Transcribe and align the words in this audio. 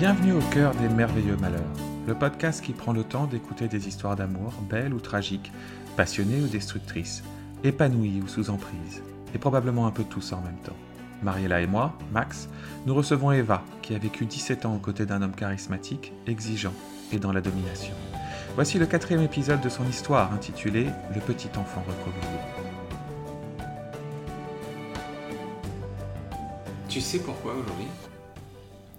Bienvenue 0.00 0.32
au 0.32 0.40
cœur 0.50 0.74
des 0.76 0.88
merveilleux 0.88 1.36
malheurs, 1.36 1.60
le 2.06 2.14
podcast 2.14 2.64
qui 2.64 2.72
prend 2.72 2.94
le 2.94 3.04
temps 3.04 3.26
d'écouter 3.26 3.68
des 3.68 3.86
histoires 3.86 4.16
d'amour, 4.16 4.54
belles 4.62 4.94
ou 4.94 4.98
tragiques, 4.98 5.52
passionnées 5.94 6.40
ou 6.40 6.46
destructrices, 6.46 7.22
épanouies 7.64 8.22
ou 8.24 8.26
sous 8.26 8.48
emprise, 8.48 9.02
et 9.34 9.38
probablement 9.38 9.86
un 9.86 9.90
peu 9.90 10.04
tous 10.04 10.32
en 10.32 10.40
même 10.40 10.56
temps. 10.64 10.76
Mariella 11.22 11.60
et 11.60 11.66
moi, 11.66 11.98
Max, 12.12 12.48
nous 12.86 12.94
recevons 12.94 13.30
Eva, 13.30 13.62
qui 13.82 13.94
a 13.94 13.98
vécu 13.98 14.24
17 14.24 14.64
ans 14.64 14.74
aux 14.74 14.78
côtés 14.78 15.04
d'un 15.04 15.20
homme 15.20 15.34
charismatique, 15.34 16.14
exigeant 16.26 16.72
et 17.12 17.18
dans 17.18 17.32
la 17.32 17.42
domination. 17.42 17.92
Voici 18.54 18.78
le 18.78 18.86
quatrième 18.86 19.20
épisode 19.20 19.60
de 19.60 19.68
son 19.68 19.86
histoire 19.86 20.32
intitulé 20.32 20.86
Le 21.14 21.20
petit 21.20 21.50
enfant 21.58 21.84
recroquevillé. 21.86 22.40
Tu 26.88 27.02
sais 27.02 27.18
pourquoi 27.18 27.52
aujourd'hui? 27.52 27.88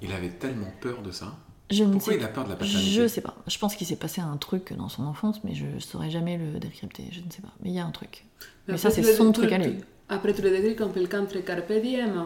Il 0.02 0.12
avait 0.12 0.30
tellement 0.30 0.72
peur 0.82 1.02
de 1.02 1.12
ça. 1.12 1.34
Je 1.70 1.84
Pourquoi 1.86 2.14
sais 2.14 2.20
il 2.20 2.24
a 2.26 2.28
peur 2.28 2.44
de 2.44 2.50
la 2.50 2.56
paternité 2.56 2.90
Je 2.92 3.08
sais 3.08 3.22
pas. 3.22 3.36
Je 3.48 3.58
pense 3.58 3.76
qu'il 3.76 3.88
s'est 3.88 3.96
passé 3.96 4.20
un 4.20 4.36
truc 4.38 4.74
dans 4.74 4.90
son 4.90 5.04
enfance, 5.06 5.42
mais 5.44 5.54
je 5.56 5.66
saurais 5.80 6.10
jamais 6.10 6.38
le 6.38 6.60
décrypter. 6.60 7.04
Je 7.12 7.20
ne 7.22 7.30
sais 7.32 7.42
pas. 7.42 7.54
Mais 7.64 7.70
il 7.70 7.76
y 7.76 7.80
a 7.80 7.86
un 7.86 7.92
truc. 7.92 8.26
Mais 8.68 8.78
ça, 8.78 8.90
c'est 8.90 9.04
son 9.04 9.32
truc 9.32 9.52
à 9.52 9.58
lui. 9.58 9.76
Après, 10.10 10.34
tu 10.34 10.42
le 10.42 10.50
décris 10.50 10.76
comme 10.76 10.92
quelqu'un 10.92 11.24
très 11.26 11.42
carpe 11.42 11.72
diem. 11.72 12.26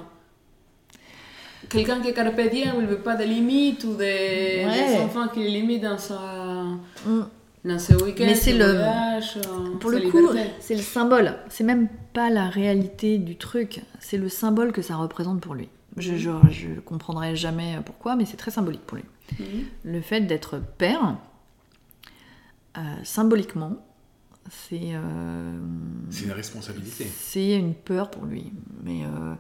Quelqu'un 1.70 2.00
qui 2.02 2.10
est 2.10 2.14
carpe 2.14 2.40
diem, 2.52 2.74
il 2.78 2.82
ne 2.84 2.88
veut 2.88 3.00
pas 3.00 3.16
de 3.16 3.24
limites 3.24 3.84
ou 3.84 3.96
des, 3.96 4.64
Ouais. 4.66 4.88
des 4.96 5.00
enfants 5.02 5.28
qui 5.28 5.40
le 5.40 5.48
limitent 5.50 5.84
dans, 5.84 5.98
sa, 5.98 6.64
Mm. 7.06 7.22
dans 7.66 7.80
ses 7.80 7.96
week-ends, 7.96 8.26
Mais 8.26 8.36
c'est 8.36 8.54
le- 8.54 9.78
Pour 9.80 9.90
le 9.90 10.10
coup, 10.12 10.30
c'est 10.60 10.76
le 10.76 10.82
symbole. 10.82 11.36
C'est 11.50 11.64
même 11.64 11.88
pas 12.14 12.30
la 12.30 12.50
réalité 12.50 13.18
du 13.18 13.36
truc. 13.36 13.82
C'est 14.00 14.18
le 14.18 14.30
symbole 14.30 14.72
que 14.72 14.82
ça 14.82 14.96
représente 14.96 15.42
pour 15.42 15.56
lui. 15.56 15.70
Je, 15.98 16.16
je, 16.18 16.30
je 16.52 16.80
comprendrai 16.82 17.36
jamais 17.36 17.80
pourquoi, 17.86 18.16
mais 18.16 18.26
c'est 18.26 18.38
très 18.38 18.52
symbolique 18.52 18.86
pour 18.86 18.98
lui. 18.98 19.06
Mhm. 19.40 19.64
Le 19.84 20.02
fait 20.02 20.22
d'être 20.22 20.60
père, 20.78 21.18
euh, 22.78 22.82
symboliquement, 23.04 23.78
c'est 24.50 24.92
euh, 24.94 25.58
C'est 26.10 26.26
une 26.26 26.32
responsabilité. 26.32 27.06
c'est 27.06 27.56
une 27.58 27.74
peur 27.74 28.12
pour 28.12 28.26
lui. 28.26 28.52
Mais 28.84 29.04
euh, 29.06 29.34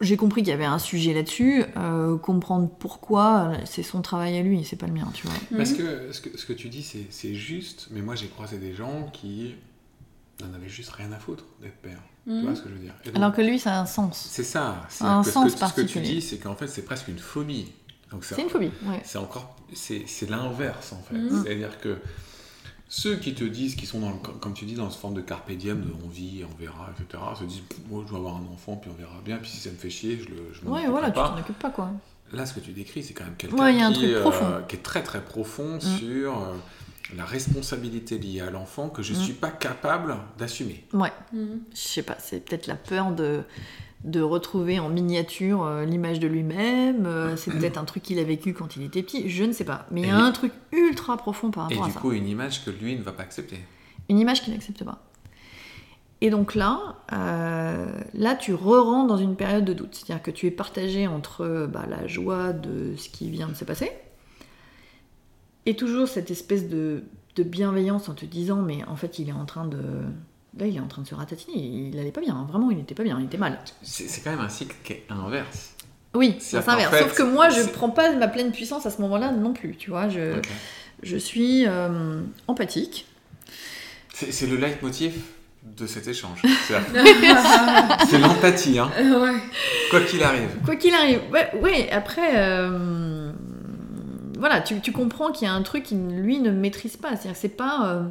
j'ai 0.00 0.16
compris 0.16 0.42
qu'il 0.42 0.50
y 0.50 0.54
avait 0.54 0.64
un 0.64 0.78
sujet 0.80 1.14
là-dessus. 1.14 1.64
Euh, 1.76 2.18
comprendre 2.18 2.68
pourquoi, 2.68 3.52
c'est 3.64 3.82
son 3.84 4.02
travail 4.02 4.36
à 4.36 4.42
lui, 4.42 4.64
c'est 4.64 4.76
pas 4.76 4.86
le 4.88 4.92
mien, 4.92 5.08
tu 5.14 5.26
vois. 5.26 5.36
Parce 5.56 5.72
que 5.72 6.12
ce, 6.12 6.20
que 6.20 6.36
ce 6.36 6.44
que 6.44 6.52
tu 6.52 6.68
dis, 6.68 6.82
c'est 6.82 7.06
c'est 7.10 7.34
juste, 7.34 7.88
mais 7.92 8.02
moi 8.02 8.14
j'ai 8.16 8.26
croisé 8.26 8.58
des 8.58 8.74
gens 8.74 9.08
qui 9.12 9.54
n'en 10.40 10.52
avaient 10.54 10.68
juste 10.68 10.90
rien 10.90 11.10
à 11.12 11.18
foutre 11.18 11.44
d'être 11.60 11.76
père. 11.76 11.98
Tu 12.24 12.30
Mhm. 12.32 12.42
vois 12.44 12.54
ce 12.54 12.62
que 12.62 12.68
je 12.68 12.74
veux 12.74 12.80
dire 12.80 12.94
donc, 13.04 13.16
Alors 13.16 13.32
que 13.32 13.42
lui, 13.42 13.58
ça 13.58 13.74
a 13.76 13.80
un 13.80 13.86
sens. 13.86 14.28
C'est 14.30 14.44
ça. 14.44 14.86
C'est 14.88 15.04
Un 15.04 15.22
sens 15.22 15.54
que- 15.54 15.66
Ce 15.66 15.72
que 15.74 15.80
tu 15.82 16.00
dis, 16.00 16.22
c'est 16.22 16.38
qu'en 16.38 16.54
fait, 16.54 16.68
c'est 16.68 16.82
presque 16.82 17.08
une 17.08 17.18
phobie. 17.18 17.72
C'est 18.20 18.42
une 18.42 18.48
phobie, 18.50 18.70
ouais. 18.84 19.00
C'est 19.04 19.18
encore, 19.18 19.56
c'est 19.74 20.04
l'inverse 20.28 20.92
en 20.92 21.02
fait. 21.02 21.14
Mhm. 21.16 21.42
C'est-à-dire 21.44 21.80
que 21.80 21.98
ceux 22.88 23.16
qui 23.16 23.34
te 23.34 23.42
disent, 23.44 23.74
qui 23.74 23.86
sont 23.86 24.00
dans, 24.00 24.10
le- 24.10 24.16
comme 24.38 24.52
tu 24.52 24.66
dis, 24.66 24.74
dans 24.74 24.90
ce 24.90 24.98
forme 24.98 25.14
de 25.14 25.22
carpe 25.22 25.50
diem, 25.52 25.80
de 25.80 25.90
on 26.04 26.08
vit, 26.08 26.44
on 26.44 26.54
verra, 26.60 26.90
etc., 27.00 27.22
se 27.38 27.44
disent, 27.44 27.62
moi 27.88 28.02
je 28.04 28.10
dois 28.10 28.18
avoir 28.18 28.36
un 28.36 28.46
enfant, 28.52 28.76
puis 28.76 28.90
on 28.92 28.98
verra 28.98 29.18
bien, 29.24 29.38
puis 29.38 29.50
si 29.50 29.56
ça 29.56 29.70
me 29.70 29.76
fait 29.76 29.88
chier, 29.90 30.18
je 30.22 30.28
le, 30.28 30.52
je 30.52 30.60
Ouais, 30.68 30.86
voilà, 30.88 31.08
tu 31.10 31.14
pas. 31.14 31.30
t'en 31.30 31.38
occupes 31.40 31.58
pas, 31.58 31.70
quoi. 31.70 31.90
Là, 32.34 32.44
ce 32.46 32.52
que 32.54 32.60
tu 32.60 32.72
décris, 32.72 33.02
c'est 33.02 33.14
quand 33.14 33.24
même 33.24 33.36
quelqu'un 33.36 33.56
Ouais, 33.56 33.92
qui, 33.94 34.12
profond. 34.20 34.62
qui 34.68 34.76
est 34.76 34.82
très 34.82 35.02
très 35.02 35.22
profond 35.22 35.76
Mm. 35.76 35.80
sur 35.80 36.38
euh, 36.38 36.54
la 37.16 37.24
responsabilité 37.24 38.18
liée 38.18 38.40
à 38.40 38.50
l'enfant 38.50 38.88
que 38.88 39.02
je 39.02 39.12
ne 39.12 39.18
Mm. 39.18 39.22
suis 39.22 39.32
pas 39.34 39.50
capable 39.50 40.16
d'assumer. 40.38 40.84
Ouais, 40.92 41.12
Mhm. 41.32 41.60
je 41.74 41.78
sais 41.80 42.02
pas, 42.02 42.16
c'est 42.18 42.40
peut-être 42.44 42.66
la 42.66 42.76
peur 42.76 43.10
de, 43.12 43.40
de 44.04 44.20
retrouver 44.20 44.78
en 44.80 44.88
miniature 44.88 45.64
euh, 45.64 45.84
l'image 45.84 46.18
de 46.20 46.26
lui-même, 46.26 47.06
euh, 47.06 47.36
c'est 47.36 47.50
peut-être 47.52 47.76
un 47.78 47.84
truc 47.84 48.02
qu'il 48.02 48.18
a 48.18 48.24
vécu 48.24 48.52
quand 48.54 48.76
il 48.76 48.82
était 48.82 49.02
petit, 49.02 49.28
je 49.28 49.44
ne 49.44 49.52
sais 49.52 49.64
pas. 49.64 49.86
Mais 49.90 50.00
il 50.02 50.06
y 50.08 50.10
a 50.10 50.18
Et- 50.18 50.22
un 50.22 50.32
truc 50.32 50.52
ultra 50.72 51.16
profond 51.16 51.50
par 51.50 51.70
Et 51.70 51.74
rapport 51.74 51.84
à 51.84 51.88
du 51.88 51.94
ça. 51.94 52.00
coup, 52.00 52.12
une 52.12 52.26
image 52.28 52.64
que 52.64 52.70
lui 52.70 52.96
ne 52.96 53.02
va 53.02 53.12
pas 53.12 53.22
accepter. 53.22 53.58
Une 54.08 54.18
image 54.18 54.42
qu'il 54.42 54.52
n'accepte 54.52 54.82
pas. 54.84 54.98
Et 56.20 56.30
donc 56.30 56.54
là, 56.54 56.96
euh, 57.12 57.86
là, 58.14 58.36
tu 58.36 58.54
re-rentres 58.54 59.08
dans 59.08 59.16
une 59.16 59.34
période 59.34 59.64
de 59.64 59.72
doute. 59.72 59.94
C'est-à-dire 59.94 60.22
que 60.22 60.30
tu 60.30 60.46
es 60.46 60.50
partagé 60.52 61.08
entre 61.08 61.66
bah, 61.72 61.84
la 61.88 62.06
joie 62.06 62.52
de 62.52 62.94
ce 62.96 63.08
qui 63.08 63.28
vient 63.30 63.48
de 63.48 63.54
se 63.54 63.64
passer 63.64 63.90
et 65.66 65.74
toujours 65.76 66.08
cette 66.08 66.30
espèce 66.30 66.68
de, 66.68 67.02
de 67.36 67.42
bienveillance 67.42 68.08
en 68.08 68.14
te 68.14 68.24
disant, 68.24 68.56
mais 68.62 68.84
en 68.88 68.96
fait, 68.96 69.18
il 69.18 69.28
est 69.28 69.32
en 69.32 69.44
train 69.44 69.66
de... 69.66 69.78
Là, 70.58 70.66
il 70.66 70.76
est 70.76 70.80
en 70.80 70.86
train 70.88 71.00
de 71.02 71.06
se 71.06 71.14
ratatiner. 71.14 71.56
Il 71.92 71.98
allait 71.98 72.10
pas 72.12 72.20
bien. 72.20 72.34
hein. 72.36 72.46
Vraiment, 72.48 72.70
il 72.70 72.76
n'était 72.76 72.94
pas 72.94 73.04
bien. 73.04 73.18
Il 73.18 73.24
était 73.24 73.38
mal. 73.38 73.58
C'est 73.82 74.06
c'est 74.06 74.20
quand 74.20 74.30
même 74.30 74.40
un 74.40 74.50
cycle 74.50 74.76
qui 74.84 74.92
est 74.92 75.04
inverse. 75.08 75.70
Oui, 76.14 76.32
qu'en 76.50 76.60
fait, 76.60 76.98
Sauf 76.98 77.14
que 77.16 77.22
moi, 77.22 77.48
je 77.48 77.62
c'est- 77.62 77.72
prends 77.72 77.88
pas 77.88 78.12
ma 78.14 78.28
pleine 78.28 78.52
puissance 78.52 78.84
à 78.84 78.90
ce 78.90 79.00
moment-là 79.00 79.32
non 79.32 79.54
plus. 79.54 79.76
Tu 79.76 79.88
vois, 79.88 80.10
je, 80.10 80.40
je 81.02 81.16
suis 81.16 81.64
euh, 81.66 82.20
empathique. 82.48 83.06
C'est 84.12 84.30
c'est 84.30 84.46
le 84.46 84.56
leitmotiv 84.56 85.22
de 85.62 85.86
cet 85.86 86.06
échange. 86.06 86.42
C'est 86.68 86.74
c'est 88.10 88.18
l'empathie, 88.18 88.78
hein, 88.78 88.90
ouais. 88.98 89.38
quoi 89.90 90.00
qu'il 90.02 90.22
arrive. 90.22 90.50
Quoi 90.66 90.76
qu'il 90.76 90.92
arrive, 90.94 91.20
ouais, 91.32 91.48
ouais, 91.62 91.90
après, 91.90 92.32
euh, 92.36 93.21
voilà, 94.42 94.60
tu, 94.60 94.90
comprends 94.90 95.30
qu'il 95.30 95.46
y 95.46 95.48
a 95.48 95.54
un 95.54 95.62
truc 95.62 95.84
qu'il 95.84 96.04
lui 96.16 96.40
ne 96.40 96.50
maîtrise 96.50 96.96
pas. 96.96 97.10
C'est-à-dire 97.10 97.36
c'est 97.36 97.56
pas, 97.56 97.92
euh, 97.92 98.08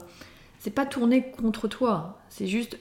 c'est 0.59 0.71
pas 0.71 0.85
tourné 0.85 1.29
contre 1.29 1.67
toi. 1.67 2.21
C'est 2.29 2.47
juste, 2.47 2.79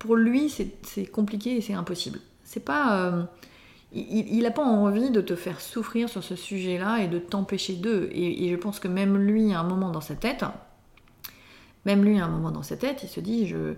pour 0.00 0.16
lui, 0.16 0.50
c'est 0.50 1.06
compliqué 1.06 1.56
et 1.56 1.60
c'est 1.60 1.74
impossible. 1.74 2.18
C'est 2.42 2.64
pas, 2.64 2.98
euh, 2.98 3.22
il, 3.92 4.34
il 4.34 4.44
a 4.46 4.50
pas 4.50 4.64
envie 4.64 5.10
de 5.10 5.20
te 5.20 5.36
faire 5.36 5.60
souffrir 5.60 6.08
sur 6.08 6.24
ce 6.24 6.34
sujet-là 6.34 6.98
et 6.98 7.06
de 7.06 7.20
t'empêcher 7.20 7.74
d'eux. 7.74 8.08
Et, 8.10 8.46
et 8.46 8.50
je 8.50 8.56
pense 8.56 8.80
que 8.80 8.88
même 8.88 9.16
lui, 9.16 9.52
à 9.52 9.60
un 9.60 9.62
moment 9.62 9.90
dans 9.90 10.00
sa 10.00 10.16
tête, 10.16 10.44
même 11.84 12.04
lui, 12.04 12.18
à 12.18 12.24
un 12.24 12.28
moment 12.28 12.50
dans 12.50 12.64
sa 12.64 12.76
tête, 12.76 13.04
il 13.04 13.08
se 13.08 13.20
dit, 13.20 13.46
je, 13.46 13.74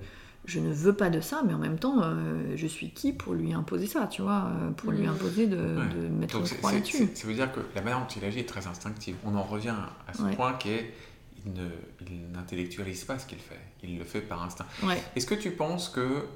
je 0.47 0.59
ne 0.59 0.73
veux 0.73 0.95
pas 0.95 1.11
de 1.11 1.21
ça, 1.21 1.43
mais 1.47 1.53
en 1.55 1.59
même 1.59 1.79
temps, 1.79 2.03
euh, 2.03 2.57
je 2.57 2.67
suis 2.67 2.91
qui 2.91 3.13
pour 3.13 3.35
lui 3.35 3.53
imposer 3.53 3.87
ça, 3.87 4.07
tu 4.07 4.23
vois, 4.23 4.47
euh, 4.49 4.71
pour 4.71 4.91
lui 4.91 5.03
Mhm. 5.03 5.11
imposer 5.15 5.47
de, 5.47 5.57
Ouais. 5.57 5.89
de 5.95 6.09
mettre 6.09 6.39
Donc 6.41 6.51
une 6.51 6.57
croix 6.59 6.73
là-dessus. 6.73 7.09
ça 7.15 7.27
veut 7.27 7.35
dire 7.35 7.53
que 7.53 7.61
la 7.75 7.83
manière 7.83 8.01
dont 8.01 8.07
il 8.17 8.25
agit 8.25 8.41
est 8.41 8.49
très 8.49 8.67
instinctive. 8.67 9.17
On 9.25 9.35
en 9.35 9.43
revient 9.43 9.75
à 10.09 10.13
ce 10.15 10.23
Ouais. 10.23 10.35
point 10.35 10.53
qui 10.55 10.71
est 10.71 10.95
il 11.47 12.31
n'intellectualise 12.33 13.05
pas 13.05 13.19
ce 13.19 13.25
qu'il 13.27 13.39
fait. 13.39 13.59
Il 13.83 13.97
le 13.99 14.05
fait 14.05 14.21
par 14.21 14.43
instinct. 14.43 14.67
Ouais. 14.83 15.03
Est-ce 15.17 15.25
que 15.27 15.35
tu 15.35 15.51
penses 15.53 15.89
que 15.89 16.27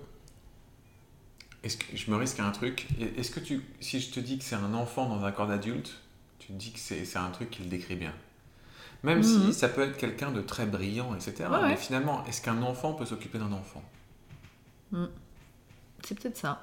est-ce 1.63 1.77
que 1.77 1.97
je 1.97 2.11
me 2.11 2.17
risque 2.17 2.41
à 2.41 2.47
un 2.47 2.51
truc 2.53 2.87
Est-ce 3.19 3.31
que 3.31 3.41
tu 3.41 3.63
si 3.81 4.01
je 4.01 4.11
te 4.11 4.21
dis 4.21 4.39
que 4.39 4.45
c'est 4.45 4.55
un 4.55 4.75
enfant 4.75 5.09
dans 5.09 5.25
un 5.25 5.33
corps 5.33 5.47
d'adulte, 5.47 5.93
tu 6.39 6.49
te 6.49 6.53
dis 6.53 6.73
que 6.73 6.79
c'est 6.79 7.17
un 7.17 7.31
truc 7.31 7.51
qu'il 7.51 7.69
décrit 7.69 7.97
bien? 7.97 8.13
Même 9.03 9.19
Mhm. 9.19 9.23
si 9.25 9.53
ça 9.53 9.69
peut 9.69 9.83
être 9.83 9.97
quelqu'un 9.99 10.31
de 10.31 10.41
très 10.41 10.65
brillant, 10.67 11.15
etc. 11.15 11.35
Ouais, 11.51 11.59
Mais 11.63 11.69
ouais. 11.71 11.77
finalement, 11.77 12.25
est-ce 12.27 12.41
qu'un 12.41 12.63
enfant 12.63 12.95
peut 12.95 13.05
s'occuper 13.07 13.39
d'un 13.39 13.53
enfant? 13.53 13.83
C'est 16.03 16.19
peut-être 16.19 16.37
ça. 16.37 16.61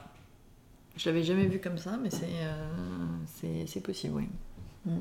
Je 0.98 1.10
l'avais 1.10 1.24
jamais 1.24 1.46
vu 1.46 1.60
comme 1.60 1.78
ça, 1.78 1.98
mais 2.02 2.10
c'est 2.10 2.26
euh, 2.44 3.82
possible, 3.82 4.14
oui. 4.16 4.92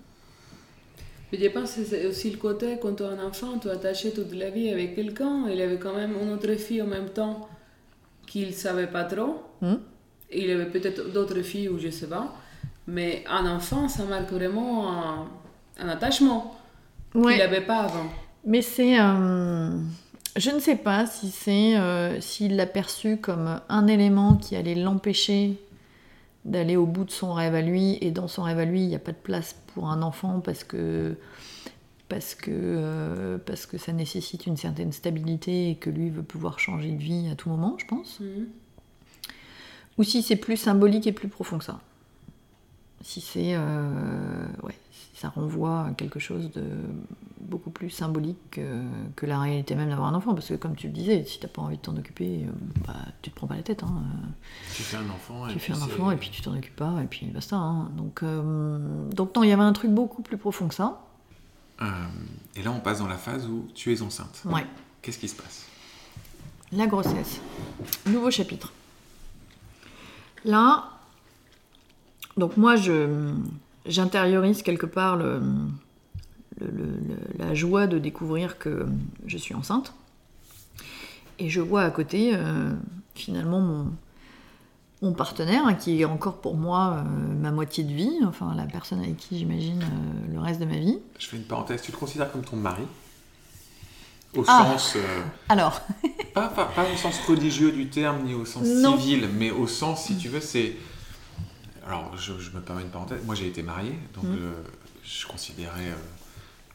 Mais 1.33 1.39
je 1.39 1.49
pense 1.49 1.75
que 1.75 1.85
c'est 1.85 2.07
aussi 2.07 2.31
le 2.31 2.39
côté, 2.39 2.79
quand 2.81 2.95
tu 2.95 3.03
es 3.03 3.07
un 3.07 3.25
enfant, 3.25 3.59
tu 3.59 3.69
es 3.69 3.71
attaché 3.71 4.13
toute 4.13 4.33
la 4.35 4.51
vie 4.51 4.69
avec 4.71 4.95
quelqu'un. 4.97 5.49
Il 5.49 5.61
avait 5.61 5.79
quand 5.79 5.95
même 5.95 6.15
une 6.21 6.33
autre 6.33 6.53
fille 6.55 6.83
en 6.83 6.87
même 6.87 7.11
temps 7.11 7.49
qu'il 8.27 8.49
ne 8.49 8.53
savait 8.53 8.89
pas 8.89 9.05
trop. 9.05 9.43
Hmm. 9.61 9.77
Il 10.33 10.51
avait 10.51 10.71
peut-être 10.71 11.13
d'autres 11.13 11.43
filles 11.43 11.69
ou 11.69 11.79
je 11.79 11.91
sais 11.91 12.09
pas. 12.09 12.35
Mais 12.87 13.25
un 13.29 13.47
enfant, 13.47 13.89
ça 13.89 14.05
marque 14.05 14.31
vraiment 14.33 14.91
un, 14.93 15.29
un 15.79 15.89
attachement 15.89 16.57
qu'il 17.13 17.23
n'avait 17.39 17.61
pas 17.61 17.81
avant. 17.83 18.11
Mais 18.45 18.63
c'est. 18.63 18.99
euh, 18.99 19.71
je 20.37 20.51
ne 20.51 20.59
sais 20.61 20.77
pas 20.77 21.07
si 21.07 21.31
c'est. 21.31 21.77
euh, 21.77 22.21
s'il 22.21 22.57
l'a 22.57 22.67
perçu 22.67 23.17
comme 23.17 23.61
un 23.69 23.87
élément 23.87 24.37
qui 24.37 24.57
allait 24.57 24.75
l'empêcher 24.75 25.59
d'aller 26.45 26.77
au 26.77 26.87
bout 26.87 27.05
de 27.05 27.11
son 27.11 27.35
rêve 27.35 27.55
à 27.55 27.61
lui, 27.63 27.99
et 28.01 28.11
dans 28.11 28.29
son 28.29 28.43
rêve 28.45 28.59
à 28.59 28.65
lui, 28.65 28.81
il 28.83 28.89
n'y 28.89 28.95
a 28.95 29.01
pas 29.01 29.13
de 29.13 29.17
place 29.17 29.57
pour 29.75 29.89
un 29.91 30.03
enfant 30.03 30.41
parce 30.41 30.65
que. 30.65 31.17
Parce 32.09 32.35
que, 32.35 32.51
euh, 32.51 33.39
parce 33.39 33.67
que 33.67 33.79
ça 33.79 33.93
nécessite 33.93 34.47
une 34.47 34.57
certaine 34.57 34.91
stabilité 34.91 35.71
et 35.71 35.77
que 35.77 35.91
lui 35.91 36.11
veut 36.11 36.25
pouvoir 36.25 36.59
changer 36.59 36.91
de 36.91 37.01
vie 37.01 37.29
à 37.31 37.37
tout 37.37 37.49
moment, 37.49 37.77
je 37.79 37.87
pense. 37.87 38.19
Mhm. 38.19 38.49
Ou 39.97 40.03
si 40.03 40.23
c'est 40.23 40.35
plus 40.37 40.57
symbolique 40.57 41.07
et 41.07 41.13
plus 41.13 41.29
profond 41.29 41.59
que 41.59 41.65
ça. 41.65 41.81
Si 43.03 43.21
c'est. 43.21 43.53
euh, 43.55 44.45
ouais, 44.65 44.75
ça 45.21 45.29
renvoie 45.29 45.87
à 45.87 45.91
quelque 45.93 46.19
chose 46.19 46.51
de 46.53 46.65
beaucoup 47.41 47.69
plus 47.71 47.91
symbolique 47.91 48.39
que, 48.53 48.83
que 49.17 49.27
la 49.27 49.39
réalité 49.39 49.75
même 49.75 49.91
d'avoir 49.91 50.09
un 50.09 50.15
enfant. 50.15 50.33
Parce 50.35 50.49
que, 50.49 50.55
comme 50.55 50.75
tu 50.77 50.87
le 50.87 50.95
disais, 50.95 51.25
si 51.25 51.39
t'as 51.41 51.49
pas 51.49 51.61
envie 51.61 51.77
de 51.77 51.83
t'en 51.83 51.95
occuper, 51.95 52.47
euh, 52.47 52.51
bah, 52.87 52.95
tu 53.21 53.31
te 53.31 53.37
prends 53.37 53.47
pas 53.47 53.57
la 53.57 53.63
tête. 53.63 53.83
hein. 53.83 54.03
Tu 54.75 54.83
fais 54.83 54.97
un 54.97 55.11
enfant. 55.11 55.47
et 55.47 55.53
Tu 55.53 55.59
fais 55.59 55.73
puis 55.75 55.83
un 55.83 55.85
enfant 55.85 56.11
et 56.11 56.17
puis 56.17 56.31
tu 56.31 56.41
t'en 56.41 56.57
occupes 56.57 56.77
pas, 56.77 57.03
et 57.03 57.07
puis 57.07 57.27
basta. 57.27 57.57
hein. 57.57 57.91
Donc, 57.99 58.23
euh, 58.23 59.11
donc, 59.11 59.35
non, 59.37 59.43
il 59.43 59.51
y 59.51 59.53
avait 59.53 59.63
un 59.63 59.73
truc 59.75 59.91
beaucoup 59.91 60.23
plus 60.23 60.39
profond 60.39 60.69
que 60.69 60.75
ça. 60.75 61.03
Euh, 61.83 61.87
et 62.57 62.63
là, 62.63 62.71
on 62.73 62.81
passe 62.81 63.01
dans 63.01 63.09
la 63.09 63.19
phase 63.19 63.47
où 63.47 63.67
tu 63.75 63.93
es 63.93 64.01
enceinte. 64.01 64.43
Ouais. 64.47 64.65
Qu'est-ce 65.03 65.19
qui 65.19 65.29
se 65.29 65.37
passe? 65.37 65.67
La 66.73 66.87
grossesse. 66.87 67.41
Nouveau 68.07 68.31
chapitre. 68.31 68.73
Là, 70.45 70.85
donc 72.37 72.57
moi, 72.57 72.77
je, 72.77 73.35
j'intériorise 73.87 74.63
quelque 74.63 74.87
part 74.87 75.17
le, 75.17 75.41
le- 76.61 76.67
le- 76.67 76.85
le- 76.85 77.45
la 77.45 77.55
joie 77.55 77.87
de 77.87 77.99
découvrir 77.99 78.59
que 78.59 78.87
je 79.27 79.37
suis 79.39 79.55
enceinte. 79.55 79.93
Et 81.39 81.49
je 81.49 81.61
vois 81.61 81.83
à 81.83 81.91
côté, 81.91 82.33
euh, 82.35 82.73
finalement, 83.15 83.61
mon, 83.61 83.87
mon 85.01 85.13
partenaire, 85.15 85.63
hein, 85.67 85.75
qui 85.75 86.01
est 86.01 86.05
encore 86.05 86.37
pour 86.43 86.57
moi 86.57 86.99
euh, 86.99 87.35
ma 87.41 87.51
moitié 87.51 87.83
de 87.85 87.93
vie, 87.93 88.19
enfin 88.27 88.55
la 88.55 88.65
personne 88.65 88.99
avec 89.01 89.17
qui 89.17 89.39
j'imagine 89.39 89.83
euh, 89.83 90.33
le 90.35 90.39
reste 90.41 90.61
de 90.61 90.67
ma 90.67 90.77
vie. 90.77 90.99
Je 91.19 91.27
fais 91.27 91.39
une 91.39 91.45
parenthèse, 91.45 91.81
tu 91.81 91.93
le 91.93 91.97
considères 91.97 92.31
comme 92.31 92.43
ton 92.45 92.57
mari? 92.57 92.83
Au 94.37 94.45
Ah. 94.47 94.67
sens. 94.73 94.95
euh, 94.97 95.23
Alors, 95.49 95.81
pas, 96.35 96.49
pas, 96.49 96.67
pas 96.67 96.85
au 96.93 96.97
sens 96.97 97.19
religieux 97.27 97.73
du 97.73 97.89
terme, 97.89 98.23
ni 98.25 98.35
au 98.35 98.45
sens 98.45 98.65
Non. 98.67 98.97
civil, 98.99 99.29
mais 99.39 99.51
au 99.51 99.67
sens, 99.67 100.05
si 100.05 100.17
tu 100.19 100.29
veux, 100.29 100.41
c'est. 100.41 100.77
Alors, 101.91 102.17
je, 102.17 102.39
je 102.39 102.51
me 102.53 102.61
permets 102.61 102.83
une 102.83 102.91
parenthèse. 102.91 103.21
Moi, 103.25 103.35
j'ai 103.35 103.49
été 103.49 103.63
marié, 103.65 103.99
donc 104.15 104.25
Mm. 104.25 104.37
euh, 104.39 104.53
je 105.05 105.27
considérais. 105.27 105.89
euh, 105.89 105.95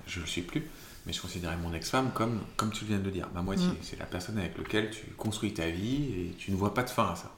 je 0.08 0.20
le 0.20 0.26
suis 0.26 0.42
plus, 0.42 0.62
mais 1.06 1.14
je 1.14 1.22
considérais 1.22 1.56
mon 1.58 1.74
ex-femme 1.74 2.12
comme, 2.14 2.42
comme 2.58 2.72
tu 2.72 2.84
viens 2.86 3.00
de 3.00 3.06
le 3.06 3.12
dire, 3.12 3.28
ma 3.34 3.42
moitié. 3.42 3.66
Mm. 3.68 3.76
C'est 3.82 3.98
la 3.98 4.06
personne 4.06 4.38
avec 4.38 4.58
laquelle 4.58 4.90
tu 4.92 5.06
construis 5.18 5.54
ta 5.54 5.70
vie 5.70 6.04
et 6.14 6.36
tu 6.38 6.52
ne 6.52 6.56
vois 6.58 6.74
pas 6.74 6.84
de 6.84 6.90
fin 6.90 7.08
à 7.12 7.16
ça. 7.16 7.32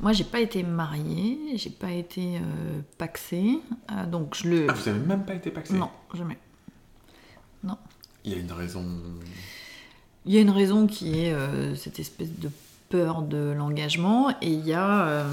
moi 0.00 0.12
j'ai 0.12 0.24
pas 0.24 0.40
été 0.40 0.62
mariée, 0.64 1.38
j'ai 1.56 1.70
pas 1.70 1.92
été 1.92 2.36
euh, 2.38 2.80
paxée, 2.98 3.60
euh, 3.92 4.04
donc 4.06 4.34
je 4.34 4.48
le... 4.48 4.66
Ah, 4.68 4.72
vous 4.74 4.90
n'avez 4.90 5.06
même 5.06 5.24
pas 5.24 5.34
été 5.34 5.50
paxé 5.52 5.74
non, 5.74 5.90
jamais. 6.12 6.38
Il 8.24 8.32
y 8.32 8.34
a 8.34 8.38
une 8.38 8.50
raison. 8.52 8.84
Il 10.26 10.34
y 10.34 10.38
a 10.38 10.40
une 10.40 10.50
raison 10.50 10.88
qui 10.88 11.20
est 11.20 11.32
cette 11.76 12.00
espèce 12.00 12.30
de 12.38 12.50
peur 12.88 13.22
de 13.22 13.52
l'engagement 13.56 14.30
et 14.42 14.50
il 14.52 14.64
y 14.66 14.72
a 14.72 15.06
euh, 15.08 15.24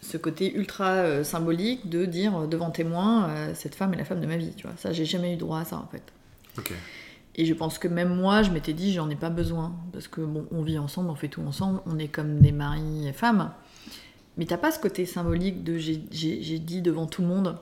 ce 0.00 0.16
côté 0.16 0.52
ultra 0.54 0.88
euh, 0.90 1.22
symbolique 1.24 1.88
de 1.88 2.04
dire 2.04 2.36
euh, 2.36 2.46
devant 2.46 2.70
témoin 2.70 3.28
euh, 3.30 3.52
cette 3.54 3.74
femme 3.76 3.94
est 3.94 3.96
la 3.96 4.04
femme 4.04 4.20
de 4.20 4.26
ma 4.26 4.36
vie 4.36 4.52
tu 4.56 4.66
vois. 4.66 4.76
Ça 4.76 4.92
j'ai 4.92 5.04
jamais 5.04 5.32
eu 5.34 5.36
droit 5.36 5.60
à 5.60 5.64
ça 5.64 5.76
en 5.76 5.86
fait. 5.86 6.02
Et 7.38 7.44
je 7.44 7.52
pense 7.54 7.78
que 7.78 7.86
même 7.86 8.14
moi 8.14 8.42
je 8.42 8.50
m'étais 8.50 8.72
dit 8.72 8.92
j'en 8.92 9.08
ai 9.10 9.14
pas 9.16 9.30
besoin. 9.30 9.74
Parce 9.92 10.08
que 10.08 10.20
bon 10.20 10.46
on 10.50 10.62
vit 10.62 10.78
ensemble 10.78 11.10
on 11.10 11.14
fait 11.14 11.28
tout 11.28 11.42
ensemble 11.42 11.80
on 11.86 11.98
est 11.98 12.08
comme 12.08 12.40
des 12.40 12.52
maris 12.52 13.06
et 13.06 13.12
femmes. 13.12 13.52
Mais 14.36 14.44
t'as 14.46 14.58
pas 14.58 14.70
ce 14.72 14.78
côté 14.78 15.06
symbolique 15.06 15.62
de 15.64 15.78
j'ai- 15.78 15.96
dit 16.58 16.82
devant 16.82 17.06
tout 17.06 17.22
le 17.22 17.28
monde 17.28 17.56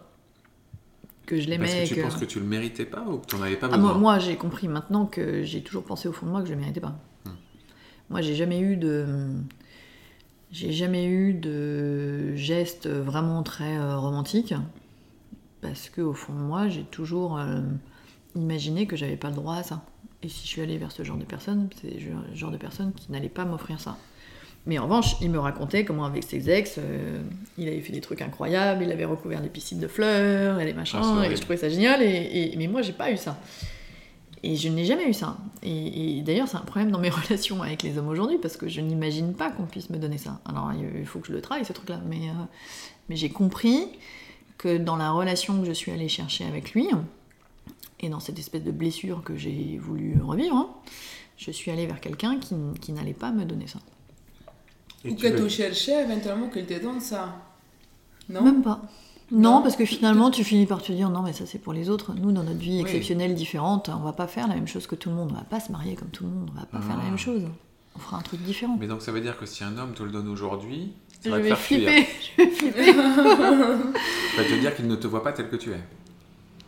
que 1.26 1.38
je 1.40 1.48
l'aimais 1.48 1.66
Parce 1.66 1.80
que 1.80 1.88
tu 1.88 1.94
que- 1.96 2.00
penses 2.02 2.16
que 2.16 2.24
tu 2.24 2.40
le 2.40 2.46
méritais 2.46 2.84
pas 2.84 3.02
ou 3.08 3.18
que 3.18 3.26
tu 3.26 3.36
n'en 3.36 3.42
avais 3.42 3.56
pas 3.56 3.66
ah, 3.70 3.76
besoin? 3.76 3.90
moi, 3.92 3.98
moi, 3.98 4.18
j'ai 4.18 4.36
compris 4.36 4.68
maintenant 4.68 5.06
que 5.06 5.42
j'ai 5.42 5.62
toujours 5.62 5.84
pensé 5.84 6.08
au 6.08 6.12
fond 6.12 6.26
de 6.26 6.30
moi 6.30 6.40
que 6.42 6.48
je 6.48 6.52
le 6.54 6.58
méritais 6.60 6.80
pas. 6.80 6.96
Moi, 8.10 8.20
j'ai 8.20 8.34
jamais 8.34 8.60
eu 8.60 8.76
de. 8.76 9.06
J'ai 10.52 10.72
jamais 10.72 11.06
eu 11.06 11.34
de 11.34 12.34
geste 12.36 12.86
vraiment 12.88 13.42
très 13.42 13.76
euh, 13.76 13.98
romantique. 13.98 14.54
Parce 15.62 15.88
que 15.88 16.00
au 16.02 16.12
fond 16.12 16.32
de 16.34 16.38
moi, 16.40 16.68
j'ai 16.68 16.82
toujours 16.84 17.38
euh, 17.38 17.60
imaginé 18.36 18.86
que 18.86 18.96
j'avais 18.96 19.16
pas 19.16 19.30
le 19.30 19.34
droit 19.36 19.56
à 19.56 19.62
ça. 19.62 19.82
Et 20.22 20.28
si 20.28 20.42
je 20.42 20.48
suis 20.48 20.60
allée 20.62 20.78
vers 20.78 20.92
ce 20.92 21.02
genre 21.02 21.16
de 21.16 21.24
personne, 21.24 21.68
c'est 21.80 21.90
le 21.98 22.36
genre 22.36 22.50
de 22.50 22.56
personne 22.56 22.92
qui 22.92 23.10
n'allait 23.10 23.28
pas 23.28 23.44
m'offrir 23.44 23.80
ça. 23.80 23.96
Mais 24.66 24.78
en 24.78 24.84
revanche, 24.84 25.16
il 25.20 25.30
me 25.30 25.38
racontait 25.38 25.84
comment 25.84 26.04
avec 26.06 26.22
ses 26.22 26.48
ex, 26.48 26.76
euh, 26.78 27.20
il 27.58 27.68
avait 27.68 27.80
fait 27.80 27.92
des 27.92 28.00
trucs 28.00 28.22
incroyables, 28.22 28.82
il 28.84 28.90
avait 28.92 29.04
recouvert 29.04 29.42
les 29.42 29.50
piscines 29.50 29.80
de 29.80 29.88
fleurs 29.88 30.58
et 30.60 30.64
les 30.64 30.72
machins, 30.72 31.00
Ah, 31.02 31.26
et 31.26 31.36
je 31.36 31.40
trouvais 31.42 31.58
ça 31.58 31.68
génial. 31.68 32.00
Et, 32.02 32.52
et- 32.52 32.56
mais 32.56 32.66
moi, 32.66 32.80
j'ai 32.80 32.92
pas 32.94 33.10
eu 33.10 33.16
ça. 33.18 33.38
Et 34.46 34.56
je 34.56 34.68
n'ai 34.68 34.84
jamais 34.84 35.08
eu 35.08 35.14
ça. 35.14 35.38
Et, 35.62 36.18
et 36.18 36.22
d'ailleurs, 36.22 36.48
c'est 36.48 36.58
un 36.58 36.60
problème 36.60 36.90
dans 36.90 36.98
mes 36.98 37.08
relations 37.28 37.62
avec 37.62 37.82
les 37.82 37.96
hommes 37.96 38.08
aujourd'hui, 38.08 38.36
parce 38.38 38.58
que 38.58 38.68
je 38.68 38.82
n'imagine 38.82 39.32
pas 39.32 39.50
qu'on 39.50 39.64
puisse 39.64 39.88
me 39.88 39.96
donner 39.96 40.18
ça. 40.18 40.40
Alors, 40.44 40.70
il 40.74 41.06
faut 41.06 41.18
que 41.18 41.28
je 41.28 41.32
le 41.32 41.40
travaille, 41.40 41.64
ce 41.64 41.72
truc-là. 41.72 42.00
Mais, 42.06 42.28
euh, 42.28 42.44
mais 43.08 43.16
j'ai 43.16 43.30
compris 43.30 43.88
que 44.58 44.76
dans 44.76 44.96
la 44.96 45.10
relation 45.12 45.60
que 45.60 45.66
je 45.66 45.72
suis 45.72 45.92
allée 45.92 46.08
chercher 46.08 46.44
avec 46.44 46.72
lui, 46.74 46.88
et 48.00 48.10
dans 48.10 48.20
cette 48.20 48.38
espèce 48.38 48.62
de 48.62 48.70
blessure 48.70 49.22
que 49.24 49.34
j'ai 49.34 49.78
voulu 49.78 50.20
revivre, 50.22 50.56
hein, 50.56 50.68
je 51.38 51.50
suis 51.50 51.70
allée 51.70 51.86
vers 51.86 52.00
quelqu'un 52.00 52.38
qui, 52.38 52.54
qui 52.82 52.92
n'allait 52.92 53.14
pas 53.14 53.32
me 53.32 53.46
donner 53.46 53.66
ça. 53.66 53.78
Et 55.06 55.10
Ou 55.10 55.16
que 55.16 55.26
tu 55.26 55.48
cherchais 55.48 56.02
éventuellement 56.02 56.50
qu'il 56.50 56.66
te 56.66 56.78
donne 56.82 57.00
ça. 57.00 57.34
Non? 58.28 58.42
Même 58.42 58.62
pas. 58.62 58.82
Non, 59.32 59.62
parce 59.62 59.76
que 59.76 59.84
finalement, 59.84 60.30
tu 60.30 60.44
finis 60.44 60.66
par 60.66 60.82
te 60.82 60.92
dire 60.92 61.08
non, 61.10 61.22
mais 61.22 61.32
ça 61.32 61.44
c'est 61.46 61.58
pour 61.58 61.72
les 61.72 61.88
autres. 61.90 62.12
Nous, 62.14 62.30
dans 62.32 62.42
notre 62.42 62.58
vie 62.58 62.76
Oui. 62.76 62.80
exceptionnelle, 62.82 63.34
différente, 63.34 63.88
on 63.88 64.02
va 64.04 64.12
pas 64.12 64.26
faire 64.26 64.46
la 64.48 64.54
même 64.54 64.68
chose 64.68 64.86
que 64.86 64.94
tout 64.94 65.08
le 65.08 65.16
monde. 65.16 65.30
On 65.32 65.36
va 65.36 65.44
pas 65.44 65.60
se 65.60 65.72
marier 65.72 65.94
comme 65.94 66.08
tout 66.10 66.24
le 66.24 66.30
monde. 66.30 66.50
On 66.54 66.60
va 66.60 66.66
pas 66.66 66.80
faire 66.80 66.96
la 66.96 67.02
Ah. 67.06 67.08
même 67.10 67.18
chose. 67.18 67.42
On 67.96 67.98
fera 68.00 68.18
un 68.18 68.22
truc 68.22 68.40
différent. 68.42 68.76
Mais 68.78 68.86
donc 68.86 69.02
ça 69.02 69.12
veut 69.12 69.20
dire 69.20 69.38
que 69.38 69.46
si 69.46 69.64
un 69.64 69.76
homme 69.78 69.92
te 69.94 70.02
le 70.02 70.10
donne 70.10 70.28
aujourd'hui, 70.28 70.92
ça 71.10 71.16
Je 71.24 71.30
va 71.30 71.36
te 71.38 71.42
vais 71.42 71.48
faire 71.48 71.58
fuir. 71.58 71.88
flipper. 71.88 72.06
Je 72.36 72.42
vais 72.42 72.50
flipper. 72.50 72.84
Ça 72.92 74.42
va 74.42 74.44
te 74.48 74.60
dire 74.60 74.74
qu'il 74.76 74.86
ne 74.88 74.96
te 74.96 75.06
voit 75.06 75.22
pas 75.22 75.32
tel 75.32 75.48
que 75.48 75.56
tu 75.56 75.70
es. 75.70 75.80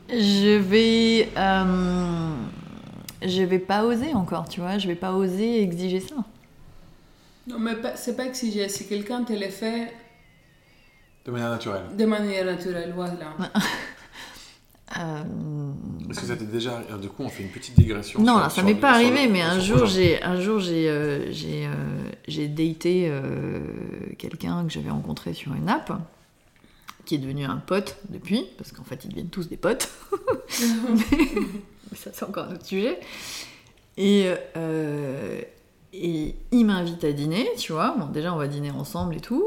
Je 0.09 0.57
vais. 0.59 1.29
euh, 1.37 2.31
je 3.23 3.43
vais 3.43 3.59
pas 3.59 3.85
oser 3.85 4.15
encore, 4.15 4.49
tu 4.49 4.61
vois. 4.61 4.79
Je 4.79 4.87
vais 4.87 4.95
pas 4.95 5.13
oser 5.13 5.63
exiger 5.63 6.01
ça. 6.01 6.15
Non, 7.49 7.59
mais 7.59 7.73
c'est 7.97 8.17
pas 8.17 8.25
exigé. 8.27 8.69
Si 8.69 8.87
quelqu'un 8.87 9.25
te 9.25 9.33
le 9.33 9.49
fait 9.49 9.93
De 11.27 11.31
manière 11.33 11.51
naturelle. 11.51 11.83
de 11.99 12.05
manière 12.07 12.45
naturelle, 12.45 12.93
voilà. 12.95 13.15
Euh, 14.99 15.23
Est-ce 16.09 16.21
que 16.21 16.27
ça 16.27 16.37
t'est 16.37 16.45
déjà. 16.45 16.81
Du 17.03 17.09
coup, 17.09 17.25
on 17.25 17.29
fait 17.29 17.43
une 17.43 17.51
petite 17.51 17.77
digression. 17.79 18.21
Non, 18.21 18.35
sur- 18.35 18.41
là, 18.43 18.49
ça 18.51 18.63
m'est 18.63 18.77
pas 18.77 18.91
le- 18.93 19.07
arrivé, 19.09 19.27
mais 19.29 19.43
un 19.43 19.59
jour, 19.59 19.85
j'ai, 19.85 20.23
un 20.23 20.41
jour, 20.41 20.61
j'ai, 20.61 20.89
euh, 20.89 21.31
j'ai, 21.33 21.67
euh, 21.67 21.71
j'ai 22.29 22.47
daté 22.47 23.09
euh, 23.11 23.59
quelqu'un 24.17 24.65
que 24.65 24.71
j'avais 24.73 24.89
rencontré 24.91 25.35
sur 25.35 25.53
une 25.55 25.69
app, 25.69 25.93
qui 27.05 27.17
est 27.17 27.19
devenu 27.19 27.45
un 27.45 27.57
pote 27.57 27.97
depuis, 28.11 28.47
parce 28.57 28.71
qu'en 28.71 28.85
fait, 28.85 29.05
ils 29.05 29.09
deviennent 29.09 29.29
tous 29.29 29.49
des 29.49 29.57
potes. 29.57 29.91
mais 30.61 31.97
ça, 31.97 32.11
c'est 32.13 32.25
encore 32.25 32.45
un 32.45 32.55
autre 32.55 32.65
sujet. 32.67 32.99
Et, 33.97 34.31
euh, 34.57 35.41
et 35.93 36.37
il 36.53 36.65
m'invite 36.65 37.03
à 37.05 37.13
dîner, 37.13 37.49
tu 37.59 37.73
vois. 37.73 37.97
Bon, 37.99 38.07
déjà, 38.07 38.33
on 38.33 38.37
va 38.39 38.47
dîner 38.47 38.71
ensemble 38.71 39.17
et 39.17 39.21
tout. 39.21 39.45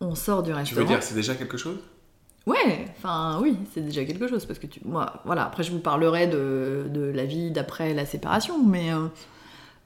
On 0.00 0.14
sort 0.14 0.42
du 0.42 0.50
Tu 0.50 0.56
restaurant. 0.56 0.80
veux 0.82 0.86
dire, 0.86 1.02
c'est 1.02 1.14
déjà 1.14 1.34
quelque 1.34 1.56
chose? 1.56 1.78
Ouais, 2.46 2.86
enfin 2.96 3.38
oui, 3.42 3.58
c'est 3.74 3.82
déjà 3.82 4.04
quelque 4.04 4.26
chose 4.26 4.46
parce 4.46 4.58
que 4.58 4.66
tu, 4.66 4.80
moi, 4.84 5.20
voilà. 5.24 5.44
Après, 5.44 5.62
je 5.62 5.70
vous 5.70 5.80
parlerai 5.80 6.26
de, 6.28 6.86
de 6.88 7.00
la 7.02 7.24
vie 7.26 7.50
d'après 7.50 7.92
la 7.92 8.06
séparation, 8.06 8.64
mais 8.64 8.92
euh, 8.92 9.06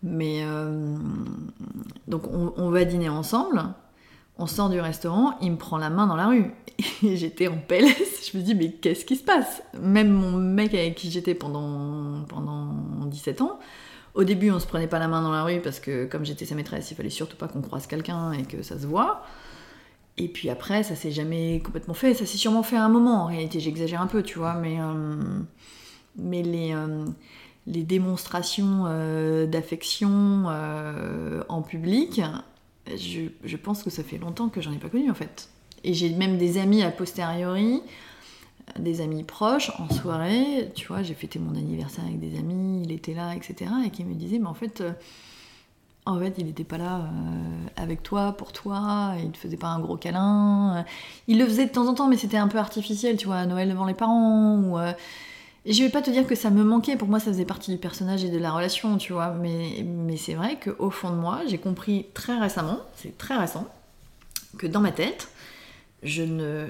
mais 0.03 0.43
euh, 0.45 0.97
donc 2.07 2.27
on, 2.33 2.53
on 2.57 2.71
va 2.71 2.85
dîner 2.85 3.09
ensemble. 3.09 3.63
On 4.39 4.47
sort 4.47 4.71
du 4.71 4.81
restaurant, 4.81 5.37
il 5.43 5.53
me 5.53 5.57
prend 5.57 5.77
la 5.77 5.91
main 5.91 6.07
dans 6.07 6.17
la 6.17 6.29
rue 6.29 6.53
et 7.03 7.17
j'étais 7.17 7.49
en 7.49 7.59
PLS. 7.59 8.31
Je 8.33 8.37
me 8.39 8.43
dis 8.43 8.55
mais 8.55 8.73
qu'est-ce 8.73 9.05
qui 9.05 9.17
se 9.17 9.25
passe? 9.25 9.63
Même 9.81 10.11
mon 10.13 10.33
mec 10.33 10.73
avec 10.75 10.95
qui 10.95 11.11
j'étais 11.11 11.35
pendant 11.35 12.25
pendant 12.29 12.67
17 13.07 13.41
ans. 13.43 13.59
Au 14.15 14.25
début, 14.25 14.51
on 14.51 14.61
se 14.61 14.67
prenait 14.67 14.87
pas 14.89 14.99
la 14.99 15.09
main 15.09 15.23
dans 15.23 15.33
la 15.33 15.43
rue 15.43 15.61
parce 15.61 15.81
que 15.81 16.05
comme 16.07 16.25
j'étais 16.25 16.45
sa 16.45 16.55
maîtresse, 16.55 16.91
il 16.91 16.95
fallait 16.95 17.11
surtout 17.11 17.37
pas 17.37 17.49
qu'on 17.49 17.63
croise 17.63 17.87
quelqu'un 17.87 18.33
et 18.33 18.43
que 18.45 18.63
ça 18.63 18.79
se 18.79 18.87
voit. 18.87 19.23
Et 20.23 20.29
puis 20.29 20.50
après, 20.50 20.85
ça 20.85 20.95
s'est 20.95 21.11
jamais 21.11 21.61
complètement 21.64 21.95
fait. 21.95 22.14
Ça 22.14 22.26
s'est 22.26 22.38
sûrement 22.38 22.62
fait 22.62 22.76
à 22.76 22.85
un 22.85 22.88
moment. 22.88 23.25
En 23.25 23.26
réalité, 23.26 23.59
j'exagère 23.59 24.00
un 24.00 24.07
peu, 24.07 24.23
tu 24.23 24.38
vois, 24.38 24.55
mais, 24.55 24.76
euh, 24.79 25.17
mais 26.17 26.43
les, 26.43 26.73
euh, 26.73 27.07
les 27.67 27.83
démonstrations 27.83 28.85
euh, 28.87 29.47
d'affection 29.47 30.47
en 31.49 31.62
public, 31.62 32.21
je, 32.87 33.23
je 33.43 33.57
pense 33.57 33.83
que 33.83 33.91
ça 33.91 34.05
fait 34.05 34.19
longtemps 34.19 34.49
que 34.49 34.61
j'en 34.61 34.73
ai 34.73 34.79
pas 34.79 34.88
connu 34.88 35.11
en 35.11 35.14
fait. 35.14 35.49
Et 35.83 35.93
j'ai 35.93 36.11
même 36.11 36.38
des 36.38 36.59
amis 36.59 36.85
a 36.85 36.93
posteriori, 36.93 37.83
des 38.79 39.00
amis 39.00 39.25
proches 39.25 39.73
en 39.81 39.93
soirée. 39.93 40.71
Tu 40.76 40.87
vois, 40.87 41.02
j'ai 41.02 41.14
fêté 41.14 41.41
mon 41.41 41.57
anniversaire 41.57 42.05
avec 42.05 42.21
des 42.21 42.38
amis, 42.38 42.83
il 42.85 42.93
était 42.93 43.14
là, 43.14 43.35
etc. 43.35 43.73
Et 43.85 43.91
qui 43.91 44.05
me 44.05 44.14
disaient, 44.14 44.38
mais 44.38 44.47
en 44.47 44.55
fait. 44.55 44.85
En 46.05 46.19
fait, 46.19 46.35
il 46.39 46.47
n'était 46.47 46.65
pas 46.65 46.79
là 46.79 46.97
euh, 46.97 47.67
avec 47.77 48.03
toi, 48.03 48.33
pour 48.33 48.53
toi, 48.53 49.15
il 49.19 49.27
ne 49.27 49.31
te 49.31 49.37
faisait 49.39 49.57
pas 49.57 49.69
un 49.69 49.79
gros 49.79 49.97
câlin. 49.97 50.79
euh, 50.79 50.83
Il 51.29 51.39
le 51.39 51.47
faisait 51.47 51.67
de 51.67 51.71
temps 51.71 51.87
en 51.87 51.95
temps, 51.95 52.09
mais 52.09 52.17
c'était 52.17 52.39
un 52.39 52.49
peu 52.49 52.59
artificiel, 52.59 53.17
tu 53.17 53.27
vois, 53.27 53.37
à 53.37 53.47
Noël 53.47 53.69
devant 53.69 53.85
les 53.85 53.95
parents. 53.95 54.57
Ou, 54.57 54.79
euh, 54.79 54.93
Et 55.65 55.73
je 55.73 55.83
vais 55.85 55.91
pas 55.91 56.03
te 56.03 56.11
dire 56.11 56.27
que 56.27 56.35
ça 56.35 56.51
me 56.51 56.65
manquait, 56.65 56.97
pour 56.97 57.07
moi 57.09 57.21
ça 57.21 57.27
faisait 57.27 57.45
partie 57.45 57.71
du 57.71 57.79
personnage 57.79 58.25
et 58.25 58.31
de 58.31 58.39
la 58.39 58.51
relation, 58.51 58.97
tu 58.99 59.13
vois. 59.13 59.31
Mais, 59.31 59.85
c'est 60.17 60.35
vrai 60.35 60.59
qu'au 60.59 60.91
fond 60.91 61.11
de 61.11 61.17
moi, 61.17 61.43
j'ai 61.47 61.59
compris 61.59 62.07
très 62.15 62.37
récemment, 62.39 62.79
c'est 62.97 63.17
très 63.17 63.37
récent, 63.37 63.67
que 64.59 64.67
dans 64.67 64.81
ma 64.81 64.91
tête, 64.93 65.29
je 66.03 66.25
ne 66.25 66.67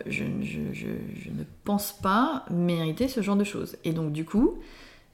pense 1.64 1.92
pas 1.92 2.44
mériter 2.50 3.08
ce 3.08 3.22
genre 3.22 3.36
de 3.36 3.44
choses. 3.44 3.76
Et 3.84 3.92
donc 3.92 4.12
du 4.12 4.26
coup, 4.26 4.58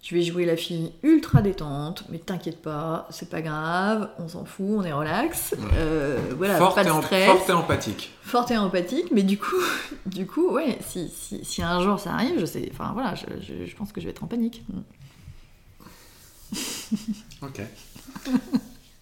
je 0.03 0.15
vais 0.15 0.23
jouer 0.23 0.45
la 0.47 0.57
fille 0.57 0.93
ultra 1.03 1.43
détente, 1.43 2.05
mais 2.09 2.19
t'inquiète 2.19 2.63
pas, 2.63 3.07
c'est 3.11 3.29
pas 3.29 3.43
grave, 3.43 4.09
on 4.19 4.29
s'en 4.29 4.45
fout, 4.45 4.67
on 4.69 4.83
est 4.85 4.93
relax. 4.93 5.55
Euh, 5.75 6.19
voilà, 6.37 6.57
forte, 6.57 6.77
pas 6.77 6.85
de 6.85 6.91
stress. 6.91 7.27
forte 7.27 7.49
et 7.49 7.53
empathique. 7.53 8.13
Forte 8.23 8.51
et 8.53 8.57
empathique, 8.57 9.11
mais 9.11 9.23
du 9.23 9.39
coup, 9.39 9.57
du 10.07 10.27
coup, 10.27 10.51
ouais, 10.53 10.79
si, 10.87 11.09
si, 11.09 11.45
si 11.45 11.63
un 11.63 11.83
jour 11.83 11.99
ça 11.99 12.13
arrive, 12.15 12.39
je 12.39 12.47
sais, 12.47 12.69
enfin 12.73 12.93
voilà, 12.95 13.15
je, 13.17 13.25
je- 13.43 13.67
je 13.67 13.77
pense 13.77 13.93
que 13.93 14.01
je 14.01 14.07
vais 14.07 14.13
être 14.13 14.23
en 14.25 14.29
panique. 14.29 14.63
Ok. 17.43 17.61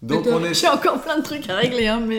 Donc 0.03 0.27
on 0.27 0.45
est. 0.45 0.55
J'ai 0.55 0.69
encore 0.69 1.01
plein 1.01 1.19
de 1.19 1.23
trucs 1.23 1.49
à 1.49 1.57
régler, 1.57 1.87
hein, 1.89 2.01
mais... 2.07 2.19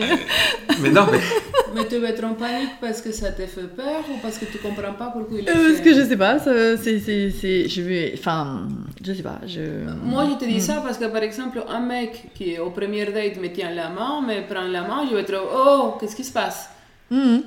Mais 0.80 0.90
non, 0.90 1.06
mais 1.10 1.20
Mais 1.74 1.86
tu 1.86 1.98
vas 1.98 2.08
être 2.08 2.24
en 2.24 2.34
panique 2.34 2.70
parce 2.80 3.00
que 3.02 3.12
ça 3.12 3.30
te 3.30 3.46
fait 3.46 3.68
peur 3.76 4.02
ou 4.10 4.18
parce 4.22 4.38
que 4.38 4.46
tu 4.46 4.58
comprends 4.58 4.94
pas 4.94 5.10
pourquoi 5.14 5.38
il 5.38 5.48
Euh, 5.48 5.52
le 5.68 5.68
Parce 5.74 5.80
que 5.84 5.94
je 5.94 6.02
sais 6.08 6.16
pas, 6.16 6.38
c'est, 6.38 6.76
c'est, 6.98 7.30
c'est- 7.30 7.68
je 7.68 7.82
vais, 7.82 8.14
enfin, 8.18 8.66
je 9.04 9.12
sais 9.12 9.22
pas, 9.22 9.38
je. 9.46 9.60
Moi, 10.02 10.26
je 10.30 10.44
te 10.44 10.44
dis 10.50 10.56
Mm. 10.56 10.60
ça 10.60 10.74
parce 10.84 10.98
que, 10.98 11.04
par 11.04 11.22
exemple, 11.22 11.62
un 11.68 11.80
mec 11.80 12.30
qui, 12.34 12.58
au 12.58 12.70
premier 12.70 13.04
date, 13.06 13.36
me 13.40 13.48
tient 13.52 13.70
la 13.70 13.90
main, 13.90 14.22
me 14.22 14.46
prend 14.52 14.62
la 14.66 14.82
main, 14.82 15.06
je 15.08 15.14
vais 15.14 15.20
être 15.22 15.34
Oh, 15.54 15.94
qu'est-ce 16.00 16.16
qui 16.16 16.24
se 16.24 16.32
passe 16.32 16.70
Mhm. 17.10 17.42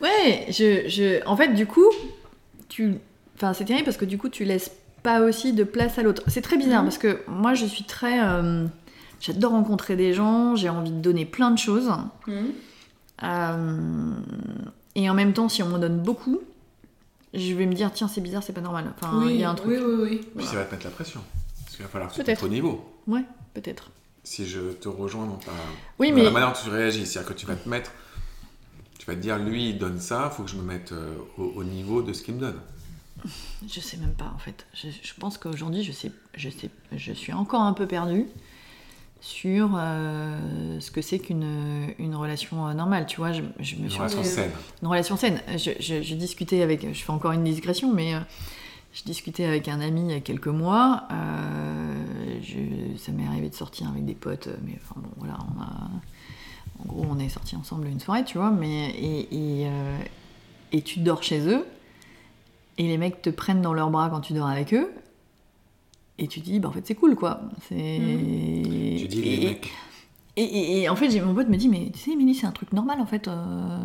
Ouais, 0.00 0.46
je, 0.48 0.88
je, 0.88 1.24
en 1.26 1.36
fait, 1.36 1.48
du 1.54 1.66
coup, 1.66 1.86
tu, 2.68 2.94
enfin, 3.36 3.52
c'est 3.52 3.64
terrible 3.64 3.84
parce 3.84 3.96
que 3.96 4.04
du 4.04 4.18
coup, 4.18 4.28
tu 4.28 4.44
laisses 4.44 4.70
pas 5.02 5.20
aussi 5.20 5.52
de 5.52 5.64
place 5.64 5.98
à 5.98 6.02
l'autre. 6.02 6.22
C'est 6.28 6.40
très 6.42 6.56
bizarre 6.56 6.82
Mhm. 6.82 6.88
parce 6.88 6.98
que 6.98 7.20
moi, 7.28 7.54
je 7.54 7.66
suis 7.66 7.84
très, 7.84 8.20
euh, 8.20 8.64
j'adore 9.22 9.52
rencontrer 9.52 9.96
des 9.96 10.12
gens, 10.12 10.56
j'ai 10.56 10.68
envie 10.68 10.90
de 10.90 11.00
donner 11.00 11.24
plein 11.24 11.50
de 11.50 11.58
choses, 11.58 11.90
Hmm 12.26 12.50
Euh, 13.22 14.12
et 14.96 15.08
en 15.08 15.14
même 15.14 15.32
temps, 15.32 15.48
si 15.48 15.62
on 15.62 15.68
m'en 15.68 15.78
donne 15.78 16.02
beaucoup, 16.02 16.40
je 17.32 17.54
vais 17.54 17.66
me 17.66 17.72
dire 17.72 17.92
tiens, 17.92 18.08
c'est 18.08 18.20
bizarre, 18.20 18.42
c'est 18.42 18.52
pas 18.52 18.60
normal. 18.60 18.92
Enfin, 19.00 19.20
il 19.22 19.26
oui, 19.26 19.36
y 19.38 19.44
a 19.44 19.50
un 19.50 19.54
truc. 19.54 19.70
oui, 19.70 19.78
oui, 19.80 19.94
oui. 20.02 20.28
puis 20.36 20.44
ça 20.44 20.56
va 20.56 20.64
te 20.64 20.72
mettre 20.74 20.84
la 20.84 20.90
pression. 20.90 21.20
Parce 21.64 21.76
qu'il 21.76 21.84
va 21.84 21.90
falloir 21.90 22.12
que 22.12 22.20
tu 22.20 22.44
au 22.44 22.48
niveau. 22.48 22.84
Ouais, 23.06 23.22
peut-être. 23.54 23.90
Si 24.24 24.46
je 24.46 24.72
te 24.72 24.88
rejoins 24.88 25.26
dans, 25.26 25.36
ta... 25.36 25.52
Oui, 26.00 26.10
dans 26.10 26.16
mais 26.16 26.24
la 26.24 26.30
manière 26.30 26.52
dont 26.52 26.58
tu 26.62 26.68
réagis, 26.68 27.06
c'est-à-dire 27.06 27.32
que 27.32 27.38
tu 27.38 27.46
vas 27.46 27.54
te 27.56 27.68
mettre. 27.68 27.92
Tu 28.98 29.06
vas 29.06 29.14
te 29.14 29.20
dire, 29.20 29.38
lui, 29.38 29.70
il 29.70 29.78
donne 29.78 30.00
ça, 30.00 30.30
faut 30.30 30.42
que 30.42 30.50
je 30.50 30.56
me 30.56 30.62
mette 30.62 30.92
euh, 30.92 31.14
au, 31.38 31.44
au 31.56 31.64
niveau 31.64 32.02
de 32.02 32.12
ce 32.12 32.22
qu'il 32.22 32.34
me 32.34 32.40
donne. 32.40 32.58
Je 33.68 33.80
sais 33.80 33.96
même 33.98 34.14
pas 34.14 34.32
en 34.34 34.38
fait. 34.38 34.66
Je, 34.74 34.88
je 34.90 35.12
pense 35.18 35.38
qu'aujourd'hui, 35.38 35.84
je 35.84 35.92
sais, 35.92 36.10
je 36.34 36.50
sais, 36.50 36.70
je 36.96 37.12
suis 37.12 37.32
encore 37.32 37.62
un 37.62 37.72
peu 37.72 37.86
perdue 37.86 38.26
sur 39.24 39.70
euh, 39.76 40.80
ce 40.80 40.90
que 40.90 41.00
c'est 41.00 41.20
qu'une 41.20 41.46
une 42.00 42.14
relation 42.16 42.66
euh, 42.66 42.74
normale. 42.74 43.06
Tu 43.06 43.18
vois, 43.18 43.30
je, 43.32 43.42
je 43.60 43.76
me 43.76 43.82
Une 43.84 43.88
suis 43.90 43.98
relation 43.98 44.18
Ouais. 44.18 44.24
saine. 44.24 44.50
une 44.82 44.88
relation 44.88 45.16
saine. 45.16 45.40
Je, 45.56 45.70
je- 45.78 46.02
je 46.02 46.14
discutais 46.16 46.60
avec, 46.60 46.92
je 46.92 47.02
fais 47.04 47.12
encore 47.12 47.30
une 47.30 47.44
digression, 47.44 47.92
mais 47.94 48.14
euh, 48.16 48.18
je 48.92 49.04
discutais 49.04 49.44
avec 49.44 49.68
un 49.68 49.80
ami 49.80 50.00
il 50.06 50.10
y 50.10 50.14
a 50.14 50.20
quelques 50.20 50.48
mois. 50.48 51.04
euh, 51.12 51.94
ça 52.98 53.12
m'est 53.12 53.26
arrivé 53.26 53.48
de 53.48 53.54
sortir 53.54 53.88
avec 53.88 54.04
des 54.04 54.14
potes, 54.14 54.48
mais 54.64 54.76
enfin 54.82 55.00
bon, 55.00 55.08
voilà, 55.18 55.38
on 55.56 55.60
a, 55.62 55.90
en 56.82 56.84
gros, 56.86 57.06
on 57.08 57.18
est 57.20 57.28
sortis 57.28 57.54
ensemble 57.56 57.86
une 57.86 58.00
soirée, 58.00 58.24
tu 58.24 58.38
vois, 58.38 58.50
mais 58.50 58.90
et, 58.90 59.20
et, 59.62 59.66
euh, 59.68 59.98
et 60.72 60.82
tu 60.82 60.98
dors 61.00 61.22
chez 61.22 61.46
eux, 61.48 61.64
et 62.78 62.88
les 62.88 62.98
mecs 62.98 63.22
te 63.22 63.30
prennent 63.30 63.62
dans 63.62 63.72
leurs 63.72 63.90
bras 63.90 64.08
quand 64.10 64.20
tu 64.20 64.32
dors 64.32 64.48
avec 64.48 64.74
eux. 64.74 64.90
Et 66.18 66.28
tu 66.28 66.40
dis, 66.40 66.60
bah 66.60 66.68
en 66.68 66.72
fait 66.72 66.86
c'est 66.86 66.94
cool 66.94 67.16
quoi. 67.16 67.40
C'est... 67.68 67.74
Tu 68.98 69.08
dis, 69.08 69.22
les 69.22 69.34
et- 69.34 69.46
mecs. 69.48 69.70
et, 70.36 70.42
et- 70.44 70.82
et 70.82 70.88
en 70.88 70.96
fait, 70.96 71.08
mon 71.20 71.34
pote 71.34 71.48
me 71.48 71.56
dit, 71.56 71.68
mais 71.68 71.90
tu 71.92 71.98
sais, 71.98 72.10
Émilie, 72.12 72.34
c'est 72.34 72.46
un 72.46 72.52
truc 72.52 72.72
normal 72.72 73.00
en 73.00 73.06
fait. 73.06 73.28
euh, 73.28 73.78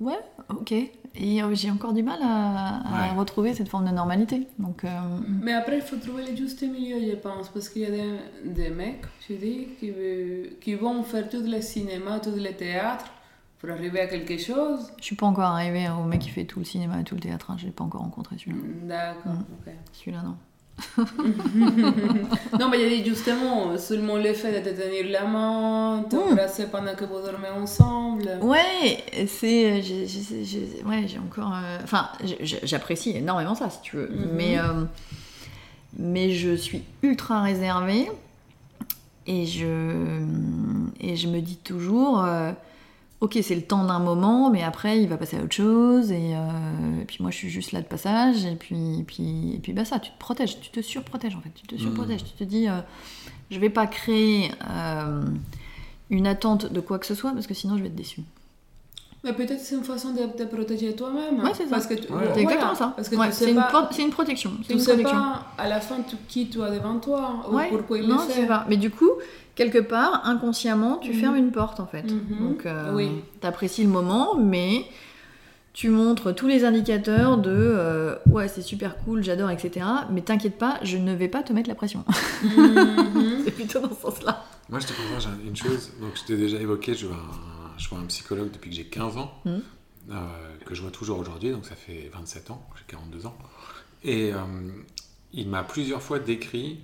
Ouais, 0.00 0.18
ok. 0.50 0.72
Et 0.72 1.42
euh, 1.42 1.54
j'ai 1.54 1.70
encore 1.70 1.94
du 1.94 2.02
mal 2.02 2.18
à, 2.22 3.06
à 3.08 3.10
Ouais. 3.12 3.18
retrouver 3.18 3.54
cette 3.54 3.68
forme 3.70 3.86
de 3.86 3.90
normalité. 3.90 4.46
Donc, 4.58 4.84
euh, 4.84 4.88
Mais 5.42 5.54
après, 5.54 5.76
il 5.76 5.82
faut 5.82 5.96
trouver 5.96 6.26
le 6.30 6.36
juste 6.36 6.62
milieu, 6.62 7.00
je 7.10 7.16
pense, 7.16 7.48
parce 7.48 7.68
qu'il 7.70 7.82
y 7.82 7.86
a 7.86 7.90
des, 7.90 8.18
des 8.44 8.68
mecs, 8.70 9.00
je 9.28 9.34
dis, 9.34 9.66
qui, 9.80 9.92
qui 10.60 10.74
vont 10.74 11.02
faire 11.02 11.28
tout 11.28 11.42
le 11.42 11.60
cinéma, 11.62 12.20
tout 12.20 12.30
le 12.36 12.52
théâtre 12.52 13.06
pour 13.58 13.70
arriver 13.70 14.00
à 14.00 14.06
quelque 14.06 14.36
chose. 14.38 14.92
je 15.00 15.04
suis 15.04 15.16
pas 15.16 15.26
encore 15.26 15.46
arrivée 15.46 15.88
au 15.88 16.04
mec 16.04 16.20
qui 16.20 16.28
fait 16.28 16.44
tout 16.44 16.60
le 16.60 16.64
cinéma 16.66 17.00
et 17.00 17.04
tout 17.04 17.14
le 17.16 17.20
théâtre. 17.22 17.50
Hein. 17.50 17.56
Je 17.58 17.64
l'ai 17.66 17.72
pas 17.72 17.82
encore 17.82 18.02
rencontré 18.02 18.36
celui-là. 18.38 18.58
D'accord, 18.84 19.32
Mm. 19.32 19.38
ok. 19.66 19.72
Celui-là, 19.92 20.22
non. 20.22 20.36
Non, 22.58 22.68
mais 22.68 22.80
il 22.82 22.98
y 22.98 23.00
a 23.00 23.04
justement, 23.04 23.76
seulement 23.78 24.16
le 24.16 24.32
fait 24.32 24.60
de 24.60 24.70
te 24.70 24.74
tenir 24.80 25.06
la 25.10 25.24
main, 25.26 26.04
t'embrasser 26.08 26.66
pendant 26.66 26.94
que 26.94 27.04
vous 27.04 27.20
dormez 27.20 27.48
ensemble. 27.48 28.28
Ouais, 28.42 29.04
c'est. 29.26 29.82
j'ai- 29.82 30.82
Ouais, 30.86 31.04
j'ai 31.06 31.18
encore. 31.18 31.52
euh, 31.54 31.78
Enfin, 31.82 32.08
j'apprécie 32.42 33.16
énormément 33.16 33.54
ça, 33.54 33.70
si 33.70 33.80
tu 33.82 33.96
veux. 33.96 34.08
Mhm. 34.08 34.28
Mais, 34.34 34.58
euh, 34.58 34.84
mais 35.98 36.30
je 36.32 36.54
suis 36.54 36.82
ultra 37.02 37.42
réservée. 37.42 38.10
Et 39.26 39.44
je, 39.44 40.22
et 41.00 41.16
je 41.16 41.28
me 41.28 41.40
dis 41.40 41.56
toujours. 41.56 42.24
euh, 42.24 42.52
Ok, 43.20 43.36
c'est 43.42 43.56
le 43.56 43.62
temps 43.62 43.82
d'un 43.84 43.98
moment, 43.98 44.48
mais 44.48 44.62
après 44.62 45.02
il 45.02 45.08
va 45.08 45.16
passer 45.16 45.36
à 45.38 45.42
autre 45.42 45.54
chose, 45.54 46.12
et, 46.12 46.36
euh, 46.36 47.00
et 47.02 47.04
puis 47.04 47.16
moi 47.20 47.32
je 47.32 47.36
suis 47.36 47.48
juste 47.50 47.72
là 47.72 47.80
de 47.80 47.86
passage, 47.86 48.44
et 48.44 48.54
puis, 48.54 49.00
et 49.00 49.02
puis, 49.02 49.54
et 49.54 49.58
puis 49.58 49.72
bah 49.72 49.84
ça, 49.84 49.98
tu 49.98 50.12
te 50.12 50.18
protèges, 50.18 50.60
tu 50.60 50.70
te 50.70 50.80
surprotèges 50.80 51.34
en 51.34 51.40
fait, 51.40 51.50
tu 51.52 51.66
te 51.66 51.74
surprotèges, 51.76 52.22
tu 52.22 52.30
te 52.32 52.44
dis, 52.44 52.68
euh, 52.68 52.80
je 53.50 53.58
vais 53.58 53.70
pas 53.70 53.88
créer 53.88 54.52
euh, 54.70 55.22
une 56.10 56.28
attente 56.28 56.72
de 56.72 56.78
quoi 56.80 57.00
que 57.00 57.06
ce 57.06 57.16
soit, 57.16 57.32
parce 57.32 57.48
que 57.48 57.54
sinon 57.54 57.76
je 57.76 57.82
vais 57.82 57.88
être 57.88 57.96
déçue. 57.96 58.22
Mais 59.24 59.32
peut-être 59.32 59.58
c'est 59.60 59.74
une 59.74 59.82
façon 59.82 60.12
de 60.12 60.20
te 60.26 60.44
protéger 60.44 60.94
toi-même. 60.94 61.42
Ouais, 61.42 61.50
c'est 61.52 61.64
ça. 61.64 61.70
Parce 61.70 61.88
que 61.88 61.94
tu, 61.94 62.12
Ouais. 62.12 62.30
C'est 62.34 62.40
exactement 62.42 62.74
ça. 62.76 62.92
Parce 62.94 63.08
que 63.08 63.16
Ouais, 63.16 63.26
tu 63.30 63.32
c'est 63.34 63.50
une, 63.50 63.56
pro- 63.68 63.88
c'est 63.90 64.02
une 64.02 64.10
protection. 64.10 64.52
C'est 64.62 64.66
tu 64.68 64.72
une 64.74 64.78
sais 64.78 64.92
protection. 64.94 65.18
pas 65.20 65.46
à 65.58 65.68
la 65.68 65.80
fin 65.80 65.96
tu- 66.08 66.14
qui 66.28 66.48
tu 66.48 66.62
as 66.62 66.70
devant 66.70 67.00
toi 67.00 67.44
ou 67.50 67.56
Ouais, 67.56 67.68
pourquoi 67.68 67.98
il 67.98 68.06
non, 68.06 68.14
le 68.14 68.20
tu 68.22 68.28
fait. 68.28 68.40
sais 68.42 68.46
pas. 68.46 68.64
Mais 68.68 68.76
du 68.76 68.90
coup, 68.92 69.10
quelque 69.58 69.78
part, 69.78 70.22
inconsciemment, 70.24 70.96
tu 70.96 71.10
Mhm. 71.12 71.16
fermes 71.20 71.36
une 71.36 71.50
porte 71.52 71.80
en 71.80 71.86
fait. 71.86 72.04
Mhm. 72.10 72.38
Donc, 72.40 72.64
euh, 72.64 72.94
Oui. 72.94 73.10
t'apprécies 73.40 73.82
le 73.82 73.90
moment, 73.90 74.34
mais 74.36 74.86
tu 75.74 75.90
montres 75.90 76.34
tous 76.34 76.46
les 76.48 76.64
indicateurs 76.64 77.36
de 77.36 77.50
euh, 77.54 78.16
ouais, 78.30 78.48
c'est 78.48 78.62
super 78.62 78.96
cool, 78.98 79.22
j'adore, 79.22 79.50
etc. 79.50 79.84
Mais 80.10 80.22
t'inquiète 80.22 80.56
pas, 80.58 80.78
je 80.82 80.96
ne 80.96 81.12
vais 81.14 81.28
pas 81.28 81.42
te 81.42 81.52
mettre 81.52 81.68
la 81.68 81.74
pression. 81.74 82.04
Mhm. 82.44 83.42
c'est 83.44 83.50
plutôt 83.50 83.80
dans 83.80 83.94
ce 83.94 84.00
sens-là. 84.00 84.44
Moi, 84.70 84.80
je 84.80 84.86
te 84.86 84.92
partage 84.92 85.26
un- 85.26 85.46
une 85.46 85.56
chose. 85.56 85.90
Donc, 86.00 86.12
je 86.14 86.24
t'ai 86.24 86.36
déjà 86.36 86.58
évoqué, 86.58 86.94
je 86.94 87.06
vois, 87.06 87.16
un, 87.16 87.78
je 87.78 87.88
vois 87.88 87.98
un 87.98 88.06
psychologue 88.06 88.50
depuis 88.52 88.70
que 88.70 88.76
j'ai 88.76 88.84
15 88.84 89.16
ans, 89.16 89.32
euh, 89.46 89.56
que 90.64 90.74
je 90.74 90.82
vois 90.82 90.90
toujours 90.90 91.18
aujourd'hui, 91.18 91.50
donc 91.50 91.64
ça 91.66 91.74
fait 91.74 92.10
27 92.14 92.50
ans, 92.50 92.62
j'ai 92.76 92.84
42 92.86 93.26
ans. 93.26 93.36
Et 94.04 94.32
euh, 94.32 94.38
il 95.32 95.48
m'a 95.48 95.62
plusieurs 95.64 96.02
fois 96.02 96.18
décrit 96.18 96.80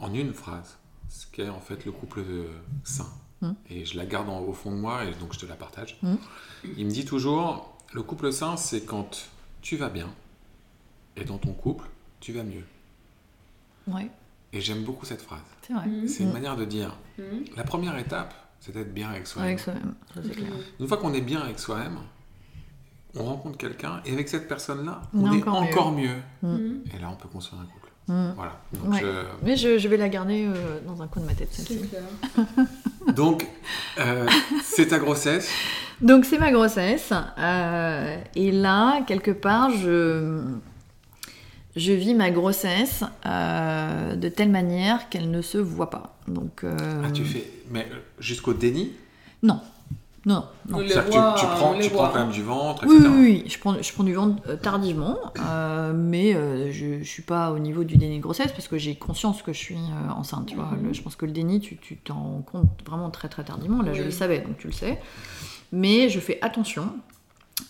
en 0.00 0.12
une 0.14 0.32
phrase 0.32 0.78
ce 1.08 1.26
qu'est 1.26 1.48
en 1.48 1.60
fait 1.60 1.84
le 1.84 1.92
couple 1.92 2.24
de 2.24 2.46
sain. 2.84 3.06
Mhm. 3.42 3.54
Et 3.70 3.84
je 3.84 3.96
la 3.96 4.06
garde 4.06 4.28
en- 4.28 4.40
au 4.40 4.52
fond 4.52 4.70
de 4.70 4.76
moi 4.76 5.04
et 5.04 5.12
donc 5.14 5.32
je 5.34 5.38
te 5.38 5.46
la 5.46 5.56
partage. 5.56 5.98
Mhm. 6.02 6.18
Il 6.76 6.86
me 6.86 6.90
dit 6.90 7.04
toujours 7.04 7.76
le 7.92 8.02
couple 8.02 8.32
sain, 8.32 8.56
c'est 8.56 8.84
quand 8.84 9.28
tu 9.62 9.76
vas 9.76 9.88
bien 9.90 10.08
et 11.16 11.24
dans 11.24 11.38
ton 11.38 11.52
couple, 11.52 11.86
tu 12.20 12.32
vas 12.32 12.42
mieux. 12.42 12.64
Ouais, 13.86 14.10
Et 14.52 14.60
j'aime 14.60 14.82
beaucoup 14.84 15.04
cette 15.06 15.22
phrase. 15.22 15.40
c'est 15.62 15.72
vrai. 15.72 15.86
C'est 16.08 16.24
une 16.24 16.32
manière 16.32 16.56
de 16.56 16.64
dire 16.64 16.96
la 17.56 17.62
première 17.64 17.96
étape, 17.98 18.34
c'est 18.60 18.72
d'être 18.72 18.92
bien 18.92 19.10
avec 19.10 19.26
soi-même. 19.26 19.48
Avec 19.50 19.60
soi-même, 19.60 19.94
ça 20.14 20.20
c'est 20.22 20.30
clair. 20.30 20.50
Une 20.80 20.88
fois 20.88 20.96
qu'on 20.96 21.12
est 21.14 21.20
bien 21.20 21.40
avec 21.40 21.58
soi-même, 21.58 21.98
on 23.14 23.24
rencontre 23.24 23.56
quelqu'un 23.58 24.02
et 24.04 24.12
avec 24.12 24.28
cette 24.28 24.48
personne-là, 24.48 25.02
On 25.14 25.24
on, 25.24 25.32
est 25.32 25.38
est 25.38 25.42
encore 25.42 25.62
encore, 25.62 25.92
mieux. 25.92 26.16
Mhm. 26.42 26.82
Et 26.94 26.98
là, 26.98 27.10
on 27.10 27.16
peut 27.16 27.28
construire 27.28 27.62
un 27.62 27.66
couple. 27.66 27.85
Voilà. 28.08 28.60
Donc, 28.72 28.92
Ouais. 28.92 29.00
je- 29.00 29.24
Mais 29.44 29.56
je, 29.56 29.78
je 29.78 29.88
vais 29.88 29.96
la 29.96 30.08
garder 30.08 30.46
euh, 30.46 30.78
dans 30.86 31.02
un 31.02 31.06
coin 31.08 31.22
de 31.22 31.26
ma 31.26 31.34
tête, 31.34 31.48
C'est 31.50 31.88
clair. 31.88 32.02
donc, 33.14 33.46
euh, 33.98 34.26
c'est 34.62 34.88
ta 34.88 34.98
grossesse. 34.98 35.48
Donc 36.00 36.24
c'est 36.24 36.38
ma 36.38 36.52
grossesse. 36.52 37.12
euh, 37.38 38.16
et 38.36 38.52
là, 38.52 39.00
quelque 39.06 39.30
part, 39.32 39.70
je, 39.70 40.40
je 41.74 41.92
vis 41.92 42.14
ma 42.14 42.30
grossesse 42.30 43.02
euh, 43.26 44.14
de 44.14 44.28
telle 44.28 44.50
manière 44.50 45.08
qu'elle 45.08 45.30
ne 45.30 45.42
se 45.42 45.58
voit 45.58 45.90
pas. 45.90 46.16
Donc, 46.28 46.62
euh, 46.64 47.02
Ah, 47.04 47.10
tu 47.10 47.24
fais. 47.24 47.50
Mais 47.70 47.88
euh, 47.90 47.96
jusqu'au 48.18 48.52
déni? 48.54 48.92
Non, 49.42 49.60
non, 50.26 50.44
non. 50.68 50.78
Que 50.78 50.82
tu, 50.82 50.88
tu 50.90 51.46
prends, 51.46 51.70
on 51.70 51.78
les 51.78 51.84
tu 51.84 51.90
prends 51.90 52.02
voit. 52.04 52.12
quand 52.12 52.18
même 52.18 52.32
du 52.32 52.42
ventre, 52.42 52.84
Oui, 52.86 52.96
etc. 52.96 53.10
oui, 53.14 53.42
oui, 53.44 53.50
je 53.50 53.58
prends, 53.58 53.76
je 53.80 53.92
prends 53.92 54.04
du 54.04 54.12
ventre 54.12 54.42
euh, 54.48 54.56
tardivement, 54.56 55.16
euh, 55.38 55.92
mais 55.94 56.34
euh, 56.34 56.70
je 56.72 56.98
ne 56.98 57.04
suis 57.04 57.22
pas 57.22 57.52
au 57.52 57.58
niveau 57.60 57.84
du 57.84 57.96
déni 57.96 58.18
de 58.18 58.22
grossesse 58.22 58.50
parce 58.52 58.66
que 58.68 58.76
j'ai 58.76 58.96
conscience 58.96 59.40
que 59.42 59.52
je 59.52 59.58
suis 59.58 59.76
euh, 59.76 60.10
enceinte. 60.12 60.46
Tu 60.46 60.56
vois. 60.56 60.66
Mhm. 60.72 60.88
Le- 60.88 60.92
je 60.92 61.00
pense 61.02 61.14
que 61.16 61.24
le 61.26 61.32
déni, 61.32 61.60
tu 61.60 61.76
tu 61.76 61.96
t'en 61.96 62.14
rends 62.14 62.42
compte 62.44 62.68
vraiment 62.84 63.10
très 63.10 63.28
très 63.28 63.44
tardivement. 63.44 63.82
Là, 63.82 63.92
je 63.94 64.00
Oui. 64.00 64.06
le 64.06 64.10
savais, 64.10 64.40
donc 64.40 64.58
tu 64.58 64.66
le 64.66 64.72
sais. 64.72 65.00
Mais 65.72 66.08
je 66.08 66.18
fais 66.20 66.38
attention 66.42 66.92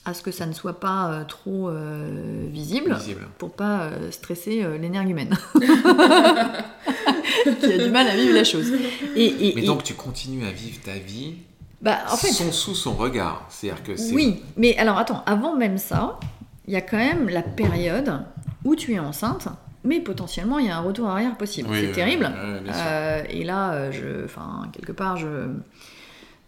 à 0.05 0.15
ce 0.15 0.23
que 0.23 0.31
ça 0.33 0.47
ne 0.47 0.53
soit 0.53 0.81
pas 0.81 1.11
euh, 1.13 1.25
trop 1.25 1.69
euh, 1.69 2.47
visible 2.51 2.93
Visible. 2.95 3.29
pour 3.39 3.53
pas 3.53 3.83
euh, 3.83 4.11
stresser 4.11 4.63
euh, 4.65 4.79
l'énergumène 4.79 5.37
qui 7.61 7.73
a 7.73 7.79
du 7.85 7.91
mal 7.91 8.07
à 8.09 8.17
vivre 8.17 8.35
la 8.35 8.45
chose. 8.45 8.73
Et, 9.15 9.27
et- 9.27 9.53
Mais 9.55 9.63
et- 9.63 9.67
donc, 9.67 9.83
tu 9.85 9.95
continues 9.95 10.45
à 10.47 10.51
vivre 10.53 10.79
ta 10.85 10.95
vie 10.99 11.35
bah, 11.81 11.99
en 12.11 12.17
fait, 12.17 12.29
sans- 12.29 12.53
sous 12.53 12.75
son 12.75 12.95
regard. 12.95 13.47
C'est-à-dire 13.49 13.83
que 13.83 13.97
c'est. 13.97 14.15
Oui, 14.15 14.43
mais 14.57 14.77
alors 14.79 14.99
attends, 14.99 15.23
avant 15.27 15.55
même 15.57 15.79
ça, 15.79 16.19
il 16.67 16.73
y 16.73 16.77
a 16.77 16.81
quand 16.81 16.97
même 16.97 17.29
la 17.29 17.43
période 17.43 18.23
où 18.65 18.75
tu 18.75 18.93
es 18.95 18.99
enceinte, 18.99 19.49
mais 19.85 20.01
potentiellement 20.01 20.59
il 20.59 20.67
y 20.67 20.71
a 20.71 20.77
un 20.77 20.81
retour 20.81 21.09
arrière 21.09 21.37
possible. 21.37 21.69
Oui, 21.71 21.79
c'est 21.83 21.93
terrible. 21.93 22.29
Euh, 22.35 23.23
et 23.31 23.45
là, 23.45 23.73
euh, 23.75 23.93
je, 23.93 24.25
enfin, 24.25 24.69
quelque 24.73 24.91
part, 24.93 25.17
je, 25.17 25.49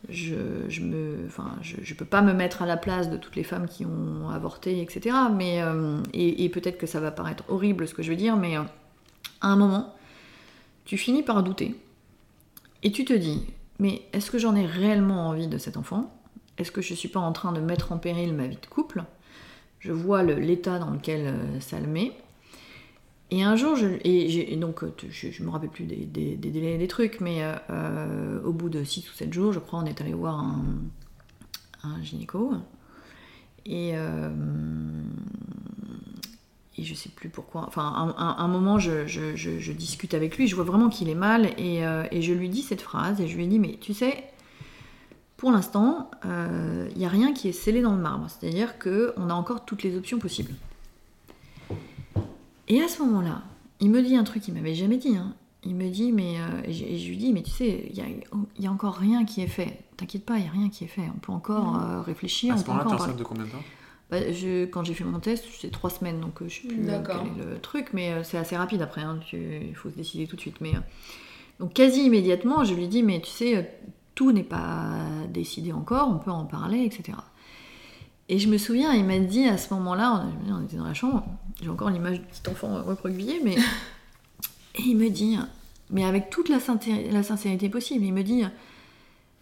je, 0.09 0.35
je 0.69 0.81
me, 0.81 1.17
enfin, 1.27 1.53
je, 1.63 1.77
je 1.83 1.95
peux 1.95 2.05
pas 2.05 2.23
me 2.23 2.33
mettre 2.33 2.63
à 2.63 2.67
la 2.67 2.77
place 2.77 3.11
de 3.11 3.17
toutes 3.17 3.37
les 3.37 3.45
femmes 3.45 3.69
qui 3.69 3.85
ont 3.85 4.31
avorté, 4.31 4.81
etc. 4.81 5.15
Mais 5.35 5.61
euh, 5.63 5.99
et, 6.15 6.45
et 6.45 6.49
peut-être 6.49 6.79
que 6.79 6.87
ça 6.87 7.01
va 7.01 7.11
paraître 7.11 7.45
horrible 7.49 7.87
ce 7.87 7.95
que 7.95 8.03
je 8.03 8.11
veux 8.11 8.17
dire, 8.17 8.37
mais 8.37 8.57
à 8.57 8.67
un 9.43 9.57
moment, 9.57 9.95
tu 10.85 10.97
finis 10.97 11.23
par 11.23 11.43
douter. 11.43 11.77
Et 12.83 12.91
tu 12.93 13.05
te 13.05 13.13
dis, 13.13 13.43
mais 13.79 14.03
est-ce 14.13 14.31
que 14.31 14.39
j'en 14.39 14.55
ai 14.57 14.67
réellement 14.67 15.29
envie 15.29 15.49
de 15.49 15.59
cet 15.59 15.77
enfant? 15.77 16.13
Est-ce 16.59 16.73
que 16.73 16.83
je 16.83 16.93
ne 16.93 16.97
suis 16.97 17.09
pas 17.09 17.21
en 17.21 17.33
train 17.33 17.53
de 17.53 17.61
mettre 17.61 17.93
en 17.93 17.99
péril 17.99 18.35
ma 18.35 18.47
vie 18.47 18.59
de 18.61 18.67
couple? 18.67 19.05
Je 19.81 19.93
vois 19.93 20.23
l'état 20.25 20.79
dans 20.79 20.91
lequel 20.91 21.27
euh, 21.27 21.61
ça 21.61 21.81
le 21.81 21.87
met. 21.87 22.13
Et 23.31 23.43
un 23.43 23.57
jour, 23.57 23.77
je, 23.77 23.87
et, 24.05 24.57
donc, 24.57 24.83
euh, 24.83 24.93
je 25.11 25.29
ne 25.43 25.47
me 25.47 25.51
rappelle 25.53 25.69
plus 25.69 25.85
des, 25.85 25.97
des- 26.07 26.37
des 26.37 26.51
des 26.79 26.89
trucs, 26.89 27.21
mais 27.21 27.41
euh, 27.71 28.41
au 28.43 28.53
bout 28.53 28.71
de 28.71 28.83
6 28.85 29.09
ou 29.11 29.13
7 29.15 29.33
jours, 29.33 29.53
je 29.53 29.59
crois, 29.59 29.81
on 29.81 29.85
est 29.85 30.01
allé 30.01 30.15
voir 30.15 30.39
un, 30.41 30.65
un 31.85 32.03
gynéco. 32.03 32.53
Et, 33.67 33.93
et 36.79 36.85
je 36.85 36.95
sais 36.95 37.09
plus 37.09 37.29
pourquoi. 37.29 37.65
Enfin, 37.67 37.83
un, 37.83 38.15
un- 38.23 38.37
un 38.39 38.49
moment, 38.49 38.79
je, 38.79 39.07
je- 39.07 39.35
je- 39.37 39.59
je 39.59 39.73
discute 39.73 40.15
avec 40.15 40.37
lui, 40.39 40.47
je 40.49 40.55
vois 40.55 40.65
vraiment 40.65 40.89
qu'il 40.89 41.09
est 41.09 41.15
mal, 41.15 41.51
et, 41.59 41.85
euh, 41.87 42.05
et 42.11 42.23
je 42.23 42.33
lui 42.33 42.49
dis 42.49 42.63
cette 42.63 42.81
phrase, 42.81 43.21
et 43.21 43.29
je 43.29 43.37
lui 43.37 43.47
dis, 43.47 43.59
mais 43.59 43.77
tu 43.81 43.93
sais, 43.95 44.25
pour 45.37 45.51
l'instant, 45.53 46.11
il 46.25 46.97
n'y 46.99 47.05
a 47.05 47.09
rien 47.09 47.33
qui 47.33 47.49
est 47.49 47.53
scellé 47.53 47.81
dans 47.83 47.93
le 47.95 48.01
marbre. 48.03 48.27
C'est-à-dire 48.29 48.79
qu'on 48.79 49.29
a 49.31 49.35
encore 49.35 49.65
toutes 49.65 49.83
les 49.83 49.97
options 49.97 50.19
possibles. 50.19 50.53
Et 52.69 52.83
à 52.83 52.89
ce 52.89 53.03
moment-là, 53.03 53.43
il 53.81 53.91
me 53.91 54.03
dit 54.03 54.17
un 54.17 54.25
truc 54.25 54.43
qu'il 54.43 54.55
m'avait 54.55 54.75
jamais 54.75 54.97
dit. 54.99 55.17
hein. 55.17 55.35
Il 55.65 55.75
me 55.75 55.89
dit, 55.89 56.13
mais. 56.13 56.37
euh, 56.39 56.63
et 56.65 56.73
je, 56.73 56.85
et 56.85 56.99
je 56.99 57.09
lui 57.09 57.17
dis, 57.17 57.33
mais 57.33 57.43
tu 57.43 57.51
sais, 57.51 57.87
il 57.89 57.95
n'y 57.95 58.01
a, 58.01 58.07
il 58.57 58.65
y 58.65 58.67
a 58.67 58.71
encore 58.73 58.95
rien 58.95 59.25
qui 59.25 59.41
est 59.41 59.47
fait. 59.49 59.79
T'inquiète 59.97 60.25
pas, 60.25 60.37
il 60.39 60.43
n'y 60.43 60.49
a 60.49 60.53
rien 60.53 60.69
qui 60.69 60.85
est 60.85 60.89
fait. 60.89 61.03
On 61.15 61.19
peut 61.19 61.33
encore 61.33 61.83
euh, 61.83 62.01
réfléchir. 62.01 62.55
À 62.55 62.57
ce 62.59 62.67
moment-là, 62.67 62.85
parler. 62.97 63.15
de 63.15 63.25
combien 63.25 63.45
de 63.45 63.51
temps? 63.51 63.63
Bah, 64.11 64.33
je- 64.33 64.65
quand 64.65 64.85
j'ai 64.85 64.95
fait 64.95 65.05
mon 65.05 65.21
test, 65.21 65.45
c'était 65.53 65.71
trois 65.73 65.91
semaines, 65.91 66.21
donc 66.21 66.41
euh, 66.41 66.49
je 66.49 66.63
sais 66.63 66.69
plus 66.69 66.79
euh, 66.89 67.03
quel 67.37 67.43
est 67.43 67.47
le 67.55 67.59
truc, 67.61 67.89
mais 67.93 68.13
euh, 68.13 68.23
c'est 68.23 68.39
assez 68.39 68.57
rapide 68.57 68.81
après, 68.81 69.03
hein, 69.03 69.19
tu- 69.27 69.61
il 69.69 69.75
faut 69.75 69.91
se 69.91 69.95
décider 69.97 70.27
tout 70.27 70.37
de 70.37 70.41
suite. 70.41 70.61
Mais, 70.63 70.73
donc 71.61 71.75
quasi 71.75 72.05
immédiatement, 72.05 72.65
je 72.65 72.73
lui 72.75 72.89
dis, 72.89 73.03
mais 73.03 73.21
tu 73.21 73.31
sais, 73.31 73.71
tout 74.15 74.33
n'est 74.33 74.43
pas 74.45 74.97
décidé 75.29 75.73
encore, 75.73 76.09
on 76.09 76.19
peut 76.19 76.31
en 76.31 76.45
parler, 76.47 76.85
etc. 76.85 77.19
Et 78.31 78.39
je 78.39 78.49
me 78.49 78.57
souviens, 78.59 78.93
il 78.95 79.05
m'a 79.05 79.19
dit 79.19 79.45
à 79.47 79.59
ce 79.59 79.73
moment-là, 79.75 80.27
on, 80.49 80.53
on 80.55 80.65
était 80.65 80.77
dans 80.79 80.85
la 80.85 80.95
chambre, 80.95 81.25
j'ai 81.63 81.69
encore 81.69 81.91
l'image 81.91 82.21
du 82.21 82.27
petit 82.27 82.49
enfant 82.49 82.83
recroquevillé, 82.83 83.41
mais... 83.45 83.57
Et 84.77 84.83
il 84.83 84.97
me 84.97 85.09
dit, 85.11 85.37
mais 85.91 86.05
avec 86.05 86.31
toute 86.31 86.49
la, 86.49 86.59
sincé- 86.61 87.11
la 87.11 87.23
sincérité 87.23 87.69
possible, 87.69 88.05
il 88.05 88.13
me 88.13 88.23
dit, 88.23 88.45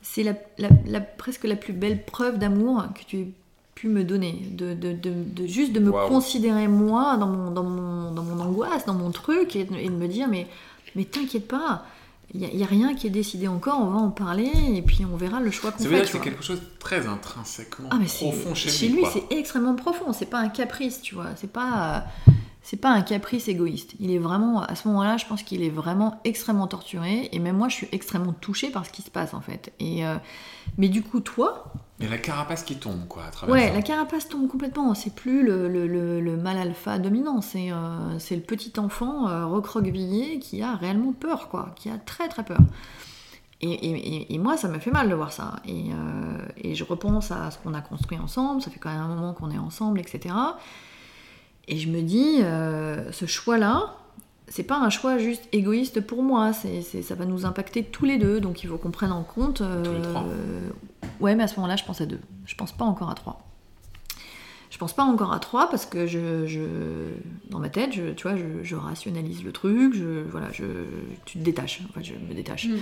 c'est 0.00 0.23
la, 0.23 0.32
la- 0.58 0.70
la- 0.87 1.00
presque 1.00 1.44
la 1.44 1.56
plus 1.56 1.73
belle 1.75 2.04
preuve 2.04 2.38
d'amour 2.38 2.85
que 2.94 3.04
tu 3.04 3.16
aies 3.18 3.28
pu 3.76 3.88
me 3.88 4.02
donner, 4.02 4.49
de, 4.50 4.75
de- 4.75 4.92
de- 4.95 5.12
de- 5.25 5.47
juste 5.47 5.73
de 5.73 5.78
me 5.80 5.92
considérer 6.09 6.66
moi 6.66 7.16
dans 7.18 7.28
mon, 7.28 7.50
dans, 7.52 7.62
mon, 7.62 8.11
dans 8.11 8.23
mon 8.25 8.40
angoisse, 8.40 8.87
dans 8.87 8.95
mon 8.95 9.11
truc, 9.12 9.54
et 9.54 9.64
de, 9.64 9.75
et 9.76 9.85
de 9.88 9.95
me 9.95 10.09
dire, 10.09 10.26
mais, 10.28 10.49
mais 10.97 11.04
t'inquiète 11.04 11.47
pas, 11.47 11.85
il 12.35 12.40
n'y 12.40 12.47
a, 12.47 12.49
il 12.52 12.59
y 12.59 12.62
a 12.62 12.66
rien 12.66 12.95
qui 12.95 13.06
est 13.06 13.11
décidé 13.11 13.47
encore, 13.49 13.78
on 13.80 13.90
va 13.90 13.99
en 13.99 14.09
parler, 14.11 14.50
et 14.75 14.80
puis 14.83 15.04
on 15.04 15.16
verra 15.16 15.40
le 15.40 15.50
choix 15.50 15.71
qu'on 15.73 15.78
Ça 15.78 15.85
fait. 15.85 15.90
veut 15.90 15.97
dire 15.97 16.06
que 16.06 16.11
c'est 16.18 16.25
quelque 16.25 16.42
chose 16.42 16.61
de 16.61 16.66
très 16.80 17.06
intrinsèquement 17.06 17.88
Ah 17.92 17.99
mais 18.00 18.06
profond 18.06 18.54
chez, 18.54 18.71
chez 18.71 18.88
lui. 18.88 19.04
c'est 19.12 19.25
extrêmement 19.37 19.75
profond. 19.75 20.12
C'est 20.14 20.26
pas 20.26 20.38
un 20.40 20.49
caprice, 20.49 21.00
tu 21.02 21.14
vois. 21.14 21.26
C'est 21.37 21.52
pas 21.52 22.06
euh, 22.28 22.33
c'est 22.68 22.76
pas 22.78 22.90
un 22.90 23.02
caprice 23.02 23.46
égoïste. 23.46 23.92
Il 24.00 24.11
est 24.11 24.18
vraiment 24.18 24.61
à 24.61 24.75
ce 24.75 24.88
moment-là, 24.88 25.18
je 25.18 25.25
pense 25.26 25.44
qu'il 25.44 25.62
est 25.62 25.70
vraiment 25.70 26.20
extrêmement 26.25 26.66
torturé. 26.66 27.28
Et 27.30 27.38
même 27.38 27.56
moi, 27.56 27.68
je 27.68 27.76
suis 27.76 27.88
extrêmement 27.92 28.32
touchée 28.32 28.70
par 28.70 28.85
ce 28.85 28.90
qui 28.90 29.02
se 29.02 29.11
passe 29.11 29.35
en 29.35 29.40
fait. 29.40 29.73
Et 29.78 30.04
euh, 30.04 30.16
mais 30.76 30.88
du 30.88 31.02
coup, 31.02 31.20
toi, 31.20 31.73
Mais 32.00 32.08
la 32.08 32.18
carapace 32.18 32.64
qui 32.64 32.75
tombe, 32.75 33.06
quoi, 33.08 33.23
à 33.25 33.30
travers 33.30 33.54
ouais, 33.54 33.68
ça. 33.68 33.73
la 33.73 33.82
carapace 33.82 34.28
tombe 34.28 34.49
complètement. 34.49 34.94
C'est 34.94 35.14
plus 35.14 35.44
le, 35.44 35.68
le, 35.68 35.87
le- 35.87 36.20
le 36.20 36.37
mâle 36.37 36.58
alpha 36.58 36.99
dominant. 36.99 37.40
C'est 37.40 37.70
euh, 37.70 38.18
le 38.32 38.40
petit 38.40 38.73
enfant 38.80 39.28
euh, 39.28 39.46
recroquevillé 39.46 40.40
qui 40.40 40.61
a 40.61 40.74
réellement 40.74 41.12
peur, 41.12 41.48
quoi. 41.48 41.70
Qui 41.76 41.88
a 41.88 41.98
très 41.98 42.29
très 42.29 42.44
peur. 42.44 42.59
Et, 43.62 43.70
et- 43.70 44.16
et- 44.16 44.35
et 44.35 44.38
moi, 44.38 44.57
ça 44.57 44.66
me 44.68 44.81
fait 44.81 44.90
mal 44.90 45.09
de 45.09 45.14
voir 45.14 45.33
ça. 45.33 45.55
Et, 45.66 45.85
euh, 45.92 46.38
et 46.59 46.74
je 46.74 46.83
repense 46.85 47.31
à 47.31 47.50
ce 47.52 47.59
qu'on 47.59 47.74
a 47.74 47.81
construit 47.81 48.18
ensemble, 48.18 48.61
ça 48.61 48.70
fait 48.72 48.81
quand 48.81 48.90
même 48.90 49.00
un 49.00 49.09
moment 49.14 49.33
qu'on 49.35 49.50
est 49.52 49.57
ensemble, 49.59 50.00
etc. 50.00 50.35
Et 51.68 51.76
je 51.79 51.88
me 51.88 52.00
dis, 52.02 52.38
euh, 52.42 53.11
ce 53.12 53.26
choix-là, 53.26 53.94
c'est 54.48 54.62
pas 54.62 54.79
un 54.79 54.90
choix 54.90 55.18
juste 55.18 55.42
égoïste 55.52 56.00
pour 56.00 56.22
moi, 56.22 56.52
c'est, 56.52 56.83
c'est- 56.83 57.02
ça 57.02 57.14
va 57.16 57.24
nous 57.26 57.44
impacter 57.46 57.83
tous 57.83 58.05
les 58.05 58.18
deux, 58.18 58.40
donc 58.40 58.62
il 58.62 58.68
faut 58.68 58.76
qu'on 58.79 58.92
prenne 58.92 59.11
en 59.12 59.24
compte. 59.24 59.61
euh, 59.61 59.83
Tous 59.83 59.92
les 59.92 60.02
trois. 60.02 60.24
ouais, 61.20 61.35
mais 61.35 61.42
à 61.42 61.48
ce 61.48 61.57
moment-là, 61.57 61.76
je 61.76 61.85
pense 61.85 62.00
à 62.00 62.07
deux. 62.07 62.20
Je 62.46 62.55
pense 62.55 62.70
pas 62.72 62.85
encore 62.85 63.11
à 63.11 63.14
trois. 63.14 63.42
Je 64.70 64.79
pense 64.79 64.92
pas 64.92 65.05
encore 65.05 65.33
à 65.33 65.38
trois 65.38 65.70
parce 65.70 65.87
que 65.87 66.07
je, 66.07 66.46
je- 66.46 66.61
dans 67.50 67.59
ma 67.61 67.68
tête, 67.70 67.92
je, 67.92 68.11
tu 68.12 68.29
vois, 68.29 68.37
je, 68.37 68.44
je 68.62 68.76
rationalise 68.76 69.42
le 69.42 69.50
truc, 69.52 69.94
je, 69.94 70.22
voilà, 70.31 70.52
je, 70.52 70.64
tu 71.24 71.38
te 71.38 71.44
détaches, 71.44 71.81
en 71.88 71.92
fait, 71.92 72.05
je 72.05 72.12
me 72.14 72.35
détache. 72.35 72.66
Mhm. 72.66 72.76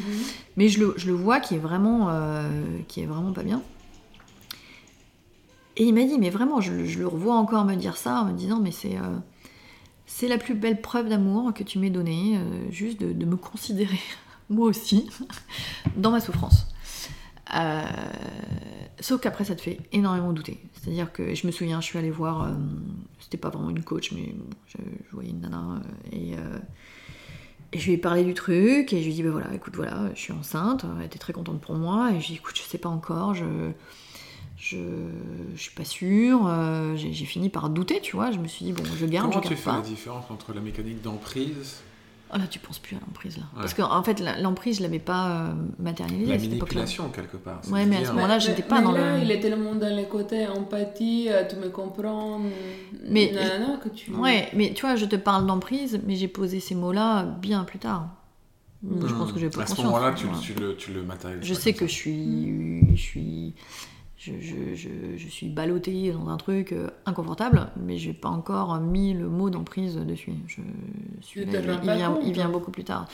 Mais 0.56 0.68
je 0.68 0.80
le, 0.80 0.94
je 0.96 1.06
le 1.06 1.12
vois 1.12 1.40
qui 1.40 1.54
est 1.54 1.58
vraiment, 1.58 2.08
euh, 2.10 2.42
qui 2.88 3.00
est 3.02 3.06
vraiment 3.06 3.32
pas 3.32 3.42
bien. 3.44 3.62
Et 5.76 5.84
il 5.84 5.94
m'a 5.94 6.04
dit, 6.04 6.18
mais 6.18 6.30
vraiment, 6.30 6.60
je, 6.60 6.72
le 6.72 7.06
revois 7.06 7.34
encore 7.34 7.64
me 7.64 7.74
dire 7.74 7.96
ça, 7.96 8.22
en 8.22 8.26
me 8.26 8.32
disant, 8.32 8.60
mais 8.60 8.70
c'est, 8.70 8.96
euh, 8.96 10.28
la 10.28 10.38
plus 10.38 10.54
belle 10.54 10.80
preuve 10.80 11.08
d'amour 11.08 11.52
que 11.52 11.64
tu 11.64 11.78
m'aies 11.78 11.90
donnée, 11.90 12.36
euh, 12.36 12.70
juste 12.70 13.00
de, 13.00 13.24
me 13.24 13.36
considérer, 13.36 13.98
moi 14.50 14.68
aussi, 14.68 15.08
dans 15.96 16.12
ma 16.12 16.20
souffrance. 16.20 16.68
Euh, 17.56 17.82
sauf 19.00 19.20
qu'après, 19.20 19.44
ça 19.44 19.56
te 19.56 19.62
fait 19.62 19.78
énormément 19.92 20.32
douter. 20.32 20.62
C'est-à-dire 20.74 21.12
que 21.12 21.34
je 21.34 21.46
me 21.46 21.52
souviens, 21.52 21.80
je 21.80 21.86
suis 21.86 21.98
allée 21.98 22.10
voir, 22.10 22.50
c'était 23.18 23.36
pas 23.36 23.50
vraiment 23.50 23.70
une 23.70 23.82
coach, 23.82 24.12
mais 24.12 24.32
bon, 24.34 24.46
je, 24.66 24.76
voyais 25.12 25.30
une 25.30 25.40
nana, 25.40 25.82
et, 26.12 26.34
je 27.76 27.86
lui 27.86 27.94
ai 27.94 27.98
parlé 27.98 28.22
du 28.22 28.34
truc, 28.34 28.92
et 28.92 29.00
je 29.00 29.04
lui 29.04 29.10
ai 29.10 29.14
dit, 29.14 29.22
bah 29.24 29.30
voilà, 29.30 29.52
écoute, 29.52 29.74
voilà, 29.74 30.08
je 30.14 30.20
suis 30.20 30.32
enceinte, 30.32 30.86
elle 31.00 31.06
était 31.06 31.18
très 31.18 31.32
contente 31.32 31.60
pour 31.60 31.74
moi, 31.74 32.12
et 32.12 32.12
je 32.12 32.18
lui 32.18 32.24
ai 32.24 32.28
dit, 32.28 32.34
écoute, 32.36 32.56
je 32.56 32.62
sais 32.62 32.78
pas 32.78 32.88
encore, 32.88 33.34
je, 33.34 33.44
je, 34.56 34.76
je 35.56 35.60
suis 35.60 35.74
pas 35.74 35.84
sûre, 35.84 36.46
euh, 36.46 36.94
j'ai 36.96 37.12
j'ai 37.12 37.24
fini 37.24 37.48
par 37.48 37.68
douter, 37.70 38.00
tu 38.00 38.16
vois, 38.16 38.30
je 38.30 38.38
me 38.38 38.46
suis 38.48 38.64
dit, 38.64 38.72
bon, 38.72 38.82
je 38.84 39.06
garde, 39.06 39.30
Comment 39.30 39.42
je 39.42 39.48
tu 39.48 39.54
garde 39.54 39.60
fais 39.64 39.70
pas. 39.70 39.76
la 39.76 39.82
différence 39.82 40.24
entre 40.30 40.52
la 40.54 40.60
mécanique 40.60 41.02
d'emprise, 41.02 41.80
Oh 42.32 42.36
là, 42.36 42.48
tu 42.50 42.58
penses 42.58 42.80
plus 42.80 42.96
à 42.96 43.00
l'emprise, 43.00 43.36
là. 43.36 43.44
Ouais. 43.54 43.60
Parce 43.60 43.74
qu'en 43.74 44.02
fait, 44.02 44.18
la- 44.18 44.40
l'emprise, 44.40 44.78
je 44.78 44.82
l'avais 44.82 44.98
pas 44.98 45.28
euh, 45.50 45.52
matérialisée 45.78 46.26
la 46.30 46.34
à 46.34 46.38
cette 46.40 46.52
époque-là. 46.52 46.80
manipulation 46.80 47.08
quelque 47.10 47.36
part 47.36 47.60
c'est 47.62 47.70
Ouais, 47.70 47.84
de 47.84 47.90
mais 47.90 47.96
à 47.96 47.98
dire- 48.00 48.08
ce 48.08 48.12
moment-là, 48.14 48.38
j'étais 48.40 48.62
pas 48.62 48.78
mais 48.78 48.84
dans 48.86 48.90
là, 48.92 49.18
le- 49.18 49.22
il 49.22 49.30
est 49.30 49.38
tellement 49.38 49.76
dans 49.76 49.94
les 49.94 50.06
côtés 50.08 50.48
empathie, 50.48 51.28
euh, 51.28 51.44
tu 51.48 51.54
me 51.56 51.68
comprends. 51.68 52.40
Mais- 53.08 53.30
nanana, 53.32 53.76
que 53.76 53.88
tu. 53.88 54.10
Ouais, 54.12 54.48
mais 54.52 54.72
tu 54.74 54.80
vois, 54.80 54.96
je 54.96 55.04
te 55.04 55.14
parle 55.14 55.46
d'emprise, 55.46 56.00
mais 56.04 56.16
j'ai 56.16 56.26
posé 56.26 56.58
ces 56.58 56.74
mots-là 56.74 57.22
bien 57.22 57.62
plus 57.62 57.78
tard. 57.78 58.08
Je 58.82 59.14
pense 59.14 59.30
que 59.32 59.38
j'ai 59.38 59.48
pas 59.50 59.62
À 59.62 59.66
ce 59.66 59.70
conscience. 59.76 59.92
moment-là, 59.92 60.12
tu, 60.14 60.26
Voilà. 60.26 60.40
tu 60.42 60.54
le, 60.54 60.76
tu 60.76 60.92
le 60.92 61.02
matérialises. 61.04 61.46
Je 61.46 61.54
pas 61.54 61.60
sais 61.60 61.72
comme 61.72 61.86
que 61.86 61.92
ça. 61.92 61.96
je 61.96 62.00
suis, 62.00 62.96
je 62.96 63.00
suis, 63.00 63.54
je, 64.24 64.32
je, 64.40 64.74
je, 64.74 64.88
je 65.16 65.28
suis 65.28 65.48
ballottée 65.48 66.12
dans 66.12 66.28
un 66.28 66.36
truc 66.36 66.72
euh, 66.72 66.88
inconfortable, 67.04 67.68
mais 67.76 67.98
j'ai 67.98 68.14
pas 68.14 68.30
encore 68.30 68.80
mis 68.80 69.12
le 69.12 69.28
mot 69.28 69.50
d'emprise 69.50 69.96
dessus. 69.96 70.32
Je 70.46 70.62
suis 71.20 71.44
là, 71.44 71.60
il, 71.60 71.80
vient, 71.80 72.10
compte, 72.10 72.22
il 72.24 72.32
vient 72.32 72.46
hein. 72.46 72.50
beaucoup 72.50 72.70
plus 72.70 72.84
tard. 72.84 73.06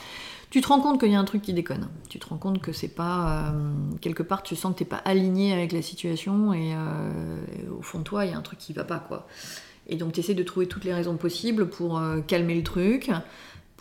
Tu 0.49 0.61
te 0.61 0.67
rends 0.67 0.79
compte 0.79 0.99
qu'il 0.99 1.11
y 1.11 1.15
a 1.15 1.19
un 1.19 1.25
truc 1.25 1.41
qui 1.41 1.53
déconne. 1.53 1.89
Tu 2.09 2.19
te 2.19 2.27
rends 2.27 2.37
compte 2.37 2.61
que 2.61 2.71
c'est 2.71 2.87
pas 2.87 3.51
euh, 3.51 3.73
quelque 3.99 4.23
part, 4.23 4.41
tu 4.43 4.55
sens 4.55 4.73
que 4.73 4.79
t'es 4.79 4.85
pas 4.85 5.01
aligné 5.03 5.51
avec 5.53 5.73
la 5.73 5.81
situation 5.81 6.53
et, 6.53 6.73
euh, 6.73 7.45
et 7.57 7.67
au 7.67 7.81
fond 7.81 7.99
de 7.99 8.03
toi, 8.03 8.25
il 8.25 8.31
y 8.31 8.33
a 8.33 8.37
un 8.37 8.41
truc 8.41 8.59
qui 8.59 8.71
va 8.71 8.85
pas 8.85 8.99
quoi. 8.99 9.27
Et 9.87 9.97
donc 9.97 10.13
tu 10.13 10.21
essaies 10.21 10.33
de 10.33 10.43
trouver 10.43 10.67
toutes 10.67 10.85
les 10.85 10.93
raisons 10.93 11.17
possibles 11.17 11.67
pour 11.67 11.99
euh, 11.99 12.21
calmer 12.21 12.55
le 12.55 12.63
truc, 12.63 13.11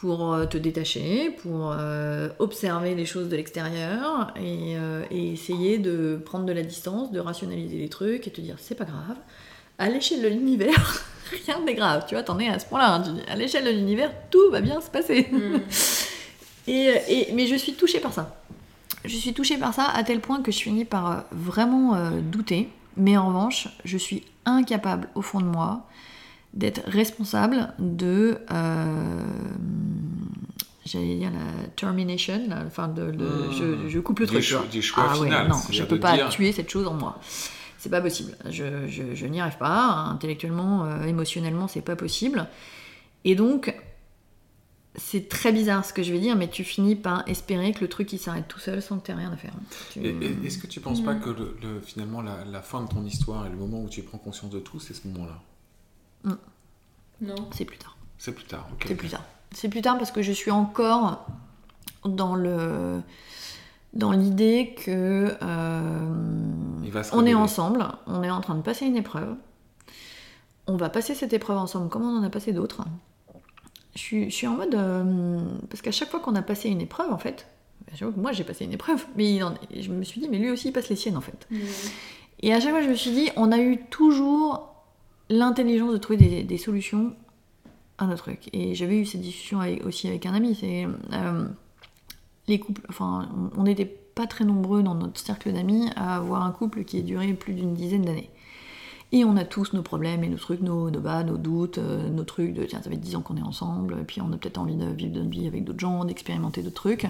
pour 0.00 0.32
euh, 0.32 0.46
te 0.46 0.56
détacher, 0.56 1.30
pour 1.42 1.72
euh, 1.72 2.30
observer 2.38 2.94
les 2.94 3.04
choses 3.04 3.28
de 3.28 3.36
l'extérieur 3.36 4.32
et, 4.36 4.76
euh, 4.76 5.04
et 5.10 5.32
essayer 5.32 5.76
de 5.78 6.18
prendre 6.24 6.46
de 6.46 6.52
la 6.52 6.62
distance, 6.62 7.12
de 7.12 7.20
rationaliser 7.20 7.76
les 7.76 7.88
trucs 7.90 8.26
et 8.26 8.30
te 8.30 8.40
dire 8.40 8.56
c'est 8.58 8.74
pas 8.74 8.84
grave. 8.86 9.16
À 9.78 9.88
l'échelle 9.90 10.22
de 10.22 10.28
l'univers, 10.28 11.04
rien 11.46 11.60
n'est 11.64 11.74
grave. 11.74 12.04
Tu 12.08 12.14
vois, 12.14 12.22
t'en 12.24 12.38
es 12.38 12.48
à 12.48 12.58
ce 12.58 12.66
point-là. 12.66 12.94
hein. 12.96 13.14
À 13.28 13.36
l'échelle 13.36 13.64
de 13.64 13.70
l'univers, 13.70 14.10
tout 14.30 14.50
va 14.50 14.60
bien 14.60 14.80
se 14.80 14.90
passer. 14.90 15.28
Mhm. 15.30 15.60
Et, 16.66 16.92
et- 17.08 17.32
mais 17.32 17.46
je 17.46 17.56
suis 17.56 17.72
touchée 17.72 17.98
par 18.00 18.12
ça. 18.12 18.36
Je 19.04 19.16
suis 19.16 19.32
touchée 19.32 19.56
par 19.56 19.74
ça 19.74 19.86
à 19.92 20.04
tel 20.04 20.20
point 20.20 20.40
que 20.42 20.52
je 20.52 20.58
finis 20.60 20.84
par 20.84 21.24
vraiment 21.32 21.94
euh, 21.96 22.20
douter. 22.20 22.68
Mais 22.96 23.16
en 23.16 23.28
revanche, 23.28 23.68
je 23.84 23.96
suis 23.98 24.22
incapable 24.44 25.08
au 25.14 25.22
fond 25.22 25.40
de 25.40 25.46
moi 25.46 25.86
d'être 26.54 26.82
responsable 26.86 27.72
de, 27.78 28.38
j'allais 30.87 31.16
dire 31.16 31.31
la 31.31 31.69
termination, 31.77 32.40
la- 32.49 32.64
enfin 32.64 32.88
de, 32.88 33.11
de- 33.11 33.25
Mmh. 33.25 33.53
je, 33.53 33.88
je 33.88 33.99
coupe 34.01 34.21
le 34.21 34.27
Du 34.27 34.33
truc. 34.33 34.43
choix 34.83 35.07
ah 35.11 35.14
final, 35.14 35.43
ouais, 35.45 35.49
non, 35.49 35.57
je 35.71 35.83
peux 35.85 36.01
pas 36.01 36.14
dire- 36.16 36.29
tuer 36.31 36.53
cette 36.53 36.71
chose 36.71 36.87
en 36.87 36.95
moi. 36.95 37.19
C'est 37.79 37.90
pas 37.90 38.01
possible. 38.03 38.37
Je, 38.51 38.87
je- 38.88 39.14
je 39.14 39.27
n'y 39.27 39.40
arrive 39.40 39.57
pas. 39.57 39.87
Intellectuellement, 40.11 40.85
euh, 40.85 41.05
émotionnellement, 41.05 41.66
c'est 41.66 41.81
pas 41.81 41.97
possible. 41.97 42.47
Et 43.25 43.35
donc, 43.35 43.75
c'est 44.97 45.29
très 45.29 45.51
bizarre 45.53 45.85
ce 45.85 45.93
que 45.95 46.03
je 46.03 46.12
vais 46.12 46.19
dire, 46.19 46.37
mais 46.37 46.49
tu 46.49 46.62
finis 46.64 46.97
par 46.97 47.27
espérer 47.29 47.73
que 47.73 47.81
le 47.81 47.88
truc 47.88 48.12
il 48.12 48.19
s'arrête 48.19 48.49
tout 48.49 48.59
seul 48.59 48.83
sans 48.83 48.99
que 48.99 49.07
tu 49.07 49.12
aies 49.12 49.14
rien 49.14 49.33
à 49.33 49.37
faire. 49.37 49.53
Tu- 49.93 50.01
et- 50.01 50.47
Est-ce 50.47 50.59
que 50.59 50.66
tu 50.66 50.81
penses 50.81 51.01
pas 51.03 51.14
Mhm. 51.14 51.21
que 51.21 51.31
le, 51.31 51.57
le- 51.62 51.81
finalement 51.81 52.21
la, 52.21 52.45
la 52.45 52.61
fin 52.61 52.83
de 52.83 52.88
ton 52.88 53.05
histoire 53.05 53.47
et 53.47 53.51
le 53.51 53.57
moment 53.57 53.83
où 53.83 53.88
tu 53.88 54.03
prends 54.03 54.19
conscience 54.19 54.51
de 54.51 54.59
tout, 54.59 54.79
c'est 54.81 54.93
ce 54.95 55.07
moment-là? 55.09 55.40
Non. 57.23 57.35
C'est 57.53 57.64
plus 57.64 57.77
tard. 57.79 57.97
C'est 58.19 58.33
plus 58.33 58.45
tard, 58.45 58.66
ok. 58.73 58.85
C'est 58.88 58.95
plus 58.95 59.09
tard. 59.09 59.25
C'est 59.52 59.68
plus 59.68 59.82
tard 59.82 59.98
parce 59.98 60.10
que 60.10 60.22
je 60.22 60.32
suis 60.32 60.50
encore 60.50 61.26
dans 62.04 62.34
le 62.34 63.00
dans 63.92 64.12
l'idée 64.12 64.74
que 64.84 65.34
euh, 65.42 66.14
Il 66.84 66.90
va 66.92 67.02
se 67.02 67.14
on 67.14 67.26
est 67.26 67.34
ensemble, 67.34 67.84
on 68.06 68.22
est 68.22 68.30
en 68.30 68.40
train 68.40 68.54
de 68.54 68.62
passer 68.62 68.86
une 68.86 68.96
épreuve. 68.96 69.34
On 70.68 70.76
va 70.76 70.88
passer 70.88 71.14
cette 71.14 71.32
épreuve 71.32 71.58
ensemble 71.58 71.88
comme 71.88 72.02
on 72.04 72.16
en 72.18 72.22
a 72.22 72.30
passé 72.30 72.52
d'autres. 72.52 72.82
Je 73.96 73.98
suis, 74.00 74.30
je 74.30 74.34
suis 74.36 74.46
en 74.46 74.54
mode. 74.56 74.74
euh, 74.76 75.40
parce 75.68 75.82
qu'à 75.82 75.90
chaque 75.90 76.10
fois 76.10 76.20
qu'on 76.20 76.36
a 76.36 76.42
passé 76.42 76.68
une 76.68 76.80
épreuve, 76.80 77.12
en 77.12 77.18
fait, 77.18 77.48
j'avoue 77.94 78.12
que 78.12 78.20
moi 78.20 78.30
j'ai 78.30 78.44
passé 78.44 78.64
une 78.64 78.72
épreuve, 78.72 79.04
mais 79.16 79.34
il 79.34 79.42
en- 79.42 79.54
je 79.76 79.90
me 79.90 80.04
suis 80.04 80.20
dit, 80.20 80.28
mais 80.28 80.38
lui 80.38 80.50
aussi 80.50 80.68
il 80.68 80.72
passe 80.72 80.88
les 80.88 80.94
siennes 80.96 81.16
en 81.16 81.20
fait. 81.20 81.48
Et 82.42 82.54
à 82.54 82.60
chaque 82.60 82.70
fois, 82.70 82.82
je 82.82 82.88
me 82.88 82.94
suis 82.94 83.10
dit, 83.10 83.30
on 83.36 83.50
a 83.50 83.58
eu 83.58 83.78
toujours 83.90 84.72
l'intelligence 85.28 85.92
de 85.92 85.98
trouver 85.98 86.16
des, 86.18 86.42
des 86.44 86.58
solutions 86.58 87.14
à 88.02 88.06
nos 88.06 88.16
trucs. 88.16 88.48
Et 88.52 88.74
j'avais 88.74 88.98
eu 88.98 89.06
cette 89.06 89.20
discussion 89.20 89.60
aussi 89.84 90.08
avec 90.08 90.26
un 90.26 90.34
ami. 90.34 90.54
C'est 90.54 90.86
euh, 91.12 91.46
les 92.48 92.58
couples. 92.58 92.82
Enfin, 92.88 93.28
on 93.56 93.62
n'était 93.62 93.84
pas 93.84 94.26
très 94.26 94.44
nombreux 94.44 94.82
dans 94.82 94.94
notre 94.94 95.20
cercle 95.20 95.52
d'amis 95.52 95.88
à 95.96 96.16
avoir 96.16 96.42
un 96.42 96.50
couple 96.50 96.84
qui 96.84 96.98
ait 96.98 97.02
duré 97.02 97.32
plus 97.34 97.54
d'une 97.54 97.74
dizaine 97.74 98.02
d'années. 98.02 98.30
Et 99.12 99.24
on 99.24 99.36
a 99.36 99.44
tous 99.44 99.72
nos 99.72 99.82
problèmes 99.82 100.22
et 100.22 100.28
nos 100.28 100.36
trucs, 100.36 100.60
nos, 100.60 100.88
nos 100.90 101.00
bas, 101.00 101.24
nos 101.24 101.36
doutes, 101.36 101.78
euh, 101.78 102.08
nos 102.08 102.22
trucs 102.22 102.54
de 102.54 102.64
tiens, 102.64 102.80
ça 102.80 102.90
fait 102.90 102.96
10 102.96 103.16
ans 103.16 103.22
qu'on 103.22 103.36
est 103.36 103.42
ensemble, 103.42 103.96
et 104.00 104.04
puis 104.04 104.20
on 104.20 104.32
a 104.32 104.36
peut-être 104.36 104.58
envie 104.58 104.76
de 104.76 104.86
vivre 104.86 105.16
notre 105.16 105.30
vie 105.30 105.48
avec 105.48 105.64
d'autres 105.64 105.80
gens, 105.80 106.04
d'expérimenter 106.04 106.62
d'autres 106.62 106.76
trucs. 106.76 107.08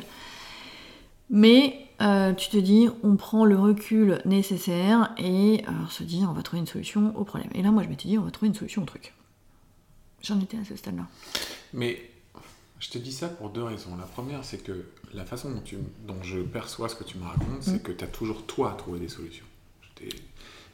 Mais 1.28 1.86
euh, 2.00 2.32
tu 2.32 2.48
te 2.48 2.56
dis, 2.56 2.88
on 3.04 3.16
prend 3.16 3.44
le 3.44 3.56
recul 3.56 4.20
nécessaire 4.24 5.12
et 5.18 5.62
on 5.68 5.88
se 5.88 6.02
dit, 6.02 6.24
on 6.26 6.32
va 6.32 6.42
trouver 6.42 6.60
une 6.60 6.66
solution 6.66 7.12
au 7.16 7.24
problème. 7.24 7.50
Et 7.54 7.62
là, 7.62 7.70
moi, 7.70 7.82
je 7.82 7.88
m'étais 7.88 8.08
dit, 8.08 8.18
on 8.18 8.22
va 8.22 8.30
trouver 8.30 8.48
une 8.48 8.54
solution 8.54 8.82
au 8.82 8.86
truc. 8.86 9.12
J'en 10.22 10.38
étais 10.40 10.56
à 10.58 10.64
ce 10.64 10.76
stade-là. 10.76 11.06
Mais 11.72 12.10
je 12.78 12.88
te 12.90 12.98
dis 12.98 13.12
ça 13.12 13.28
pour 13.28 13.50
deux 13.50 13.62
raisons. 13.62 13.96
La 13.96 14.04
première, 14.06 14.44
c'est 14.44 14.62
que 14.62 14.84
la 15.14 15.24
façon 15.24 15.50
dont, 15.50 15.60
tu, 15.60 15.76
dont 16.06 16.22
je 16.22 16.38
perçois 16.40 16.88
ce 16.88 16.94
que 16.94 17.04
tu 17.04 17.18
me 17.18 17.24
racontes, 17.24 17.62
c'est 17.62 17.74
Mm. 17.76 17.82
que 17.82 17.92
tu 17.92 18.04
as 18.04 18.08
toujours 18.08 18.44
toi 18.46 18.74
trouvé 18.78 18.98
des 19.00 19.08
solutions. 19.08 19.44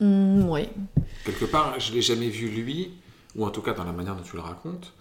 Hum, 0.00 0.48
oui. 0.50 0.68
quelque 1.24 1.46
part, 1.46 1.80
je 1.80 1.92
l'ai 1.92 2.02
jamais 2.02 2.28
vu 2.28 2.48
lui, 2.48 2.90
ou 3.34 3.44
en 3.46 3.50
tout 3.50 3.62
cas 3.62 3.72
dans 3.72 3.84
la 3.84 3.92
manière 3.92 4.14
dont 4.14 4.22
tu 4.22 4.36
le 4.36 4.42
racontes, 4.42 4.92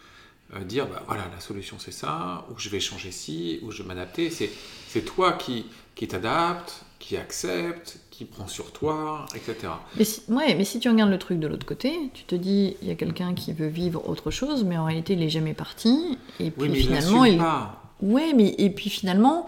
euh, 0.54 0.64
dire 0.64 0.88
bah 0.88 1.04
voilà 1.06 1.28
la 1.34 1.40
solution 1.42 1.78
c'est 1.80 1.92
ça, 1.92 2.48
ou 2.50 2.58
je 2.58 2.70
vais 2.70 2.80
changer 2.80 3.12
ci, 3.12 3.60
ou 3.62 3.72
je 3.72 3.82
vais 3.84 3.88
m'adapter. 3.88 4.30
C'est 4.32 5.02
toi 5.06 5.34
qui 5.34 5.66
qui 5.96 6.08
t'adapte, 6.08 6.82
qui 7.06 7.18
accepte, 7.18 8.00
qui 8.10 8.26
prend 8.26 8.48
sur 8.48 8.72
toi, 8.72 9.28
etc. 9.36 9.74
Mais 9.96 10.04
si, 10.04 10.22
ouais, 10.28 10.56
mais 10.56 10.64
si 10.64 10.80
tu 10.80 10.90
regardes 10.90 11.12
le 11.12 11.20
truc 11.20 11.40
de 11.40 11.46
l'autre 11.46 11.66
côté, 11.66 11.94
tu 12.16 12.24
te 12.24 12.34
dis, 12.34 12.78
il 12.82 12.88
y 12.88 12.92
a 12.92 12.96
quelqu'un 12.96 13.36
qui 13.36 13.54
veut 13.54 13.68
vivre 13.68 14.10
autre 14.10 14.32
chose, 14.32 14.64
mais 14.64 14.76
en 14.76 14.86
réalité, 14.86 15.14
il 15.14 15.22
est 15.22 15.30
jamais 15.30 15.54
parti. 15.54 16.18
Et 16.40 16.50
puis 16.50 16.64
Oui, 16.64 16.70
mais 16.70 16.80
finalement, 16.80 17.24
il. 17.24 17.38
pas. 17.38 17.84
Ouais, 18.02 18.34
mais 18.36 18.56
et 18.58 18.72
puis 18.72 18.90
finalement, 18.90 19.46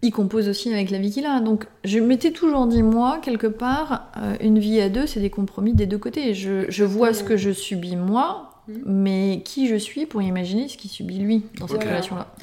il 0.00 0.12
compose 0.12 0.48
aussi 0.48 0.72
avec 0.72 0.90
la 0.90 0.96
vie 0.98 1.10
qu'il 1.10 1.26
a. 1.26 1.40
Donc, 1.40 1.66
je 1.84 1.98
m'étais 1.98 2.30
toujours 2.30 2.66
dit, 2.66 2.82
moi, 2.82 3.18
quelque 3.20 3.48
part, 3.48 4.06
euh, 4.16 4.36
une 4.40 4.58
vie 4.58 4.80
à 4.80 4.88
deux, 4.88 5.06
c'est 5.06 5.20
des 5.20 5.28
compromis 5.28 5.74
des 5.74 5.86
deux 5.86 5.98
côtés. 5.98 6.32
Je, 6.32 6.70
je 6.70 6.84
vois 6.84 7.12
ce 7.12 7.22
que 7.22 7.36
je 7.36 7.50
subis 7.50 7.96
moi, 7.96 8.45
Mhm. 8.68 8.82
mais 8.84 9.42
qui 9.44 9.68
je 9.68 9.76
suis 9.76 10.06
pour 10.06 10.22
imaginer 10.22 10.68
ce 10.68 10.76
qu'il 10.76 10.90
subit 10.90 11.18
lui 11.18 11.44
dans 11.60 11.68
cette 11.68 11.82
relation-là. 11.84 12.34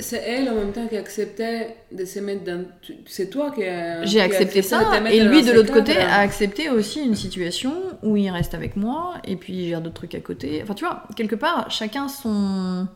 C'est- 0.00 0.16
elle 0.24 0.48
en 0.48 0.54
même 0.54 0.72
temps 0.72 0.86
qui 0.86 0.96
acceptait 0.96 1.76
de 1.90 2.04
se 2.04 2.20
mettre 2.20 2.44
dans. 2.44 2.64
C'est 3.06 3.30
toi 3.30 3.50
qui 3.50 3.64
a. 3.64 4.04
J'ai 4.04 4.20
accepté 4.20 4.62
ça, 4.62 5.00
et 5.10 5.20
lui, 5.24 5.42
de 5.42 5.52
l'autre 5.52 5.72
côté, 5.72 5.96
a 5.98 6.18
accepté 6.18 6.70
aussi 6.70 7.00
une 7.04 7.16
situation 7.16 7.74
où 8.02 8.16
il 8.16 8.30
reste 8.30 8.54
avec 8.54 8.76
moi, 8.76 9.14
et 9.24 9.36
puis 9.36 9.54
il 9.54 9.68
gère 9.68 9.80
d'autres 9.80 9.94
trucs 9.96 10.14
à 10.14 10.20
côté. 10.20 10.60
Enfin, 10.62 10.74
tu 10.74 10.84
vois, 10.84 11.04
quelque 11.16 11.34
part, 11.36 11.70
chacun 11.70 12.08
son. 12.08 12.86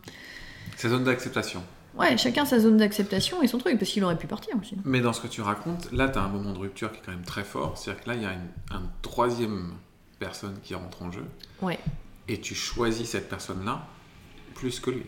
C'est 0.77 0.89
zone 0.89 1.05
d'acceptation. 1.05 1.63
Ouais, 1.99 2.17
chacun 2.19 2.45
sa 2.45 2.61
zone 2.61 2.77
d'acceptation 2.77 3.43
et 3.43 3.47
son 3.47 3.57
truc, 3.59 3.79
parce 3.79 3.91
qu'il 3.91 4.05
aurait 4.05 4.19
pu 4.19 4.27
partir 4.27 4.55
aussi. 4.61 4.77
Mais 4.85 5.01
dans 5.01 5.15
ce 5.15 5.21
que 5.23 5.29
tu 5.29 5.41
racontes, 5.41 5.91
là, 5.93 6.09
tu 6.09 6.19
as 6.19 6.23
un 6.23 6.29
moment 6.29 6.53
de 6.53 6.59
rupture 6.59 6.93
qui 6.93 6.99
est 6.99 7.03
quand 7.05 7.13
même 7.13 7.25
très 7.25 7.43
fort. 7.43 7.79
C'est-à-dire 7.79 8.05
que 8.05 8.11
là, 8.11 8.17
il 8.17 8.23
y 8.23 8.27
a 8.27 8.33
une, 8.33 8.77
un 8.77 8.83
troisième 9.01 9.73
personne 10.19 10.57
qui 10.63 10.75
rentre 10.75 11.03
en 11.03 11.11
jeu. 11.11 11.25
Ouais. 11.63 11.79
Et 12.29 12.41
tu 12.41 12.55
choisis 12.55 13.09
cette 13.11 13.29
personne-là 13.29 13.83
plus 14.55 14.81
que 14.81 14.91
lui. 14.91 15.05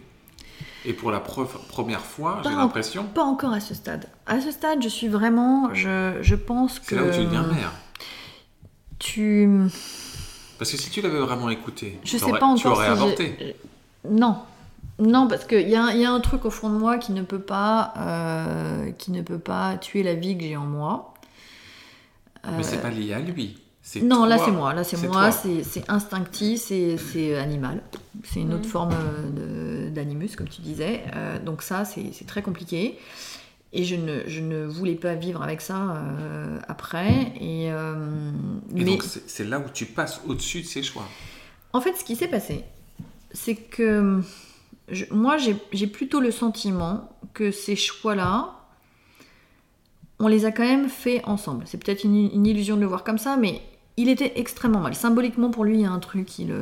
Et 0.85 0.93
pour 0.93 1.11
la 1.11 1.19
pre- 1.19 1.47
première 1.69 2.01
fois, 2.01 2.41
j'ai 2.45 2.51
l'impression, 2.51 3.05
Pas 3.05 3.23
encore 3.25 3.53
à 3.53 3.61
ce 3.61 3.75
stade. 3.75 4.09
À 4.27 4.41
ce 4.41 4.51
stade, 4.51 4.83
je 4.83 4.89
suis 4.89 5.09
vraiment. 5.09 5.73
Je, 5.75 6.19
je 6.21 6.35
pense 6.35 6.79
que. 6.79 6.87
c'est 6.87 6.97
là 6.97 7.03
où 7.05 7.11
tu 7.11 7.25
deviens 7.25 7.43
mère. 7.43 7.73
Tu. 8.99 9.49
Parce 10.59 10.73
que 10.73 10.77
si 10.77 10.91
tu 10.91 11.01
l'avais 11.01 11.21
vraiment 11.21 11.51
écouté, 11.51 11.99
Je 12.05 12.11
tu 12.11 12.19
sais 12.19 12.31
pas 12.33 12.47
encore 12.47 12.57
tu 12.57 12.67
aurais 12.69 12.87
si 12.87 12.93
avorté. 12.93 13.57
Non. 14.09 14.39
Non, 15.01 15.29
parce 15.29 15.45
qu'il 15.45 15.69
y 15.69 15.77
a, 15.77 15.93
il 15.95 16.01
y 16.01 16.05
a 16.05 16.11
un 16.11 16.19
truc 16.19 16.45
au 16.45 16.51
fond 16.51 16.71
de 16.71 16.77
moi 16.77 16.99
qui 16.99 17.13
ne 17.13 17.23
peut 17.23 17.39
pas, 17.41 17.95
euh, 17.97 18.91
qui 18.93 19.13
ne 19.13 19.23
peut 19.23 19.39
pas 19.39 19.77
tuer 19.79 20.03
la 20.03 20.15
vie 20.15 20.37
que 20.37 20.43
j'ai 20.43 20.57
en 20.57 20.67
moi. 20.67 21.15
Mais 22.51 22.65
c'est 22.65 22.81
pas 22.83 22.91
lié 22.91 23.13
à 23.13 23.21
lui. 23.21 23.59
C'est 23.91 24.03
Non, 24.03 24.27
là 24.27 24.37
c'est 24.37 24.51
moi, 24.51 24.75
là 24.75 24.85
c'est 24.85 24.97
C'est 24.99 25.09
moi, 25.09 25.33
c'est 25.33 25.63
c'est 25.63 25.89
instinctif, 25.89 26.61
c'est 26.61 26.99
c'est 26.99 27.37
animal. 27.37 27.83
C'est 28.23 28.41
une 28.41 28.53
autre 28.53 28.67
Mhm. 28.67 28.71
forme 28.71 28.93
euh, 28.93 29.87
de- 29.89 29.95
d'animus, 29.95 30.37
comme 30.37 30.49
tu 30.49 30.61
disais. 30.61 31.05
Euh, 31.17 31.39
donc 31.39 31.63
ça, 31.63 31.87
c'est 31.87 32.13
c'est 32.13 32.27
très 32.27 32.43
compliqué. 32.43 32.99
Et 33.73 33.85
je 33.85 33.97
ne, 33.97 34.27
je 34.27 34.41
ne 34.43 34.67
voulais 34.67 34.95
pas 34.95 35.15
vivre 35.15 35.43
avec 35.43 35.63
ça 35.63 35.79
euh, 35.97 36.59
après. 36.69 37.33
Et, 37.41 37.73
euh, 37.73 38.31
Et 38.77 38.81
mais 38.81 38.85
donc 38.85 39.03
c'est 39.05 39.27
c'est 39.27 39.45
là 39.45 39.59
où 39.59 39.71
tu 39.73 39.87
passes 39.87 40.21
au-dessus 40.27 40.61
de 40.61 40.67
ses 40.67 40.83
choix. 40.83 41.07
en 41.73 41.81
fait, 41.81 41.95
ce 41.97 42.05
qui 42.05 42.15
s'est 42.15 42.29
passé, 42.29 42.65
c'est 43.33 43.57
que 43.57 44.21
je- 44.91 45.07
moi, 45.11 45.39
j'ai 45.39 45.57
j'ai 45.73 45.87
plutôt 45.87 46.21
le 46.21 46.31
sentiment 46.31 47.09
que 47.33 47.51
ces 47.51 47.75
choix-là, 47.77 48.55
on 50.19 50.29
les 50.29 50.45
a 50.45 50.51
quand 50.53 50.65
même 50.75 50.89
fait 50.91 51.25
ensemble. 51.25 51.65
C'est 51.67 51.79
peut-être 51.83 52.05
une, 52.05 52.17
une 52.35 52.47
illusion 52.47 52.77
de 52.77 52.81
le 52.83 52.87
voir 52.87 53.03
comme 53.05 53.19
ça, 53.19 53.37
mais 53.39 53.63
il 53.99 54.09
était 54.09 54.33
extrêmement 54.37 54.81
mal. 54.81 54.95
Symboliquement, 54.95 55.51
pour 55.51 55.65
lui, 55.65 55.75
il 55.75 55.81
y 55.81 55.85
a 55.85 55.91
un 55.91 55.99
truc 55.99 56.27
qui 56.27 56.47
l'a, 56.47 56.55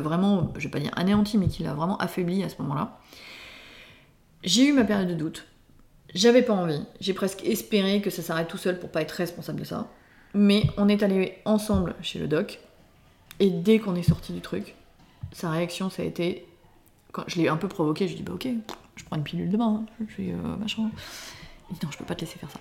vraiment, 0.00 0.52
je 0.56 0.64
vais 0.64 0.70
pas 0.70 0.78
dire 0.78 0.92
anéanti, 0.96 1.36
mais 1.36 1.48
qui 1.48 1.64
l'a 1.64 1.74
vraiment 1.74 1.98
affaibli 1.98 2.44
à 2.44 2.48
ce 2.48 2.62
moment-là. 2.62 2.98
J'ai 4.44 4.68
eu 4.68 4.72
ma 4.72 4.84
période 4.84 5.08
de 5.08 5.14
doute. 5.14 5.46
J'avais 6.14 6.42
pas 6.42 6.54
envie. 6.54 6.80
J'ai 7.00 7.12
presque 7.12 7.44
espéré 7.44 8.00
que 8.00 8.08
ça 8.10 8.22
s'arrête 8.22 8.48
tout 8.48 8.56
seul 8.56 8.78
pour 8.78 8.90
pas 8.90 9.02
être 9.02 9.10
responsable 9.12 9.58
de 9.58 9.64
ça. 9.64 9.88
Mais 10.32 10.62
on 10.76 10.88
est 10.88 11.02
allé 11.02 11.38
ensemble 11.44 11.96
chez 12.02 12.20
le 12.20 12.28
doc. 12.28 12.60
Et 13.40 13.50
dès 13.50 13.80
qu'on 13.80 13.96
est 13.96 14.02
sorti 14.02 14.32
du 14.32 14.40
truc, 14.40 14.74
sa 15.32 15.50
réaction, 15.50 15.90
ça 15.90 16.02
a 16.02 16.04
été. 16.04 16.46
Quand 17.12 17.24
je 17.26 17.40
l'ai 17.40 17.48
un 17.48 17.56
peu 17.56 17.66
provoqué, 17.68 18.06
je 18.06 18.12
lui 18.14 18.20
ai 18.20 18.22
dit 18.22 18.30
Bah, 18.30 18.34
ok, 18.34 18.48
je 18.94 19.04
prends 19.04 19.16
une 19.16 19.24
pilule 19.24 19.50
demain. 19.50 19.82
hein. 19.82 19.86
Je 20.08 20.14
fais 20.14 20.32
euh, 20.32 20.56
machin. 20.56 20.88
Il 21.70 21.74
dit 21.74 21.80
Non, 21.84 21.90
je 21.90 21.98
peux 21.98 22.04
pas 22.04 22.14
te 22.14 22.20
laisser 22.20 22.38
faire 22.38 22.50
ça. 22.50 22.60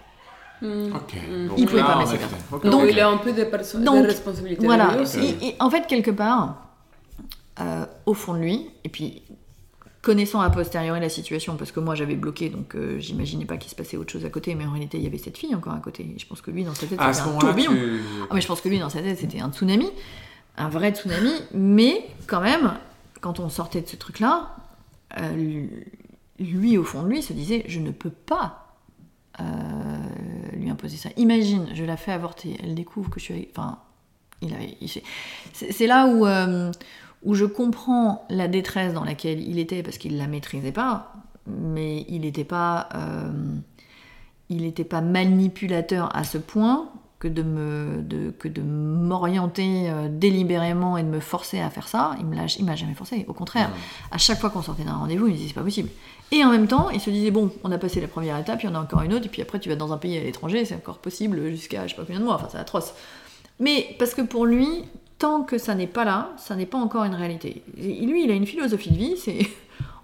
Mm. 0.62 0.96
Ok. 0.96 1.14
Mm. 1.16 1.48
Donc 1.48 1.60
Il 1.60 1.66
pouvait 1.66 1.82
là, 1.82 1.88
pas 1.88 1.96
en 1.96 2.00
laisser 2.02 2.16
effet. 2.16 2.26
faire. 2.26 2.40
Ok, 2.58 2.66
Donc, 2.66 2.84
il 2.90 3.00
a 3.00 3.10
un 3.10 3.18
peu 3.18 3.32
de, 3.34 3.44
Donc, 3.84 4.04
de 4.04 4.08
responsabilité. 4.08 4.66
Voilà. 4.66 4.98
en 5.60 5.70
fait, 5.70 5.88
quelque 5.88 6.12
part, 6.12 6.70
euh, 7.62 7.86
au 8.06 8.14
fond 8.14 8.34
de 8.34 8.40
lui, 8.40 8.70
et 8.84 8.90
puis 8.90 9.22
connaissant 10.02 10.40
a 10.40 10.50
posteriori 10.50 11.00
la 11.00 11.10
situation, 11.10 11.58
parce 11.58 11.72
que 11.72 11.80
moi 11.80 11.94
j'avais 11.94 12.16
bloqué, 12.16 12.50
donc 12.50 12.74
euh, 12.76 13.00
j'imaginais 13.00 13.46
pas 13.46 13.58
qu'il 13.58 13.70
se 13.70 13.76
passait 13.76 13.98
autre 13.98 14.12
chose 14.12 14.24
à 14.26 14.30
côté, 14.30 14.56
mais 14.56 14.66
en 14.66 14.72
réalité 14.72 14.98
il 14.98 15.04
y 15.04 15.08
avait 15.08 15.18
cette 15.18 15.38
fille 15.38 15.54
encore 15.54 15.74
à 15.74 15.80
côté. 15.80 16.04
Et 16.16 16.20
je 16.20 16.26
pense 16.26 16.42
que 16.42 16.52
lui 16.52 16.64
dans 16.64 16.74
sa 16.74 16.88
tête 16.88 17.00
c'était 17.02 17.04
un 17.04 17.40
tourbillon. 17.40 17.72
tu... 17.72 18.02
Ah, 18.30 18.34
mais 18.34 18.42
je 18.42 18.48
pense 18.48 18.62
que 18.62 18.70
lui 18.70 18.80
dans 18.80 18.90
sa 18.90 19.02
tête 19.02 19.18
c'était 19.20 19.42
un 19.42 19.52
tsunami, 19.52 19.90
un 20.58 20.70
vrai 20.70 20.92
tsunami, 20.92 21.34
mais 21.54 22.06
quand 22.28 22.40
même, 22.40 22.74
quand 23.20 23.40
on 23.42 23.50
sortait 23.50 23.82
de 23.82 23.88
ce 23.88 23.98
truc-là, 23.98 24.56
euh, 25.20 25.66
lui 26.40 26.78
au 26.78 26.84
fond 26.86 27.04
de 27.04 27.10
lui 27.10 27.22
se 27.22 27.34
disait 27.34 27.66
je 27.68 27.80
ne 27.82 27.92
peux 27.92 28.10
pas 28.10 28.78
euh, 29.42 29.44
Imagine, 31.18 31.68
je 31.74 31.84
la 31.84 31.98
fais 31.98 32.12
avorter, 32.12 32.58
elle 32.64 32.76
découvre 32.76 33.10
que 33.10 33.20
je 33.20 33.26
suis. 33.26 33.48
Enfin, 33.52 33.80
il 34.42 34.54
a, 34.54 34.58
il 34.82 34.88
fait- 34.90 35.04
c'est 35.54 35.88
là 35.88 36.08
où, 36.08 36.26
euh, 36.26 36.72
où 37.24 37.34
je 37.36 37.46
comprends 37.46 38.26
la 38.30 38.48
détresse 38.48 38.94
dans 38.94 39.04
laquelle 39.04 39.42
il 39.42 39.60
était 39.60 39.84
parce 39.84 39.98
qu'il 39.98 40.18
la 40.18 40.28
maîtrisait 40.28 40.72
pas, 40.72 41.14
mais 41.48 42.06
il 42.10 42.22
n'était 42.22 42.44
pas, 42.46 42.90
euh, 42.96 43.32
il 44.50 44.62
n'était 44.64 44.84
pas 44.84 45.02
manipulateur 45.02 46.16
à 46.16 46.24
ce 46.24 46.38
point 46.38 46.90
que 47.20 47.28
de 47.28 47.44
me, 47.44 48.02
de, 48.02 48.32
que 48.32 48.48
de 48.48 48.62
m'orienter 48.62 49.90
euh, 49.90 50.08
délibérément 50.10 50.98
et 50.98 51.04
de 51.04 51.10
me 51.10 51.20
forcer 51.20 51.60
à 51.60 51.70
faire 51.70 51.88
ça. 51.88 52.16
Il 52.20 52.26
me 52.26 52.36
l'a, 52.36 52.46
il 52.58 52.64
m'a 52.64 52.76
jamais 52.76 52.94
forcé. 52.94 53.26
Au 53.28 53.34
contraire, 53.34 53.70
à 54.12 54.18
chaque 54.18 54.40
fois 54.40 54.50
qu'on 54.50 54.62
sortait 54.62 54.84
d'un 54.84 54.94
rendez-vous, 54.94 55.28
il 55.28 55.34
me 55.34 55.36
disait 55.36 55.50
c'est 55.50 55.54
pas 55.54 55.64
possible. 55.64 55.90
Et 56.32 56.44
en 56.46 56.50
même 56.50 56.68
temps, 56.68 56.90
il 56.90 57.02
se 57.02 57.10
disait 57.10 57.32
bon, 57.32 57.52
on 57.64 57.72
a 57.72 57.78
passé 57.78 58.00
la 58.00 58.08
première 58.08 58.38
étape, 58.38 58.64
il 58.64 58.68
y 58.68 58.70
en 58.70 58.76
a 58.76 58.80
encore 58.80 59.02
une 59.02 59.14
autre, 59.14 59.26
et 59.26 59.30
puis 59.30 59.42
après 59.42 59.60
tu 59.60 59.68
vas 59.68 59.76
dans 59.76 59.92
un 59.92 59.98
pays 59.98 60.18
à 60.18 60.22
l'étranger, 60.22 60.64
c'est 60.64 60.76
encore 60.76 61.00
possible 61.00 61.50
jusqu'à 61.50 61.88
je 61.88 61.92
sais 61.92 61.96
pas 61.96 62.04
combien 62.06 62.20
de 62.20 62.26
mois. 62.26 62.36
Enfin, 62.36 62.48
c'est 62.52 62.58
atroce. 62.58 62.94
Mais 63.60 63.96
parce 64.00 64.14
que 64.14 64.22
pour 64.22 64.46
lui, 64.46 64.86
tant 65.18 65.44
que 65.44 65.58
ça 65.58 65.76
n'est 65.76 65.88
pas 65.88 66.06
là, 66.06 66.32
ça 66.38 66.56
n'est 66.56 66.66
pas 66.66 66.78
encore 66.78 67.04
une 67.04 67.16
réalité. 67.16 67.64
Et 67.78 68.06
lui, 68.06 68.24
il 68.24 68.32
a 68.32 68.34
une 68.34 68.46
philosophie 68.46 68.92
de 68.92 68.98
vie, 68.98 69.18
c'est 69.18 69.40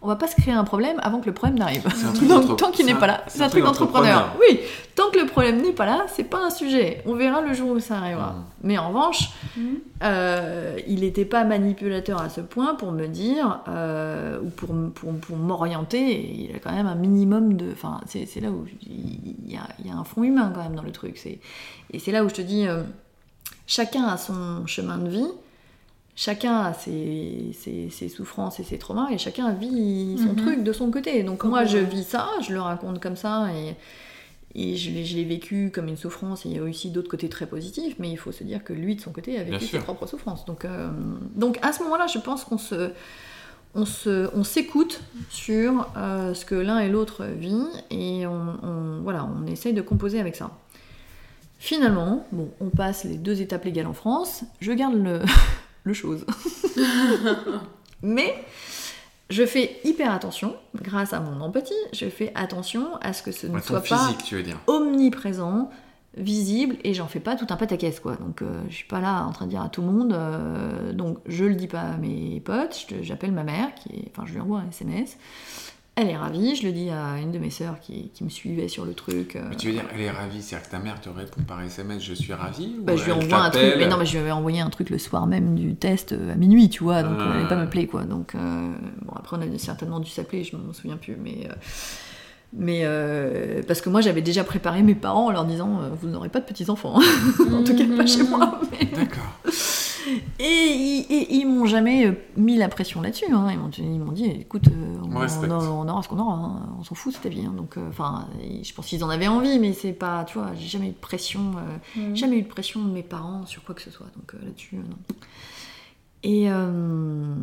on 0.01 0.07
va 0.07 0.15
pas 0.15 0.27
se 0.27 0.35
créer 0.35 0.53
un 0.53 0.63
problème 0.63 0.99
avant 1.01 1.19
que 1.19 1.25
le 1.25 1.33
problème 1.33 1.57
n'arrive. 1.57 1.83
C'est 1.95 2.05
un 2.05 2.11
truc 2.13 2.27
Donc 2.29 2.57
tant 2.57 2.71
qu'il 2.71 2.85
n'est 2.85 2.93
pas 2.95 3.07
là, 3.07 3.23
c'est 3.27 3.41
un 3.41 3.45
un 3.45 3.49
truc 3.49 3.63
d'entrepreneur. 3.63 4.35
Oui, 4.39 4.59
tant 4.95 5.09
que 5.11 5.17
le 5.19 5.25
problème 5.25 5.61
n'est 5.61 5.71
pas 5.71 5.85
là, 5.85 6.05
c'est 6.07 6.23
pas 6.25 6.45
un 6.45 6.49
sujet. 6.51 7.01
On 7.07 7.15
verra 7.15 7.41
le 7.41 7.53
jour 7.53 7.71
où 7.71 7.79
ça 7.79 7.97
arrivera. 7.97 8.33
Mhm. 8.33 8.43
Mais 8.63 8.77
en 8.77 8.89
revanche, 8.89 9.29
Mhm. 9.57 9.63
euh, 10.03 10.77
il 10.87 10.99
n'était 10.99 11.25
pas 11.25 11.43
manipulateur 11.43 12.21
à 12.21 12.29
ce 12.29 12.41
point 12.41 12.75
pour 12.75 12.91
me 12.91 13.07
dire 13.07 13.61
euh, 13.67 14.39
ou 14.41 14.49
pour, 14.49 14.69
pour, 14.93 15.13
pour 15.15 15.37
m'orienter. 15.37 16.45
Il 16.49 16.55
a 16.55 16.59
quand 16.59 16.71
même 16.73 16.87
un 16.87 16.95
minimum 16.95 17.53
de. 17.55 17.71
Enfin, 17.71 17.99
c'est 18.05 18.25
c'est 18.27 18.41
là 18.41 18.49
où 18.51 18.65
il 18.85 19.51
y 19.51 19.55
a, 19.57 19.61
il 19.79 19.87
y 19.87 19.91
a 19.91 19.95
un 19.95 20.03
fond 20.03 20.23
humain 20.23 20.51
quand 20.53 20.61
même 20.63 20.75
dans 20.75 20.83
le 20.83 20.91
truc. 20.91 21.17
C'est- 21.17 21.39
Et 21.91 21.99
c'est 21.99 22.11
là 22.11 22.23
où 22.23 22.29
je 22.29 22.35
te 22.35 22.41
dis, 22.41 22.67
euh, 22.67 22.83
chacun 23.67 24.03
a 24.05 24.17
son 24.17 24.67
chemin 24.67 24.97
de 24.97 25.09
vie. 25.09 25.27
Chacun 26.17 26.57
a 26.61 26.73
ses, 26.73 27.51
ses- 27.53 27.89
ses 27.89 28.07
souffrances 28.07 28.59
et 28.61 28.63
ses 28.63 28.77
traumas 28.77 29.09
et 29.11 29.17
chacun 29.17 29.51
vit 29.51 30.17
son 30.17 30.29
Mhm. 30.29 30.35
truc 30.35 30.63
de 30.63 30.71
son 30.71 30.89
côté. 30.89 31.23
Donc 31.23 31.43
moi 31.43 31.65
je 31.65 31.77
vis 31.77 32.03
ça, 32.05 32.29
je 32.41 32.53
le 32.53 32.61
raconte 32.61 33.01
comme 33.01 33.17
ça 33.17 33.47
et, 33.53 33.75
et 34.57 34.77
je 34.77 34.91
l'ai 34.91 35.25
vécu 35.25 35.71
comme 35.75 35.89
une 35.89 35.97
souffrance 35.97 36.45
et 36.45 36.49
il 36.49 36.55
y 36.55 36.59
a 36.59 36.63
aussi 36.63 36.89
d'autres 36.89 37.09
côtés 37.09 37.27
très 37.27 37.47
positifs, 37.47 37.95
mais 37.99 38.09
il 38.09 38.15
faut 38.17 38.31
se 38.31 38.45
dire 38.45 38.63
que 38.63 38.71
lui 38.71 38.95
de 38.95 39.01
son 39.01 39.11
côté 39.11 39.37
a 39.37 39.43
Bien 39.43 39.53
vécu 39.53 39.65
ses 39.65 39.71
sûr. 39.71 39.83
propres 39.83 40.07
souffrances. 40.07 40.45
Donc, 40.45 40.63
euh, 40.63 40.89
donc 41.35 41.59
à 41.61 41.73
ce 41.73 41.83
moment-là, 41.83 42.07
je 42.07 42.19
pense 42.19 42.45
qu'on 42.45 42.57
se, 42.57 42.91
on 43.75 43.83
se, 43.83 44.29
on 44.33 44.45
s'écoute 44.45 45.01
sur 45.29 45.85
euh, 45.97 46.33
ce 46.33 46.45
que 46.45 46.55
l'un 46.55 46.79
et 46.79 46.87
l'autre 46.87 47.25
vit 47.25 47.59
et 47.91 48.25
on, 48.25 48.53
on- 48.63 49.01
voilà, 49.03 49.25
on 49.25 49.45
essaye 49.47 49.73
de 49.73 49.81
composer 49.81 50.21
avec 50.21 50.37
ça. 50.37 50.51
Finalement, 51.59 52.25
bon, 52.31 52.49
on 52.61 52.69
passe 52.69 53.03
les 53.03 53.17
deux 53.17 53.41
étapes 53.41 53.65
légales 53.65 53.87
en 53.87 53.93
France. 53.93 54.43
Je 54.61 54.71
garde 54.71 54.93
le, 54.95 55.19
le 55.85 55.93
chose. 55.93 56.25
Mais 58.03 58.35
je 59.29 59.45
fais 59.45 59.79
hyper 59.83 60.11
attention, 60.13 60.55
grâce 60.81 61.13
à 61.13 61.19
mon 61.19 61.41
empathie, 61.41 61.73
je 61.93 62.07
fais 62.09 62.31
attention 62.35 62.95
à 63.01 63.13
ce 63.13 63.23
que 63.23 63.31
ce 63.31 63.47
ne 63.47 63.53
Ouais, 63.55 63.61
soit 63.61 63.81
pas 63.81 63.97
physique, 63.97 64.23
tu 64.23 64.35
veux 64.35 64.43
dire. 64.43 64.59
omniprésent, 64.67 65.69
visible, 66.17 66.75
et 66.83 66.93
j'en 66.93 67.07
fais 67.07 67.19
pas 67.19 67.35
tout 67.35 67.47
un 67.49 67.55
pataquès, 67.57 67.99
quoi. 67.99 68.15
Donc 68.17 68.41
euh, 68.41 68.61
je 68.69 68.75
suis 68.75 68.87
pas 68.87 68.99
là 69.01 69.23
en 69.25 69.31
train 69.31 69.45
de 69.45 69.49
dire 69.51 69.61
à 69.61 69.69
tout 69.69 69.81
le 69.81 69.87
monde, 69.87 70.13
euh, 70.13 70.93
donc 70.93 71.17
je 71.25 71.43
le 71.45 71.55
dis 71.55 71.67
pas 71.67 71.81
à 71.81 71.97
mes 71.97 72.39
potes, 72.41 72.85
j'appelle 73.01 73.31
ma 73.31 73.43
mère, 73.43 73.73
qui 73.75 73.89
est, 73.89 74.11
enfin 74.11 74.25
je 74.27 74.33
lui 74.33 74.39
envoie 74.41 74.59
un 74.59 74.69
SMS, 74.69 75.17
elle 75.95 76.09
est 76.09 76.17
ravie, 76.17 76.55
je 76.55 76.63
le 76.65 76.71
dis 76.73 76.89
à 76.89 77.19
une 77.21 77.31
de 77.31 77.39
mes 77.39 77.49
sœurs 77.49 77.79
qui, 77.79 78.09
qui 78.13 78.23
me 78.25 78.29
suivait 78.29 78.67
sur 78.67 78.83
le 78.85 78.93
truc. 78.93 79.35
euh, 79.35 79.43
Mais 79.49 79.55
tu 79.55 79.67
veux 79.67 79.73
dire, 79.73 79.83
elle 79.93 80.01
est 80.01 80.09
ravie, 80.11 80.41
c'est-à-dire 80.41 80.67
que 80.67 80.71
ta 80.71 80.79
mère 80.79 80.99
te 80.99 81.07
répond 81.09 81.41
par 81.43 81.61
SMS, 81.61 82.03
je 82.03 82.13
suis 82.13 82.33
ravie 82.33 82.75
ou 82.79 82.83
bah, 82.83 82.95
je 82.97 83.05
lui 83.05 83.11
envoie 83.13 83.37
un 83.45 83.49
truc, 83.49 83.75
mais 83.77 83.87
non, 83.87 83.97
mais 83.97 84.05
je 84.05 84.11
lui 84.13 84.19
avais 84.19 84.31
envoyé 84.31 84.59
un 84.59 84.69
truc 84.69 84.89
le 84.89 84.97
soir 84.97 85.25
même 85.25 85.55
du 85.55 85.75
test 85.75 86.11
euh, 86.11 86.33
à 86.33 86.35
minuit, 86.35 86.69
tu 86.69 86.83
vois, 86.83 87.01
donc 87.03 87.13
Ah. 87.19 87.23
elle 87.29 87.35
n'allait 87.37 87.47
pas 87.49 87.55
m'appeler, 87.55 87.87
quoi. 87.87 88.03
Donc, 88.03 88.35
euh, 88.35 88.39
bon, 89.03 89.13
après, 89.15 89.37
on 89.37 89.41
a 89.41 89.57
certainement 89.57 89.99
dû 89.99 90.09
s'appeler, 90.09 90.43
je 90.43 90.55
m'en 90.57 90.73
souviens 90.73 90.97
plus, 90.97 91.15
mais. 91.21 91.47
euh, 91.49 91.53
mais 92.57 92.81
euh, 92.83 93.63
parce 93.67 93.81
que 93.81 93.89
moi 93.89 93.99
j'avais 93.99 94.21
déjà 94.21 94.45
préparé 94.45 94.81
mes 94.81 94.95
parents 94.95 95.25
en 95.25 95.31
leur 95.31 95.43
disant 95.43 95.81
euh, 95.81 95.89
vous 95.99 96.07
n'aurez 96.07 96.29
pas 96.29 96.39
de 96.39 96.45
petits 96.45 96.69
enfants 96.69 96.95
en 97.51 97.63
tout 97.65 97.75
cas 97.75 97.83
pas 97.97 98.05
chez 98.05 98.23
moi 98.23 98.61
mais- 98.71 98.85
D'accord. 98.95 99.35
Et 100.39 101.33
ils, 101.35 101.45
m'ont 101.45 101.65
jamais 101.65 102.05
euh, 102.07 102.13
mis 102.37 102.57
la 102.57 102.67
pression 102.69 103.01
là-dessus 103.01 103.25
hein. 103.31 103.47
ils 103.51 103.57
m'ont 103.57 103.69
ils 103.71 103.99
m'ont 103.99 104.11
dit 104.11 104.25
écoute 104.25 104.67
euh, 104.67 104.97
on, 105.03 105.15
On 105.15 105.19
respecte. 105.19 105.51
on- 105.51 105.81
on 105.81 105.87
aura 105.89 106.01
ce 106.03 106.07
qu'on 106.09 106.19
aura 106.19 106.33
hein. 106.33 106.69
on 106.79 106.83
s'en 106.83 106.95
fout 106.95 107.13
c'est 107.13 107.21
ta 107.21 107.29
vie 107.29 107.45
hein. 107.45 107.53
donc 107.55 107.77
euh, 107.77 107.89
enfin 107.89 108.27
je 108.63 108.73
pense 108.73 108.87
qu'ils 108.87 109.03
en 109.03 109.09
avaient 109.09 109.27
envie 109.27 109.59
mais 109.59 109.73
c'est 109.73 109.93
pas 109.93 110.23
tu 110.25 110.37
vois 110.37 110.51
j'ai 110.55 110.67
jamais 110.67 110.87
eu 110.89 110.91
de 110.91 110.97
pression 110.97 111.51
euh, 111.57 111.99
Mhm. 112.09 112.15
jamais 112.15 112.37
eu 112.37 112.41
de 112.43 112.47
pression 112.47 112.83
de 112.83 112.91
mes 112.91 113.03
parents 113.03 113.45
sur 113.45 113.63
quoi 113.63 113.73
que 113.75 113.81
ce 113.81 113.91
soit 113.91 114.07
donc 114.15 114.33
euh, 114.33 114.45
là-dessus 114.45 114.75
euh, 114.77 114.79
non 114.89 114.97
et, 116.23 116.49
euh, 116.49 117.35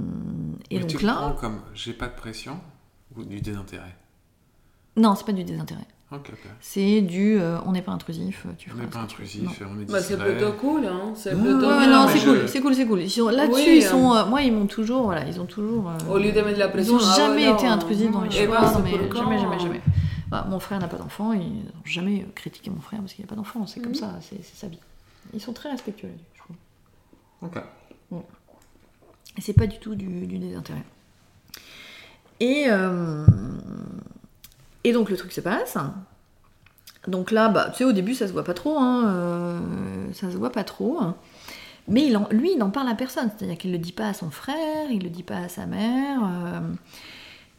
et 0.70 0.80
tu 0.86 0.94
donc 0.94 1.02
le 1.02 1.06
là 1.06 1.36
comme 1.40 1.60
j'ai 1.74 1.92
pas 1.92 2.08
de 2.08 2.14
pression 2.16 2.58
ou 3.16 3.22
du 3.24 3.40
désintérêt? 3.40 3.94
Non 4.96 5.14
c'est 5.14 5.24
pas 5.26 5.32
du 5.32 5.44
désintérêt 5.44 5.86
C'est 6.60 7.00
du 7.02 7.38
euh, 7.38 7.58
on 7.66 7.72
n'est 7.72 7.82
pas 7.82 7.92
intrusif 7.92 8.46
tu 8.58 8.70
On 8.72 8.76
n'est 8.80 8.86
pas 8.86 9.00
intrusif, 9.00 9.42
Non. 9.60 9.68
on 9.76 9.80
est 9.80 9.84
Bah, 9.90 10.00
c'est 10.00 10.18
plutôt 10.18 10.52
cool, 10.52 10.84
hein. 10.86 11.12
C'est 11.14 11.34
Ouais, 11.34 11.40
plutôt 11.40 11.58
Ouais, 11.58 11.72
ouais, 11.72 11.78
bien. 11.86 11.90
non, 11.90 12.06
mais 12.06 12.12
c'est 12.12 12.18
je- 12.20 12.24
cool, 12.26 12.48
c'est 12.48 12.60
cool, 12.60 12.74
c'est 12.74 12.86
cool. 12.86 13.00
Ils 13.02 13.22
Là-dessus, 13.36 13.54
Oui, 13.70 13.74
ils 13.76 13.82
sont, 13.82 14.12
hein. 14.12 14.24
euh, 14.24 14.28
moi, 14.28 14.42
ils 14.42 14.52
m'ont 14.52 14.66
toujours, 14.66 15.04
voilà, 15.04 15.26
ils 15.26 15.40
ont 15.40 15.46
toujours. 15.46 15.88
euh, 15.90 16.12
Au 16.12 16.18
lieu 16.18 16.32
de 16.32 16.40
mettre 16.40 16.58
la 16.58 16.66
ils 16.66 16.70
pression. 16.72 16.94
ont 16.96 17.00
ah 17.02 17.16
jamais 17.16 17.50
été 17.50 17.64
non. 17.66 17.72
intrusifs 17.72 18.10
dans 18.10 18.20
mes 18.20 18.30
choix, 18.30 18.46
ben, 18.46 18.72
jamais, 19.14 19.38
jamais, 19.38 19.58
jamais. 19.58 19.80
Bah, 20.28 20.46
mon 20.48 20.58
frère 20.60 20.78
n'a 20.80 20.88
pas 20.88 20.96
d'enfant, 20.96 21.32
ils 21.32 21.40
n'ont 21.40 21.62
jamais 21.84 22.22
euh, 22.22 22.32
critiqué 22.34 22.70
mon 22.70 22.80
frère 22.80 23.00
parce 23.00 23.12
qu'il 23.12 23.24
n'a 23.24 23.28
pas 23.28 23.34
d'enfant. 23.36 23.66
C'est 23.66 23.80
comme 23.80 23.90
Mhm. 23.92 23.96
ça, 23.98 24.18
c'est 24.22 24.42
c'est 24.42 24.56
sa 24.56 24.66
vie. 24.68 24.78
Ils 25.34 25.40
sont 25.40 25.52
très 25.52 25.70
respectueux 25.70 26.08
là-dessus, 26.08 26.24
je 26.34 26.38
trouve. 26.40 26.56
Ok. 27.42 27.62
Et 29.38 29.40
c'est 29.40 29.52
pas 29.54 29.66
du 29.66 29.78
tout 29.78 29.94
du, 29.94 30.26
du 30.26 30.38
désintérêt. 30.38 30.82
Et, 32.40 32.64
euh, 32.68 33.24
et 34.84 34.92
donc 34.92 35.10
le 35.10 35.16
truc 35.16 35.32
se 35.32 35.40
passe. 35.40 35.76
Donc 37.08 37.30
là, 37.30 37.48
bah, 37.48 37.70
tu 37.70 37.78
sais, 37.78 37.84
au 37.84 37.92
début, 37.92 38.14
ça 38.14 38.28
se 38.28 38.32
voit 38.32 38.44
pas 38.44 38.54
trop. 38.54 38.78
Hein, 38.78 39.04
euh, 39.08 39.60
ça 40.12 40.30
se 40.30 40.36
voit 40.36 40.52
pas 40.52 40.64
trop. 40.64 41.00
Mais 41.88 42.12
lui, 42.30 42.52
il 42.52 42.58
n'en 42.58 42.70
parle 42.70 42.88
à 42.88 42.94
personne. 42.94 43.30
C'est-à-dire 43.36 43.58
qu'il 43.58 43.72
le 43.72 43.78
dit 43.78 43.92
pas 43.92 44.08
à 44.08 44.14
son 44.14 44.30
frère, 44.30 44.90
il 44.90 45.02
le 45.02 45.10
dit 45.10 45.24
pas 45.24 45.38
à 45.38 45.48
sa 45.48 45.66
mère. 45.66 46.20
euh, 46.22 46.60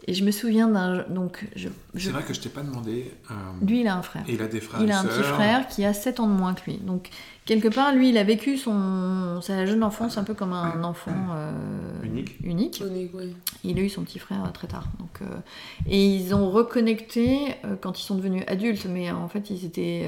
et 0.08 0.13
je 0.13 0.24
me 0.26 0.32
souviens 0.32 0.68
d'un. 0.68 1.04
Donc, 1.10 1.46
je, 1.56 1.70
je- 1.96 2.06
C'est 2.08 2.12
vrai 2.12 2.24
que 2.24 2.34
je 2.34 2.39
t'ai 2.42 2.50
pas 2.50 2.62
demandé. 2.62 3.12
euh, 3.32 3.34
lui, 3.66 3.82
il 3.82 3.88
a 3.88 3.96
un 3.98 4.02
frère. 4.02 4.24
et 4.28 4.34
il 4.34 4.42
a 4.42 4.48
des 4.48 4.60
frères 4.62 4.82
Il 4.82 4.92
a 4.92 5.00
un 5.00 5.04
petit 5.06 5.24
frère 5.24 5.68
qui 5.68 5.86
a 5.86 5.94
7 5.94 6.20
ans 6.20 6.28
de 6.28 6.34
moins 6.34 6.54
que 6.54 6.62
lui. 6.70 6.78
Donc, 6.78 7.10
quelque 7.46 7.68
part, 7.68 7.94
lui, 7.94 8.10
il 8.10 8.18
a 8.18 8.24
vécu 8.24 8.58
son, 8.58 9.39
sa 9.42 9.66
jeune 9.66 9.84
enfance 9.84 10.18
un 10.18 10.24
peu 10.24 10.34
comme 10.34 10.54
un 10.54 10.84
enfant 10.84 11.12
euh, 11.36 11.52
Unique. 12.04 12.36
unique. 12.44 12.84
Oui. 13.13 13.34
Il 13.63 13.78
a 13.80 13.82
eu 13.82 13.89
son 13.89 14.04
petit 14.04 14.20
frère 14.20 14.44
euh, 14.46 14.50
très 14.52 14.68
tard. 14.68 14.88
Donc, 15.00 15.22
euh, 15.22 15.26
et 15.89 16.06
ils 16.16 16.34
ont 16.36 16.50
reconnecté 16.52 17.56
euh, 17.66 17.76
quand 17.80 18.00
ils 18.00 18.04
sont 18.04 18.16
devenus 18.16 18.44
adultes, 18.48 18.86
mais 18.89 19.10
euh, 19.10 19.16
en 19.16 19.28
fait, 19.30 19.50
ils 19.50 19.66
étaient. 19.66 20.08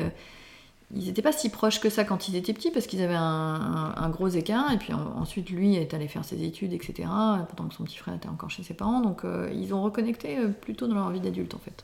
Ils 0.94 1.06
n'étaient 1.08 1.22
pas 1.24 1.32
si 1.32 1.50
proches 1.50 1.80
que 1.80 1.90
ça 1.90 2.04
quand 2.04 2.28
ils 2.28 2.36
étaient 2.36 2.54
petits 2.54 2.70
parce 2.72 2.86
qu'ils 2.88 3.02
avaient 3.02 3.16
un, 3.16 3.24
un- 3.24 3.96
un 3.98 4.10
gros 4.10 4.28
écart 4.28 4.72
et 4.72 4.78
puis 4.78 4.94
en- 4.94 5.18
ensuite 5.18 5.50
lui 5.50 5.76
est 5.76 5.94
allé 5.96 6.08
faire 6.08 6.24
ses 6.24 6.44
études 6.44 6.74
etc 6.74 7.10
pendant 7.56 7.70
que 7.70 7.74
son 7.76 7.84
petit 7.86 7.98
frère 7.98 8.14
était 8.16 8.30
encore 8.30 8.50
chez 8.52 8.62
ses 8.64 8.76
parents 8.76 9.02
donc 9.02 9.26
euh, 9.26 9.50
ils 9.54 9.74
ont 9.74 9.82
reconnecté 9.82 10.38
euh, 10.38 10.50
plutôt 10.50 10.88
dans 10.88 10.96
leur 10.96 11.10
vie 11.10 11.20
d'adulte 11.20 11.56
en 11.56 11.60
fait 11.60 11.84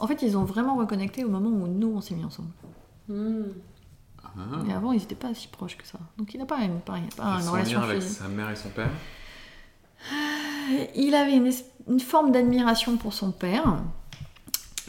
en 0.00 0.06
fait 0.08 0.22
ils 0.22 0.36
ont 0.36 0.44
vraiment 0.44 0.74
reconnecté 0.76 1.24
au 1.24 1.28
moment 1.28 1.50
où 1.50 1.66
nous 1.68 1.92
on 1.94 2.00
s'est 2.00 2.14
mis 2.14 2.24
ensemble. 2.24 2.48
Ah. 3.10 3.12
mais 4.64 4.72
avant 4.72 4.92
ils 4.92 4.98
n'étaient 5.00 5.14
pas 5.14 5.32
si 5.34 5.46
proches 5.48 5.76
que 5.76 5.86
ça 5.86 5.98
donc 6.18 6.34
il 6.34 6.38
n'a 6.38 6.46
pas 6.46 6.58
une, 6.62 6.80
pas, 6.80 6.98
pas 7.16 7.38
Et 7.38 7.42
une 7.42 7.48
relation 7.48 7.80
avec 7.82 8.02
sa 8.02 8.28
mère 8.28 8.50
et 8.50 8.56
son 8.56 8.70
père? 8.70 8.90
il 10.94 11.14
avait 11.14 11.36
une, 11.36 12.00
forme 12.00 12.30
d'admiration 12.32 12.96
pour 12.96 13.12
son 13.12 13.32
père. 13.32 13.78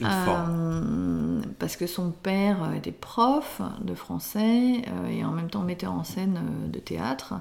Euh, 0.04 1.42
parce 1.60 1.76
que 1.76 1.88
son 1.88 2.12
père 2.12 2.64
euh, 2.64 2.74
était 2.74 2.92
prof 2.92 3.62
de 3.82 3.94
français 3.94 4.82
euh, 4.88 5.08
et 5.08 5.24
en 5.24 5.32
même 5.32 5.50
temps 5.50 5.62
metteur 5.62 5.92
en 5.92 6.04
scène 6.04 6.38
euh, 6.38 6.68
de 6.68 6.80
théâtre. 6.80 7.36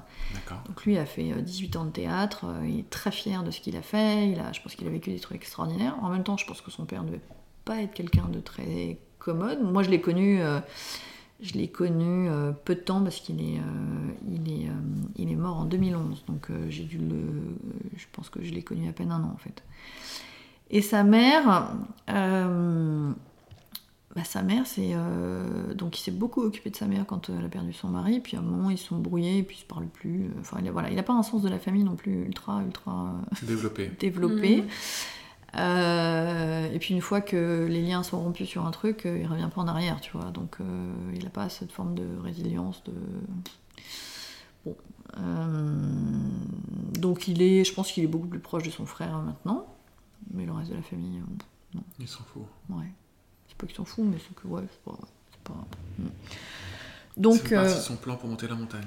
Donc 0.67 0.85
lui 0.85 0.97
a 0.97 1.05
fait 1.05 1.31
euh, 1.31 1.41
18 1.41 1.75
ans 1.77 1.85
de 1.85 1.91
théâtre, 1.91 2.45
il 2.65 2.79
est 2.79 2.89
très 2.89 3.11
fier 3.11 3.43
de 3.43 3.51
ce 3.51 3.61
qu'il 3.61 3.75
a 3.75 3.81
fait, 3.81 4.29
il 4.29 4.39
a, 4.39 4.51
je 4.51 4.61
pense 4.61 4.75
qu'il 4.75 4.87
a 4.87 4.91
vécu 4.91 5.11
des 5.11 5.19
trucs 5.19 5.37
extraordinaires. 5.37 5.95
En 6.01 6.09
même 6.09 6.23
temps, 6.23 6.37
je 6.37 6.45
pense 6.45 6.61
que 6.61 6.71
son 6.71 6.85
père 6.85 7.03
ne 7.03 7.07
devait 7.07 7.21
pas 7.65 7.81
être 7.81 7.93
quelqu'un 7.93 8.27
de 8.29 8.39
très 8.39 8.97
commode. 9.19 9.61
Moi, 9.61 9.83
je 9.83 9.89
l'ai 9.89 10.01
connu, 10.01 10.41
je 11.41 11.53
l'ai 11.53 11.67
connu 11.67 12.29
euh, 12.29 12.51
peu 12.51 12.75
de 12.75 12.81
temps 12.81 13.01
parce 13.03 13.19
qu'il 13.19 13.41
est, 13.41 13.57
euh, 13.57 14.11
il 14.29 14.51
est, 14.51 14.67
euh, 14.67 14.73
il 15.17 15.31
est 15.31 15.35
mort 15.35 15.57
en 15.57 15.65
2011. 15.65 16.23
Donc 16.27 16.49
j'ai 16.69 16.83
dû 16.83 16.97
le, 16.97 17.21
je 17.97 18.05
pense 18.11 18.29
que 18.29 18.43
je 18.43 18.51
l'ai 18.51 18.61
connu 18.61 18.87
à 18.87 18.93
peine 18.93 19.11
un 19.11 19.23
an 19.23 19.31
en 19.33 19.37
fait. 19.37 19.63
Et 20.71 20.81
sa 20.81 21.03
mère, 21.03 21.69
euh, 22.09 23.11
bah, 24.15 24.23
sa 24.23 24.41
mère, 24.41 24.65
c'est 24.65 24.91
euh, 24.93 25.73
donc 25.73 25.99
il 25.99 26.01
s'est 26.01 26.11
beaucoup 26.11 26.41
occupé 26.41 26.69
de 26.69 26.75
sa 26.75 26.87
mère 26.87 27.05
quand 27.05 27.29
euh, 27.29 27.35
elle 27.37 27.45
a 27.45 27.49
perdu 27.49 27.73
son 27.73 27.89
mari. 27.89 28.19
Puis 28.21 28.37
à 28.37 28.39
un 28.39 28.43
moment, 28.43 28.69
ils 28.69 28.77
se 28.77 28.87
sont 28.87 28.97
brouillés, 28.97 29.39
et 29.39 29.43
puis 29.43 29.57
ils 29.57 29.61
se 29.61 29.65
parlent 29.65 29.87
plus. 29.87 30.31
Enfin, 30.39 30.57
il 30.63 30.71
voilà, 30.71 30.89
il 30.89 30.97
a 30.97 31.03
pas 31.03 31.13
un 31.13 31.23
sens 31.23 31.41
de 31.41 31.49
la 31.49 31.59
famille 31.59 31.83
non 31.83 31.95
plus 31.95 32.23
ultra, 32.23 32.61
ultra 32.63 33.13
Développé. 33.43 33.91
développé. 33.99 34.57
Mhm. 34.61 34.67
Euh, 35.57 36.71
et 36.71 36.79
puis 36.79 36.93
une 36.93 37.01
fois 37.01 37.19
que 37.19 37.67
les 37.69 37.81
liens 37.81 38.03
sont 38.03 38.21
rompus 38.21 38.47
sur 38.47 38.65
un 38.65 38.71
truc, 38.71 39.05
euh, 39.05 39.19
il 39.19 39.27
revient 39.27 39.49
pas 39.53 39.61
en 39.61 39.67
arrière, 39.67 39.99
tu 39.99 40.11
vois. 40.13 40.31
Donc 40.31 40.57
euh, 40.61 40.93
il 41.13 41.23
n'a 41.23 41.29
pas 41.29 41.49
cette 41.49 41.71
forme 41.71 41.95
de 41.95 42.05
résilience, 42.23 42.83
de 42.85 42.93
bon. 44.65 44.75
Euh, 45.17 45.75
donc 46.99 47.27
il 47.27 47.41
est, 47.41 47.65
je 47.65 47.73
pense 47.73 47.91
qu'il 47.91 48.03
est 48.03 48.07
beaucoup 48.07 48.27
plus 48.27 48.39
proche 48.39 48.63
de 48.63 48.69
son 48.69 48.85
frère 48.85 49.17
maintenant, 49.17 49.65
mais 50.33 50.45
le 50.45 50.51
reste 50.51 50.69
de 50.71 50.75
la 50.75 50.81
famille, 50.81 51.19
euh, 51.75 51.79
Il 51.99 52.07
s'en 52.07 52.23
fout. 52.23 52.43
ouais. 52.69 52.85
C'est 53.47 53.57
pas 53.57 53.67
qu'ils 53.67 53.75
s'en 53.75 53.85
foutent, 53.85 54.05
mais 54.05 54.17
c'est 54.19 54.33
que 54.35 54.47
ouais, 54.47 54.63
c'est 54.71 54.81
pas. 54.83 54.97
c'est 55.31 55.41
pas- 55.43 55.65
Mm. 55.99 56.07
Donc 57.17 57.41
C'est 57.45 57.57
euh, 57.57 57.67
son 57.69 57.97
plan 57.97 58.15
pour 58.15 58.29
monter 58.29 58.47
la 58.47 58.55
montagne. 58.55 58.81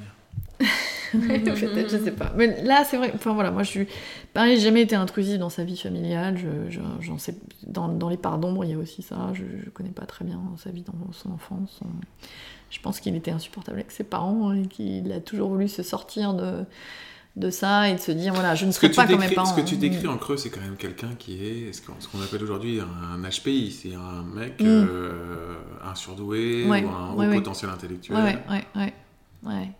Peut-être, 1.12 1.90
je 1.90 1.98
sais 2.02 2.10
pas. 2.10 2.32
Mais 2.36 2.62
là, 2.64 2.84
c'est 2.84 2.96
vrai. 2.96 3.12
Enfin 3.14 3.34
voilà, 3.34 3.50
moi 3.52 3.62
je 3.62 3.70
suis. 3.70 3.86
Pareil, 4.32 4.56
j'ai 4.56 4.62
jamais 4.64 4.82
été 4.82 4.96
intrusive 4.96 5.38
dans 5.38 5.50
sa 5.50 5.62
vie 5.62 5.76
familiale. 5.76 6.36
Je, 6.38 6.70
je- 6.70 6.80
j'en 7.00 7.18
sais. 7.18 7.36
Dans, 7.66 7.88
dans 7.88 8.08
les 8.08 8.16
parts 8.16 8.38
d'ombre, 8.38 8.64
il 8.64 8.70
y 8.70 8.74
a 8.74 8.78
aussi 8.78 9.02
ça. 9.02 9.30
Je, 9.34 9.44
je 9.64 9.70
connais 9.70 9.90
pas 9.90 10.06
très 10.06 10.24
bien 10.24 10.40
sa 10.56 10.70
vie 10.70 10.82
dans 10.82 11.12
son 11.12 11.30
enfance. 11.32 11.76
son- 11.78 11.86
Je 12.70 12.80
pense 12.80 12.98
qu'il 12.98 13.14
était 13.14 13.30
insupportable 13.30 13.78
avec 13.78 13.92
ses 13.92 14.02
parents 14.04 14.52
et 14.52 14.66
qu'il 14.66 15.12
a 15.12 15.20
toujours 15.20 15.50
voulu 15.50 15.68
se 15.68 15.82
sortir 15.84 16.34
de, 16.34 16.64
de 17.36 17.50
ça 17.50 17.88
et 17.88 17.94
de 17.94 18.00
se 18.00 18.12
dire 18.12 18.32
voilà, 18.32 18.54
je 18.54 18.64
ne 18.64 18.70
serai 18.70 18.90
pas 18.90 19.06
comme 19.06 19.18
mes 19.20 19.28
parents. 19.28 19.46
ce 19.56 19.60
que 19.60 19.66
tu 19.66 19.76
décris 19.76 20.06
en 20.06 20.16
creux, 20.18 20.36
c'est 20.36 20.50
quand 20.50 20.60
même 20.60 20.76
quelqu'un 20.76 21.10
qui 21.18 21.44
est 21.44 21.72
ce 21.72 21.82
qu'on 21.82 22.22
appelle 22.22 22.42
aujourd'hui 22.44 22.80
un 22.80 23.20
HPI. 23.28 23.72
C'est 23.72 23.94
un 23.94 24.22
mec, 24.22 24.60
Mm. 24.60 24.66
euh, 24.66 25.54
un 25.84 25.94
surdoué 25.96 26.64
Ouais, 26.68 26.84
ou 26.84 26.88
un 26.90 27.12
haut 27.12 27.16
ouais, 27.18 27.26
ouais. 27.28 27.34
potentiel 27.36 27.70
intellectuel. 27.70 28.16
Ouais, 28.16 28.22
ouais, 28.24 28.38
ouais, 28.50 28.64
ouais. 28.76 28.92
ouais. 29.52 29.70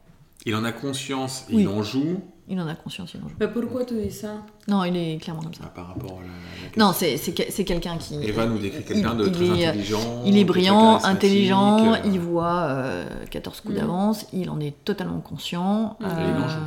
Il 0.46 0.54
en 0.56 0.64
a 0.64 0.72
conscience, 0.72 1.44
Oui. 1.50 1.62
il 1.62 1.68
en 1.68 1.82
joue 1.82 2.20
Il 2.48 2.60
en 2.60 2.66
a 2.66 2.74
conscience, 2.74 3.14
il 3.14 3.20
en 3.24 3.28
joue. 3.28 3.34
Mais 3.40 3.48
pourquoi 3.48 3.84
tu 3.86 3.94
dis 3.94 4.10
ça? 4.10 4.34
Non, 4.68 4.84
il 4.84 4.94
est 4.96 5.16
clairement 5.22 5.42
comme 5.42 5.54
ça. 5.54 5.62
ah, 5.64 5.68
par 5.74 5.86
rapport 5.88 6.18
à 6.18 6.22
la, 6.22 6.28
la 6.76 6.84
Non, 6.84 6.92
c'est, 6.92 7.16
c'est, 7.16 7.32
que- 7.32 7.50
c'est 7.50 7.64
quelqu'un 7.64 7.96
qui. 7.96 8.16
Eva 8.22 8.44
nous 8.46 8.58
décrit 8.58 8.84
quelqu'un 8.84 9.14
de 9.14 9.26
il 9.26 9.32
très 9.32 9.44
est, 9.46 9.66
euh, 9.66 9.70
intelligent. 9.70 10.22
Il 10.26 10.36
est 10.36 10.44
brillant, 10.44 11.02
intelligent, 11.04 11.94
euh, 11.94 11.96
il 12.04 12.18
voit 12.20 12.66
euh, 12.68 13.06
14 13.30 13.60
coups 13.62 13.74
Mhm. 13.74 13.80
d'avance, 13.80 14.26
il 14.34 14.50
en 14.50 14.60
est 14.60 14.74
totalement 14.84 15.20
conscient. 15.20 15.96
Euh, 16.02 16.06
il 16.36 16.42
en 16.44 16.48
joue. 16.48 16.60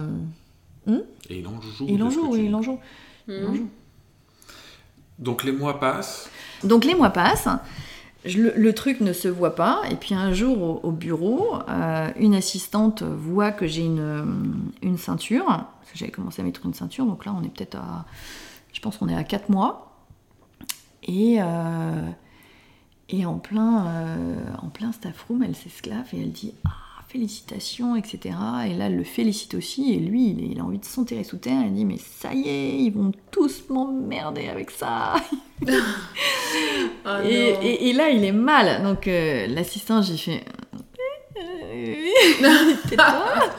Et 1.30 1.40
il 1.40 1.48
en 1.48 1.60
joue. 1.62 1.86
il 1.88 2.02
en 2.04 2.10
joue, 2.10 2.28
oui, 2.32 2.46
il 2.46 2.56
en 2.56 2.62
joue. 2.62 2.80
il 3.28 3.46
en 3.46 3.50
Mhm. 3.50 3.56
joue. 3.58 3.70
Donc 5.20 5.44
les 5.44 5.52
mois 5.52 5.80
passent. 5.80 6.30
Donc 6.64 6.86
les 6.86 6.96
mois 6.96 7.10
passent, 7.10 7.50
je- 8.26 8.40
le, 8.40 8.54
le 8.56 8.74
truc 8.74 9.02
ne 9.02 9.14
se 9.14 9.28
voit 9.28 9.56
pas, 9.56 9.82
et 9.92 9.96
puis 9.96 10.14
un 10.16 10.32
jour 10.34 10.62
au, 10.62 10.88
au 10.88 10.92
bureau, 10.92 11.56
euh, 11.70 12.10
une 12.18 12.36
assistante 12.36 13.04
voit 13.04 13.52
que 13.52 13.68
j'ai 13.68 13.84
une, 13.86 14.00
euh, 14.00 14.26
une 14.82 14.98
ceinture, 14.98 15.46
parce 15.46 15.92
que 15.92 15.98
j'avais 15.98 16.12
commencé 16.12 16.42
à 16.42 16.46
mettre 16.46 16.66
une 16.66 16.74
ceinture, 16.74 17.06
donc 17.06 17.26
là 17.26 17.34
on 17.36 17.44
est 17.44 17.50
peut-être 17.50 17.76
à, 17.76 18.06
je 18.74 18.80
pense 18.80 18.98
qu'on 18.98 19.10
est 19.10 19.16
à 19.16 19.24
4 19.24 19.50
mois, 19.50 19.96
et, 21.04 21.38
euh, 21.42 22.10
et 23.10 23.26
en, 23.26 23.40
plein, 23.40 23.88
euh, 23.88 24.36
en 24.62 24.68
plein 24.68 24.92
staff 24.92 25.24
room, 25.28 25.42
elle 25.44 25.56
s'esclave 25.56 26.06
et 26.14 26.22
elle 26.22 26.32
dit 26.32 26.54
Ah, 26.66 26.72
félicitations, 27.18 27.96
etc. 27.96 28.36
Et 28.70 28.74
là, 28.76 28.86
elle 28.86 28.96
le 28.96 29.04
félicite 29.04 29.56
aussi, 29.56 29.94
et 29.94 29.98
lui, 29.98 30.36
il, 30.52 30.60
a 30.60 30.64
envie 30.64 30.78
de 30.78 30.86
s'enterrer 30.86 31.24
sous 31.24 31.38
terre, 31.38 31.64
il 31.66 31.74
dit 31.74 31.84
Mais 31.84 31.98
ça 31.98 32.32
y 32.34 32.48
est, 32.48 32.76
ils 32.78 32.92
vont 32.92 33.12
tous 33.32 33.64
m'emmerder 33.70 34.48
avec 34.50 34.70
ça 34.70 35.16
Ah 37.06 37.24
et, 37.24 37.54
non. 37.54 37.60
et- 37.64 37.90
et 37.90 37.94
là, 37.94 38.10
il 38.10 38.24
est 38.24 38.32
mal. 38.32 38.84
Donc, 38.84 39.08
euh, 39.08 39.48
l'assistant, 39.48 40.02
j'ai 40.04 40.18
fait. 40.18 40.44
tais-toi, 42.90 43.06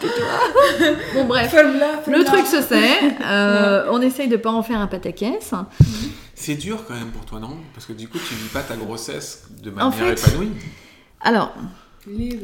tais-toi. 0.00 0.94
Bon, 1.14 1.24
bref. 1.24 1.52
Le 2.06 2.24
truc 2.24 2.46
se 2.46 2.62
sait. 2.62 3.16
euh, 3.24 3.86
on 3.90 4.00
essaye 4.00 4.28
de 4.28 4.36
pas 4.36 4.50
en 4.50 4.62
faire 4.62 4.80
un 4.80 4.86
pataquès. 4.86 5.52
C'est 6.34 6.54
dur 6.54 6.84
quand 6.86 6.94
même 6.94 7.10
pour 7.10 7.24
toi, 7.24 7.40
non? 7.40 7.56
Parce 7.74 7.86
que 7.86 7.92
du 7.92 8.08
coup, 8.08 8.18
tu 8.18 8.34
vis 8.34 8.48
pas 8.48 8.62
ta 8.62 8.76
grossesse 8.76 9.48
de 9.62 9.70
En 9.72 9.90
manière 9.90 10.16
fait, 10.16 10.28
épanouie. 10.28 10.52
Alors, 11.20 11.52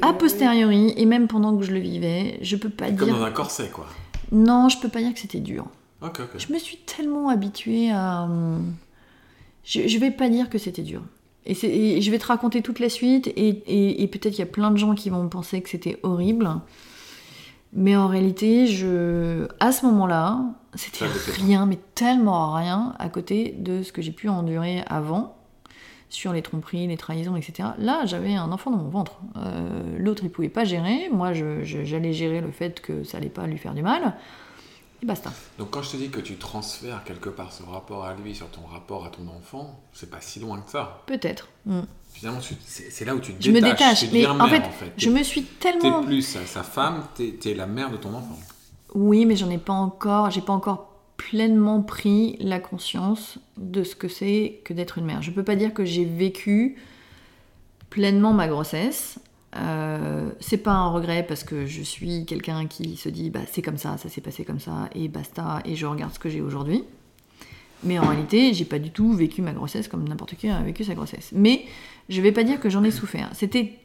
A 0.03 0.13
posteriori, 0.13 0.93
et 0.97 1.07
même 1.07 1.27
pendant 1.29 1.57
que 1.57 1.65
je 1.65 1.73
le 1.73 1.81
vivais, 1.81 2.39
je 2.43 2.57
peux 2.57 2.69
pas 2.71 2.87
Comme 2.91 3.09
dire. 3.09 3.17
dans 3.19 3.25
un 3.25 3.31
corset, 3.31 3.69
quoi. 3.69 3.87
Non, 4.33 4.69
je 4.69 4.79
peux 4.79 4.89
pas 4.89 5.01
dire 5.01 5.13
que 5.15 5.21
c'était 5.21 5.41
dur. 5.41 5.67
Ok, 6.03 6.21
ok. 6.21 6.39
Je 6.39 6.53
me 6.53 6.59
suis 6.59 6.79
tellement 6.79 7.29
habituée 7.29 7.91
à. 7.91 8.23
hum, 8.25 8.75
Je, 9.65 9.89
je 9.89 9.99
vais 9.99 10.11
pas 10.11 10.29
dire 10.29 10.51
que 10.51 10.59
c'était 10.59 10.83
dur. 10.83 11.01
Et, 11.47 11.55
c'est- 11.55 11.69
et 11.71 12.01
je 12.03 12.11
vais 12.11 12.19
te 12.19 12.27
raconter 12.27 12.61
toute 12.63 12.81
la 12.81 12.89
suite, 12.89 13.29
et, 13.29 13.49
et- 13.49 14.03
et 14.03 14.09
peut-être 14.09 14.35
il 14.37 14.41
y 14.41 14.43
a 14.43 14.47
plein 14.47 14.71
de 14.71 14.77
gens 14.77 14.95
qui 14.95 15.09
vont 15.11 15.27
penser 15.29 15.61
que 15.63 15.69
c'était 15.71 15.99
horrible. 16.03 16.51
Mais 17.73 17.97
en 17.97 18.07
réalité, 18.07 18.67
je, 18.67 19.49
à 19.61 19.73
ce 19.73 19.85
moment-là, 19.87 20.41
c'était 20.75 21.07
rien, 21.37 21.67
mais 21.67 21.79
tellement 21.95 22.53
rien 22.55 22.95
à 22.99 23.09
côté 23.09 23.55
de 23.59 23.83
ce 23.83 23.93
que 23.93 24.01
j'ai 24.03 24.13
pu 24.13 24.29
endurer 24.29 24.83
avant 24.87 25.37
sur 26.15 26.33
les 26.33 26.43
tromperies, 26.43 26.87
les 26.87 26.97
trahisons, 26.97 27.37
etc. 27.37 27.71
Là, 27.79 28.07
j'avais 28.07 28.35
un 28.35 28.51
enfant 28.53 28.71
dans 28.71 28.79
mon 28.79 28.89
ventre. 28.89 29.19
Euh, 29.37 29.97
L'autre, 29.99 30.23
il 30.25 30.31
pouvait 30.31 30.49
pas 30.49 30.65
gérer. 30.65 31.09
Moi, 31.13 31.33
je- 31.33 31.63
je- 31.65 31.85
j'allais 31.85 32.13
gérer 32.13 32.41
le 32.41 32.51
fait 32.51 32.81
que 32.81 33.05
ça 33.05 33.19
allait 33.19 33.29
pas 33.29 33.47
lui 33.47 33.59
faire 33.59 33.75
du 33.75 33.83
mal. 33.83 34.15
Et 35.03 35.07
basta. 35.07 35.31
Donc 35.59 35.71
quand 35.71 35.83
je 35.83 35.91
te 35.91 35.97
dis 35.97 36.09
que 36.09 36.21
tu 36.21 36.37
transfères 36.37 37.03
quelque 37.05 37.29
part 37.29 37.53
ce 37.53 37.63
rapport 37.63 38.05
à 38.05 38.15
lui 38.15 38.35
sur 38.35 38.49
ton 38.49 38.63
rapport 38.73 39.05
à 39.05 39.09
ton 39.11 39.27
enfant, 39.29 39.81
c'est 39.93 40.09
pas 40.11 40.21
si 40.21 40.41
loin 40.41 40.61
que 40.61 40.71
ça. 40.71 41.03
Peut-être. 41.07 41.49
Mm. 41.67 41.81
Finalement, 42.13 42.41
c'est 42.67 43.05
là 43.05 43.15
où 43.15 43.19
tu 43.19 43.35
te 43.35 43.43
Je 43.45 43.51
me 43.51 43.57
détaches. 43.61 43.71
détache, 43.79 44.01
Tu 44.01 44.07
mais 44.07 44.23
deviens 44.23 44.31
en 44.31 44.37
mère, 44.37 44.49
fait, 44.49 44.69
en 44.69 44.71
fait. 44.71 44.93
Je 44.97 45.11
me 45.11 45.23
suis 45.25 45.43
T'es 45.43 45.73
tellement. 45.73 46.05
plus 46.05 46.23
sa, 46.23 46.47
sa 46.47 46.63
femme, 46.63 47.03
t'es 47.17 47.35
es 47.45 47.55
la 47.55 47.67
mère 47.67 47.91
de 47.91 47.97
ton 47.97 48.15
enfant. 48.15 48.39
Oui, 48.95 49.27
mais 49.27 49.35
j'en 49.35 49.51
ai 49.51 49.59
pas 49.59 49.73
encore. 49.73 50.31
J'ai 50.31 50.41
pas 50.41 50.53
encore 50.53 50.94
pleinement 51.31 51.81
pris 51.81 52.37
la 52.39 52.61
conscience 52.61 53.39
de 53.57 53.83
ce 53.83 53.97
que 53.97 54.09
c'est 54.09 54.61
que 54.65 54.75
d'être 54.75 54.99
une 54.99 55.07
mère. 55.07 55.23
Je 55.23 55.31
peux 55.31 55.43
pas 55.43 55.57
dire 55.57 55.73
que 55.73 55.85
j'ai 55.85 56.05
vécu 56.05 56.77
pleinement 57.89 58.35
ma 58.35 58.47
grossesse. 58.47 59.19
Euh, 59.57 60.31
c'est 60.41 60.59
pas 60.59 60.73
un 60.73 60.89
regret 60.89 61.25
parce 61.27 61.43
que 61.43 61.65
je 61.65 61.83
suis 61.83 62.27
quelqu'un 62.27 62.67
qui 62.67 62.97
se 62.97 63.09
dit 63.09 63.31
bah 63.31 63.41
c'est 63.51 63.63
comme 63.63 63.79
ça, 63.79 63.97
ça 63.97 64.11
s'est 64.11 64.21
passé 64.21 64.45
comme 64.45 64.61
ça 64.61 64.91
et 64.95 65.09
basta 65.09 65.61
et 65.65 65.77
je 65.77 65.87
regarde 65.87 66.13
ce 66.13 66.19
que 66.19 66.29
j'ai 66.29 66.43
aujourd'hui. 66.43 66.85
Mais 67.85 67.99
en 67.99 68.07
réalité, 68.07 68.53
j'ai 68.53 68.67
pas 68.67 68.79
du 68.79 68.91
tout 68.91 69.15
vécu 69.15 69.41
ma 69.41 69.53
grossesse 69.53 69.89
comme 69.89 70.07
n'importe 70.07 70.35
qui 70.35 70.49
a 70.49 70.61
vécu 70.61 70.85
sa 70.85 70.95
grossesse. 70.95 71.31
Mais 71.33 71.65
je 72.11 72.21
vais 72.21 72.33
pas 72.33 72.45
dire 72.45 72.61
que 72.61 72.69
j'en 72.69 72.85
ai 72.85 72.91
souffert. 72.91 73.31
C'était 73.33 73.79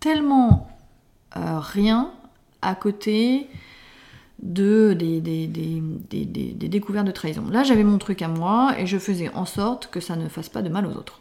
tellement 0.00 0.68
euh, 1.36 1.60
rien 1.60 2.12
à 2.62 2.74
côté 2.74 3.46
de, 4.42 4.94
des, 4.94 5.20
des, 5.20 5.46
des, 5.46 5.82
des- 6.10 6.24
des- 6.24 6.52
des 6.52 6.68
découvertes 6.68 7.06
de 7.06 7.12
trahison. 7.12 7.44
Là, 7.50 7.62
j'avais 7.62 7.84
mon 7.84 7.98
truc 7.98 8.22
à 8.22 8.28
moi 8.28 8.74
et 8.78 8.86
je 8.86 8.98
faisais 8.98 9.30
en 9.34 9.44
sorte 9.44 9.88
que 9.88 10.00
ça 10.00 10.16
ne 10.16 10.28
fasse 10.28 10.48
pas 10.48 10.62
de 10.62 10.68
mal 10.68 10.86
aux 10.86 10.92
autres. 10.92 11.20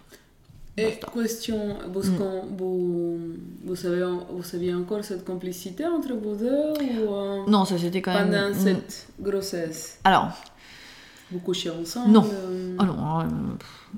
Et 0.77 0.86
Basta. 0.86 1.08
question, 1.13 1.75
vous, 1.91 2.03
Mm. 2.12 2.55
vous, 2.58 3.19
vous, 3.65 3.75
savez, 3.75 4.08
vous 4.32 4.43
saviez 4.43 4.73
encore 4.73 5.03
cette 5.03 5.25
complicité 5.25 5.86
entre 5.86 6.13
vous 6.13 6.36
deux 6.36 6.73
ou 7.03 7.13
euh, 7.13 7.43
Non, 7.47 7.65
ça 7.65 7.77
c'était 7.77 8.01
quand 8.01 8.13
même. 8.13 8.29
pendant 8.29 8.49
Mm. 8.51 8.53
cette 8.63 9.08
grossesse? 9.19 9.99
Alors, 10.05 10.29
Vous 11.32 11.39
couchez 11.39 11.69
ensemble 11.69 12.12
Non. 12.12 12.25
euh, 12.25 12.75
oh 12.79 12.84
non, 12.86 13.19
euh, 13.19 13.23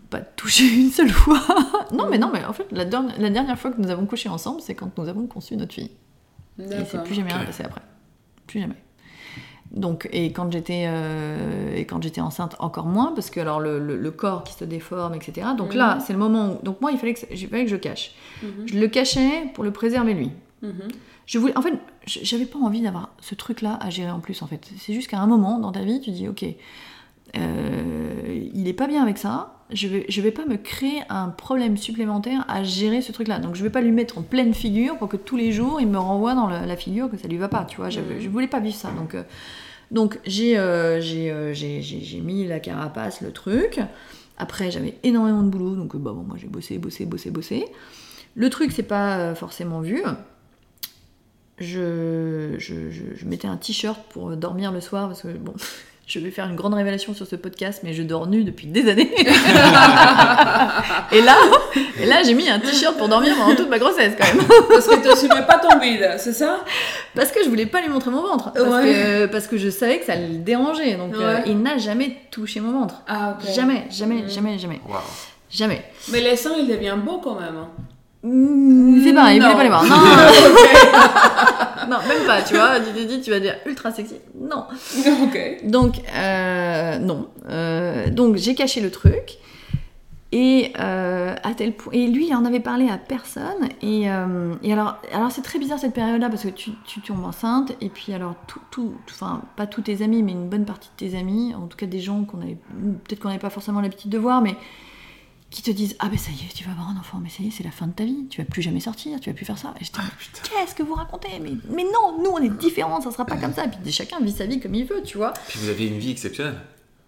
pas 0.10 0.20
touché 0.20 0.66
une 0.82 0.90
seule 0.92 1.10
fois. 1.12 1.40
non, 1.94 2.08
mais 2.10 2.18
non, 2.18 2.30
mais 2.34 2.44
en 2.44 2.52
fait, 2.54 2.66
la, 2.72 2.84
dernière- 2.84 3.18
la 3.22 3.30
dernière 3.30 3.58
fois 3.58 3.72
que 3.72 3.80
nous 3.80 3.90
avons 3.90 4.06
couché 4.06 4.28
ensemble, 4.28 4.60
c'est 4.62 4.74
quand 4.76 4.98
nous 4.98 5.08
avons 5.08 5.28
conçu 5.28 5.56
notre 5.56 5.74
fille. 5.74 5.92
Et 6.60 6.64
c'est 6.90 7.02
plus 7.04 7.14
jamais 7.16 7.32
rien 7.32 7.46
passé 7.46 7.64
après. 7.64 7.82
Plus 8.48 8.60
jamais. 8.60 8.76
Donc, 9.74 10.10
et 10.12 10.32
quand 10.34 10.52
j'étais 10.52 10.84
euh, 10.88 11.76
et 11.76 11.86
quand 11.86 12.04
j'étais 12.04 12.20
enceinte, 12.22 12.56
encore 12.60 12.86
moins, 12.88 13.14
parce 13.16 13.30
que 13.30 13.40
alors 13.40 13.60
le, 13.62 13.80
le- 13.80 13.96
le 13.98 14.12
corps 14.12 14.44
qui 14.44 14.54
se 14.54 14.66
déforme, 14.66 15.14
etc. 15.16 15.48
Donc 15.58 15.72
Mhm. 15.72 15.78
là, 15.78 15.98
c'est 16.06 16.12
le 16.14 16.20
moment 16.20 16.54
où. 16.60 16.64
Donc 16.66 16.82
moi, 16.82 16.92
il 16.92 16.98
fallait 16.98 17.14
que, 17.14 17.22
il 17.32 17.48
fallait 17.48 17.64
que 17.66 17.72
je 17.72 17.78
cache. 17.78 18.12
Mhm. 18.44 18.50
Je 18.68 18.80
le 18.80 18.88
cachais 18.90 19.46
pour 19.54 19.64
le 19.64 19.72
préserver 19.72 20.14
lui. 20.14 20.32
Mhm. 20.62 20.74
Je 21.26 21.40
voulais, 21.40 21.58
en 21.58 21.62
fait, 21.62 21.74
j'avais 22.06 22.46
pas 22.46 22.60
envie 22.60 22.82
d'avoir 22.82 23.10
ce 23.22 23.34
truc-là 23.36 23.78
à 23.82 23.90
gérer 23.90 24.12
en 24.12 24.20
plus, 24.20 24.42
en 24.42 24.48
fait. 24.48 24.70
C'est 24.78 24.94
juste 24.94 25.10
qu'à 25.10 25.20
un 25.20 25.28
moment 25.28 25.60
dans 25.60 25.72
ta 25.72 25.82
vie, 25.84 26.02
tu 26.02 26.12
dis, 26.12 26.28
ok, 26.28 26.44
euh, 27.38 28.50
il 28.54 28.68
est 28.68 28.74
pas 28.74 28.88
bien 28.88 29.02
avec 29.02 29.18
ça. 29.18 29.56
Je 29.72 29.88
vais, 29.88 30.06
je 30.10 30.20
vais 30.22 30.32
pas 30.32 30.46
me 30.46 30.58
créer 30.58 31.02
un 31.10 31.30
problème 31.30 31.78
supplémentaire 31.78 32.44
à 32.50 32.64
gérer 32.64 33.02
ce 33.02 33.12
truc-là. 33.14 33.40
Donc 33.40 33.56
je 33.56 33.64
vais 33.64 33.70
pas 33.70 33.80
lui 33.82 33.92
mettre 33.92 34.18
en 34.18 34.22
pleine 34.22 34.54
figure 34.54 34.98
pour 34.98 35.08
que 35.08 35.16
tous 35.18 35.38
les 35.38 35.52
jours 35.54 35.80
il 35.80 35.88
me 35.88 35.98
renvoie 35.98 36.36
dans 36.36 36.48
la 36.50 36.76
figure 36.76 37.10
que 37.10 37.16
ça 37.18 37.28
lui 37.30 37.38
va 37.38 37.48
pas. 37.48 37.64
Tu 37.64 37.78
vois, 37.78 37.90
J'avais- 37.90 38.16
Mhm. 38.16 38.22
je 38.22 38.30
voulais 38.30 38.48
pas 38.48 38.60
vivre 38.60 38.76
ça. 38.76 38.92
Donc, 38.92 39.16
euh, 39.16 39.24
donc 39.90 40.20
j'ai, 40.26 40.58
euh, 40.58 41.00
j'ai, 41.00 41.54
j'ai, 41.54 41.82
j'ai- 41.82 42.02
j'ai 42.02 42.20
mis 42.20 42.46
la 42.46 42.60
carapace, 42.60 43.22
le 43.22 43.32
truc. 43.32 43.80
Après, 44.38 44.72
j'avais 44.72 44.98
énormément 45.04 45.44
de 45.44 45.50
boulot, 45.50 45.76
donc 45.76 45.96
bah, 45.96 46.12
bon, 46.14 46.24
moi 46.24 46.36
j'ai 46.38 46.48
bossé, 46.48 46.78
bossé, 46.78 47.06
bossé, 47.06 47.30
bossé. 47.32 47.66
Le 48.36 48.50
truc, 48.50 48.72
c'est 48.74 48.84
pas 48.84 49.36
forcément 49.36 49.80
vu. 49.82 50.02
Je, 51.60 52.56
je, 52.58 52.90
je- 52.90 53.16
je 53.16 53.26
mettais 53.26 53.48
un 53.48 53.58
t-shirt 53.58 54.02
pour 54.10 54.36
dormir 54.36 54.72
le 54.72 54.82
soir 54.82 55.08
parce 55.08 55.22
que 55.22 55.28
bon, 55.30 55.54
je 56.12 56.20
vais 56.20 56.32
faire 56.32 56.46
une 56.50 56.56
grande 56.56 56.74
révélation 56.74 57.14
sur 57.14 57.26
ce 57.26 57.36
podcast, 57.38 57.82
mais 57.84 57.94
je 57.94 58.04
dors 58.04 58.28
nue 58.28 58.44
depuis 58.44 58.68
des 58.68 58.90
années. 58.90 59.12
et 61.12 61.22
là, 61.22 61.38
et 62.00 62.06
là 62.06 62.22
j'ai 62.24 62.34
mis 62.34 62.50
un 62.50 62.60
t-shirt 62.60 62.98
pour 62.98 63.08
dormir 63.08 63.36
pendant 63.38 63.56
toute 63.56 63.70
ma 63.70 63.80
grossesse 63.80 64.14
quand 64.20 64.28
même. 64.36 64.46
Parce 64.70 64.88
que 64.88 64.96
tu 65.02 65.08
n'assumais 65.08 65.46
pas 65.48 65.60
ton 65.60 65.78
bide, 65.80 66.16
c'est 66.18 66.34
ça? 66.34 66.64
Parce 67.16 67.32
que 67.32 67.44
je 67.44 67.50
voulais 67.50 67.66
pas 67.66 67.82
lui 67.82 67.90
montrer 67.90 68.12
mon 68.12 68.22
ventre. 68.24 68.52
Parce, 68.54 68.68
Ouais. 68.68 68.84
que, 68.94 69.26
parce 69.28 69.48
que 69.48 69.58
je 69.58 69.70
savais 69.70 70.00
que 70.00 70.06
ça 70.06 70.16
le 70.16 70.38
dérangeait. 70.38 70.96
Donc 70.96 71.14
euh, 71.16 71.40
il 71.46 71.60
n'a 71.62 71.78
jamais 71.78 72.18
touché 72.32 72.60
mon 72.60 72.72
ventre. 72.82 72.96
Ah. 73.08 73.38
Jamais, 73.56 73.86
jamais, 73.90 74.22
Mhm. 74.24 74.30
jamais, 74.30 74.58
jamais. 74.60 74.82
Jamais. 75.50 75.84
Mais 76.12 76.22
les 76.22 76.36
seins, 76.38 76.56
il 76.60 76.68
devient 76.68 76.96
beau 76.98 77.20
quand 77.24 77.36
même. 77.40 77.66
Hein. 78.24 78.28
Mm, 78.28 79.02
C'est 79.04 79.14
pareil, 79.14 79.38
il 79.38 79.42
voulait 79.44 79.54
Non. 79.54 79.58
pas 79.58 79.64
les 79.64 79.70
voir. 79.70 79.84
Non, 81.90 81.98
non, 81.98 82.08
même 82.08 82.26
pas, 82.28 82.42
tu 82.44 82.54
vois. 82.54 82.80
Tu 82.80 82.92
te 82.94 83.06
dis, 83.08 83.22
tu 83.22 83.32
vas 83.32 83.40
dire 83.40 83.56
ultra 83.66 83.92
sexy. 83.92 84.16
Non. 84.40 84.66
ok. 85.24 85.66
Donc, 85.66 85.96
euh, 86.16 87.00
non. 87.00 87.28
Euh, 87.50 88.10
donc, 88.10 88.36
j'ai 88.38 88.54
caché 88.56 88.82
le 88.82 88.92
truc. 88.92 89.38
Et 90.32 90.72
euh, 90.80 91.36
à 91.44 91.54
tel 91.54 91.74
point, 91.74 91.92
et 91.92 92.08
lui, 92.08 92.28
il 92.28 92.36
en 92.36 92.46
avait 92.46 92.62
parlé 92.62 92.88
à 92.88 92.98
personne. 92.98 93.68
Et, 93.82 94.10
euh, 94.10 94.54
et 94.64 94.72
alors, 94.72 94.98
alors 95.12 95.30
c'est 95.32 95.42
très 95.42 95.60
bizarre 95.60 95.80
cette 95.80 95.94
période-là 95.94 96.30
parce 96.30 96.44
que 96.44 96.48
tu, 96.50 96.72
tu 96.86 97.02
tombes 97.02 97.26
enceinte 97.26 97.74
et 97.82 97.90
puis 97.90 98.14
alors 98.14 98.36
tout, 98.48 98.62
tout, 98.72 98.94
enfin 99.10 99.42
pas 99.58 99.66
tous 99.68 99.82
tes 99.82 100.02
amis, 100.04 100.24
mais 100.24 100.32
une 100.32 100.48
bonne 100.48 100.64
partie 100.64 100.88
de 100.98 101.10
tes 101.10 101.18
amis, 101.18 101.54
en 101.54 101.68
tout 101.68 101.76
cas 101.76 101.86
des 101.86 102.00
gens 102.00 102.24
qu'on 102.24 102.40
avait, 102.42 102.58
peut-être 103.04 103.20
qu'on 103.20 103.28
n'avait 103.28 103.42
pas 103.42 103.50
forcément 103.50 103.82
l'habitude 103.82 104.10
de 104.10 104.18
voir, 104.18 104.42
mais 104.42 104.56
qui 105.52 105.62
te 105.62 105.70
disent 105.70 105.96
ah 106.00 106.08
ben 106.10 106.18
ça 106.18 106.32
y 106.32 106.36
est, 106.46 106.54
tu 106.56 106.64
vas 106.64 106.72
avoir 106.72 106.90
un 106.90 106.98
enfant, 106.98 107.20
mais 107.22 107.30
ça 107.30 107.44
y 107.44 107.48
est, 107.48 107.52
c'est 107.52 107.64
la 107.64 107.72
fin 107.72 107.86
de 107.86 107.92
ta 107.92 108.06
vie, 108.06 108.26
tu 108.30 108.42
vas 108.42 108.46
plus 108.46 108.62
jamais 108.62 108.80
sortir, 108.80 109.20
tu 109.20 109.30
vas 109.30 109.36
plus 109.36 109.46
faire 109.46 109.58
ça. 109.58 109.74
Et 109.80 109.84
j'étais 109.84 110.00
Ah, 110.00 110.06
mais 110.18 110.40
qu'est-ce 110.50 110.74
que 110.74 110.84
vous 110.84 110.96
racontez? 110.96 111.28
Mais, 111.42 111.52
mais 111.70 111.84
non, 111.84 112.18
nous 112.24 112.32
on 112.32 112.40
est 112.40 112.50
différents, 112.58 113.02
ça 113.02 113.12
sera 113.12 113.26
pas 113.26 113.36
comme 113.36 113.54
ça. 113.54 113.66
Et 113.66 113.68
puis 113.68 113.92
chacun 113.92 114.20
vit 114.22 114.32
sa 114.32 114.46
vie 114.46 114.60
comme 114.60 114.74
il 114.74 114.86
veut, 114.86 115.04
tu 115.04 115.18
vois. 115.18 115.34
Puis 115.50 115.60
vous 115.60 115.70
avez 115.70 115.88
une 115.88 116.00
vie 116.00 116.12
exceptionnelle. 116.12 116.60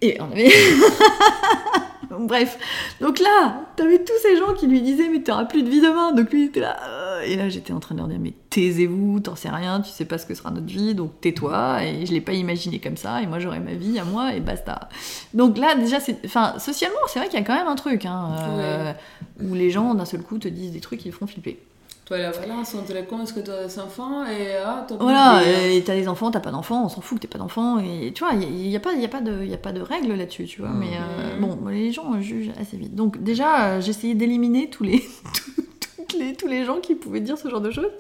Et 0.02 0.20
on 0.20 0.32
avait. 0.32 0.52
Bref, 2.20 2.58
donc 3.02 3.20
là, 3.20 3.62
t'avais 3.76 4.00
tous 4.00 4.14
ces 4.22 4.38
gens 4.38 4.54
qui 4.54 4.68
lui 4.68 4.82
disaient 4.82 5.10
mais 5.10 5.22
t'auras 5.22 5.46
plus 5.46 5.64
de 5.64 5.70
vie 5.70 5.82
demain. 5.82 6.12
Donc 6.14 6.32
lui 6.32 6.44
il 6.44 6.46
était 6.48 6.60
là. 6.60 6.78
euh, 6.88 7.22
Et 7.26 7.36
là 7.36 7.50
j'étais 7.50 7.74
en 7.74 7.80
train 7.80 7.96
de 7.96 8.00
leur 8.00 8.08
dire 8.08 8.20
mais 8.20 8.34
taisez-vous, 8.50 9.20
t'en 9.20 9.36
sais 9.36 9.50
rien, 9.50 9.82
tu 9.82 9.90
sais 9.92 10.06
pas 10.06 10.18
ce 10.18 10.26
que 10.26 10.36
sera 10.36 10.52
notre 10.52 10.68
vie, 10.68 10.94
donc 10.96 11.20
tais-toi. 11.22 11.84
Et 11.84 12.06
je 12.06 12.12
l'ai 12.14 12.22
pas 12.22 12.34
imaginé 12.34 12.80
comme 12.80 12.98
ça. 12.98 13.22
Et 13.22 13.28
moi 13.28 13.40
j'aurai 13.40 13.60
ma 13.60 13.74
vie 13.74 13.98
à 14.00 14.04
moi 14.06 14.34
et 14.34 14.40
basta. 14.40 14.90
Donc 15.34 15.58
là 15.58 15.76
déjà, 15.76 16.00
c'est, 16.00 16.18
enfin 16.26 16.56
socialement 16.60 16.98
c'est 17.08 17.20
vrai 17.20 17.30
qu'il 17.30 17.40
y 17.40 17.42
a 17.42 17.46
quand 17.46 17.56
même 17.56 17.68
un 17.68 17.76
truc 17.76 18.06
hein, 18.06 18.36
euh, 18.40 18.94
où 19.42 19.54
les 19.54 19.70
gens 19.72 19.94
d'un 19.96 20.06
seul 20.06 20.22
coup 20.22 20.38
te 20.38 20.48
disent 20.48 20.72
des 20.72 20.80
trucs 20.82 21.00
qui 21.00 21.06
les 21.06 21.12
font 21.12 21.28
flipper. 21.28 21.60
Toi, 22.06 22.18
la 22.18 22.32
balance 22.32 22.76
entre 22.76 22.94
quand 23.10 23.24
est-ce 23.24 23.32
que 23.34 23.40
tu 23.40 23.50
as 23.50 23.66
des 23.66 23.80
enfants 23.80 24.26
et 24.26 24.58
ah, 24.64 24.84
t'as 24.86 24.96
plus 24.96 25.04
Voilà, 25.04 25.42
et 25.46 25.82
t'as 25.86 25.94
des 25.96 26.10
enfants, 26.10 26.32
t'as 26.32 26.42
pas 26.42 26.52
d'enfants, 26.52 26.84
on 26.84 26.90
s'en 26.90 27.00
fout 27.00 27.18
que 27.18 27.22
t'aies 27.22 27.30
pas 27.32 27.38
d'enfants, 27.40 27.80
et 27.80 28.12
tu 28.14 28.26
vois, 28.26 28.34
il 28.34 28.40
n'y 28.50 28.76
a, 28.76 28.80
pas- 28.82 28.92
y 28.94 29.06
a, 29.06 29.08
pas 29.08 29.22
de- 29.22 29.46
y 29.46 29.54
a 29.54 29.58
pas 29.58 29.72
de 29.72 29.80
règles 29.80 30.14
là-dessus, 30.14 30.44
tu 30.46 30.60
vois, 30.60 30.72
Mhm. 30.72 30.80
mais 30.80 30.98
euh, 30.98 31.36
Mhm. 31.36 31.42
bon, 31.42 31.60
les 31.70 31.94
gens 31.94 32.20
jugent 32.20 32.52
assez 32.60 32.76
vite. 32.76 32.94
Donc 32.94 33.24
déjà, 33.24 33.68
euh, 33.68 33.82
j'essayais 33.82 34.16
d'éliminer 34.16 34.70
tous 34.70 34.84
les, 34.84 35.02
les, 36.20 36.34
tous 36.36 36.48
les 36.48 36.66
gens 36.66 36.80
qui 36.82 36.96
pouvaient 36.96 37.22
dire 37.22 37.38
ce 37.38 37.48
genre 37.50 37.62
de 37.62 37.72
choses. 37.72 37.92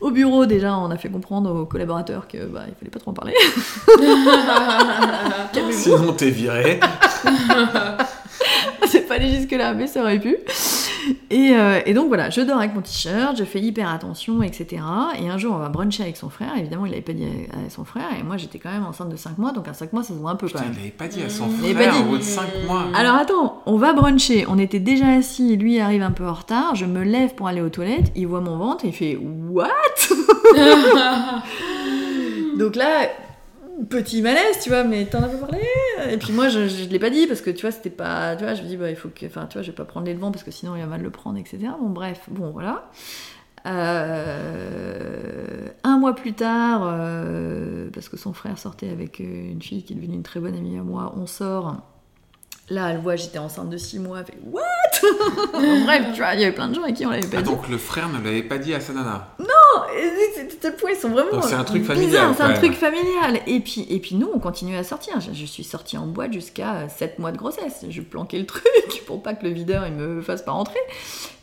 Au 0.00 0.10
bureau, 0.10 0.44
déjà, 0.46 0.76
on 0.76 0.90
a 0.90 0.96
fait 0.96 1.08
comprendre 1.08 1.54
aux 1.54 1.66
collaborateurs 1.66 2.26
que 2.26 2.46
bah, 2.46 2.62
il 2.66 2.74
fallait 2.74 2.90
pas 2.90 2.98
trop 2.98 3.12
en 3.12 3.14
parler. 3.14 3.34
Sinon, 5.70 6.12
t'es 6.14 6.30
viré. 6.30 6.80
c'est 8.86 9.06
pas 9.06 9.14
allé 9.14 9.30
jusque-là, 9.30 9.72
mais 9.74 9.86
ça 9.86 10.00
aurait 10.02 10.18
pu. 10.18 10.36
Et, 11.30 11.52
euh, 11.52 11.80
et 11.86 11.94
donc 11.94 12.08
voilà, 12.08 12.28
je 12.30 12.40
dors 12.40 12.58
avec 12.58 12.74
mon 12.74 12.80
t-shirt, 12.80 13.36
je 13.36 13.44
fais 13.44 13.60
hyper 13.60 13.88
attention, 13.88 14.42
etc. 14.42 14.82
Et 15.20 15.28
un 15.28 15.38
jour, 15.38 15.54
on 15.54 15.58
va 15.58 15.68
bruncher 15.68 16.02
avec 16.02 16.16
son 16.16 16.28
frère. 16.28 16.50
Évidemment, 16.58 16.86
il 16.86 16.90
l'avait 16.90 17.02
pas 17.02 17.12
dit 17.12 17.24
à, 17.24 17.70
son 17.70 17.84
frère. 17.84 18.08
Et 18.18 18.24
moi, 18.24 18.36
j'étais 18.36 18.58
quand 18.58 18.70
même 18.70 18.84
enceinte 18.84 19.08
de 19.08 19.16
5 19.16 19.38
mois, 19.38 19.52
donc 19.52 19.68
à 19.68 19.72
5 19.72 19.92
mois, 19.92 20.02
ça 20.02 20.14
se 20.14 20.18
voit 20.18 20.32
un 20.32 20.36
peu 20.36 20.48
quand 20.48 20.60
même. 20.60 20.70
il 20.72 20.78
l'avait 20.78 20.90
pas 20.90 21.06
dit 21.06 21.22
à 21.22 21.28
son 21.28 21.46
pas 21.46 21.68
frère 21.68 21.94
dit. 21.94 22.00
au 22.00 22.04
bout 22.04 22.18
de 22.18 22.22
5 22.22 22.42
mois. 22.66 22.86
Alors 22.94 23.14
attends, 23.14 23.62
on 23.66 23.76
va 23.76 23.92
bruncher. 23.92 24.44
On 24.48 24.58
était 24.58 24.80
déjà 24.80 25.06
assis, 25.08 25.56
lui 25.56 25.78
arrive 25.78 26.02
un 26.02 26.10
peu 26.10 26.26
en 26.26 26.34
retard. 26.34 26.74
Je 26.74 26.84
me 26.84 27.04
lève 27.04 27.34
pour 27.34 27.46
aller 27.46 27.60
aux 27.60 27.70
toilettes. 27.70 28.10
Il 28.16 28.26
voit 28.26 28.40
mon 28.40 28.56
ventre 28.58 28.84
et 28.84 28.88
il 28.88 28.94
fait 28.94 29.16
What? 29.16 29.68
Donc 32.58 32.74
là, 32.74 33.08
petit 33.88 34.22
malaise, 34.22 34.58
tu 34.62 34.68
vois, 34.68 34.84
mais 34.84 35.06
t'en 35.06 35.22
as 35.22 35.28
pas 35.28 35.46
parlé 35.46 35.60
Et 36.10 36.16
puis 36.16 36.32
moi, 36.32 36.48
je, 36.48 36.68
je 36.68 36.88
l'ai 36.88 36.98
pas 36.98 37.10
dit 37.10 37.26
parce 37.26 37.40
que 37.40 37.50
tu 37.50 37.62
vois, 37.62 37.70
c'était 37.70 37.90
pas. 37.90 38.36
Tu 38.36 38.44
vois, 38.44 38.54
je 38.54 38.62
me 38.62 38.66
dis, 38.68 38.76
bah, 38.76 38.90
il 38.90 38.96
faut 38.96 39.08
que. 39.08 39.26
Enfin, 39.26 39.46
tu 39.46 39.54
vois, 39.54 39.62
je 39.62 39.68
vais 39.70 39.76
pas 39.76 39.84
prendre 39.84 40.06
les 40.06 40.14
devants 40.14 40.30
parce 40.32 40.44
que 40.44 40.50
sinon 40.50 40.74
il 40.76 40.80
va 40.80 40.86
mal 40.86 41.02
le 41.02 41.10
prendre, 41.10 41.38
etc. 41.38 41.58
Bon, 41.80 41.88
bref, 41.90 42.22
bon, 42.28 42.50
voilà. 42.50 42.90
Euh, 43.66 45.68
un 45.84 45.98
mois 45.98 46.14
plus 46.14 46.32
tard, 46.32 46.82
euh, 46.84 47.90
parce 47.92 48.08
que 48.08 48.16
son 48.16 48.32
frère 48.32 48.58
sortait 48.58 48.88
avec 48.90 49.18
une 49.20 49.60
fille 49.60 49.82
qui 49.82 49.92
est 49.92 49.96
devenue 49.96 50.14
une 50.14 50.22
très 50.22 50.40
bonne 50.40 50.54
amie 50.54 50.78
à 50.78 50.82
moi, 50.82 51.12
on 51.16 51.26
sort. 51.26 51.76
Là, 52.70 52.90
elle 52.90 52.98
voit, 53.00 53.16
j'étais 53.16 53.38
enceinte 53.38 53.68
de 53.68 53.76
6 53.76 53.98
mois, 53.98 54.20
elle 54.20 54.26
fait 54.26 54.38
What? 54.46 54.62
Bref, 55.84 56.06
tu 56.14 56.20
vois, 56.20 56.34
il 56.34 56.40
y 56.40 56.44
avait 56.44 56.52
plein 56.54 56.68
de 56.68 56.74
gens 56.74 56.84
à 56.84 56.92
qui 56.92 57.04
on 57.04 57.10
l'avait 57.10 57.26
pas 57.26 57.38
Ah, 57.38 57.42
dit. 57.42 57.50
donc 57.50 57.68
le 57.68 57.76
frère 57.78 58.08
ne 58.08 58.22
l'avait 58.22 58.44
pas 58.44 58.58
dit 58.58 58.72
à 58.74 58.80
sa 58.80 58.92
nana. 58.92 59.34
Et 59.40 59.42
c'est- 60.34 60.48
c'est 60.50 60.60
tel 60.60 60.76
point, 60.76 60.90
ils 60.90 60.96
sont 60.96 61.08
vraiment. 61.08 61.40
C'est 61.42 61.54
un 61.54 61.64
truc 61.64 61.84
familial, 61.84 62.28
C'est 62.36 62.42
un 62.42 62.52
truc 62.54 62.72
familial. 62.74 63.40
Et 63.46 63.60
puis, 63.60 63.86
et 63.90 63.98
puis 63.98 64.14
nous, 64.16 64.28
on 64.34 64.38
continue 64.38 64.76
à 64.76 64.82
sortir. 64.84 65.20
Je, 65.20 65.32
je 65.32 65.44
suis 65.46 65.64
sortie 65.64 65.96
en 65.98 66.06
boîte 66.06 66.32
jusqu'à 66.32 66.88
7 66.88 67.18
mois 67.18 67.32
de 67.32 67.36
grossesse. 67.38 67.84
Je 67.88 68.00
planquais 68.00 68.38
le 68.38 68.46
truc 68.46 68.64
pour 69.06 69.22
pas 69.22 69.34
que 69.34 69.44
le 69.44 69.52
videur 69.52 69.86
il 69.86 69.92
me 69.94 70.20
fasse 70.22 70.42
pas 70.42 70.52
rentrer. 70.52 70.78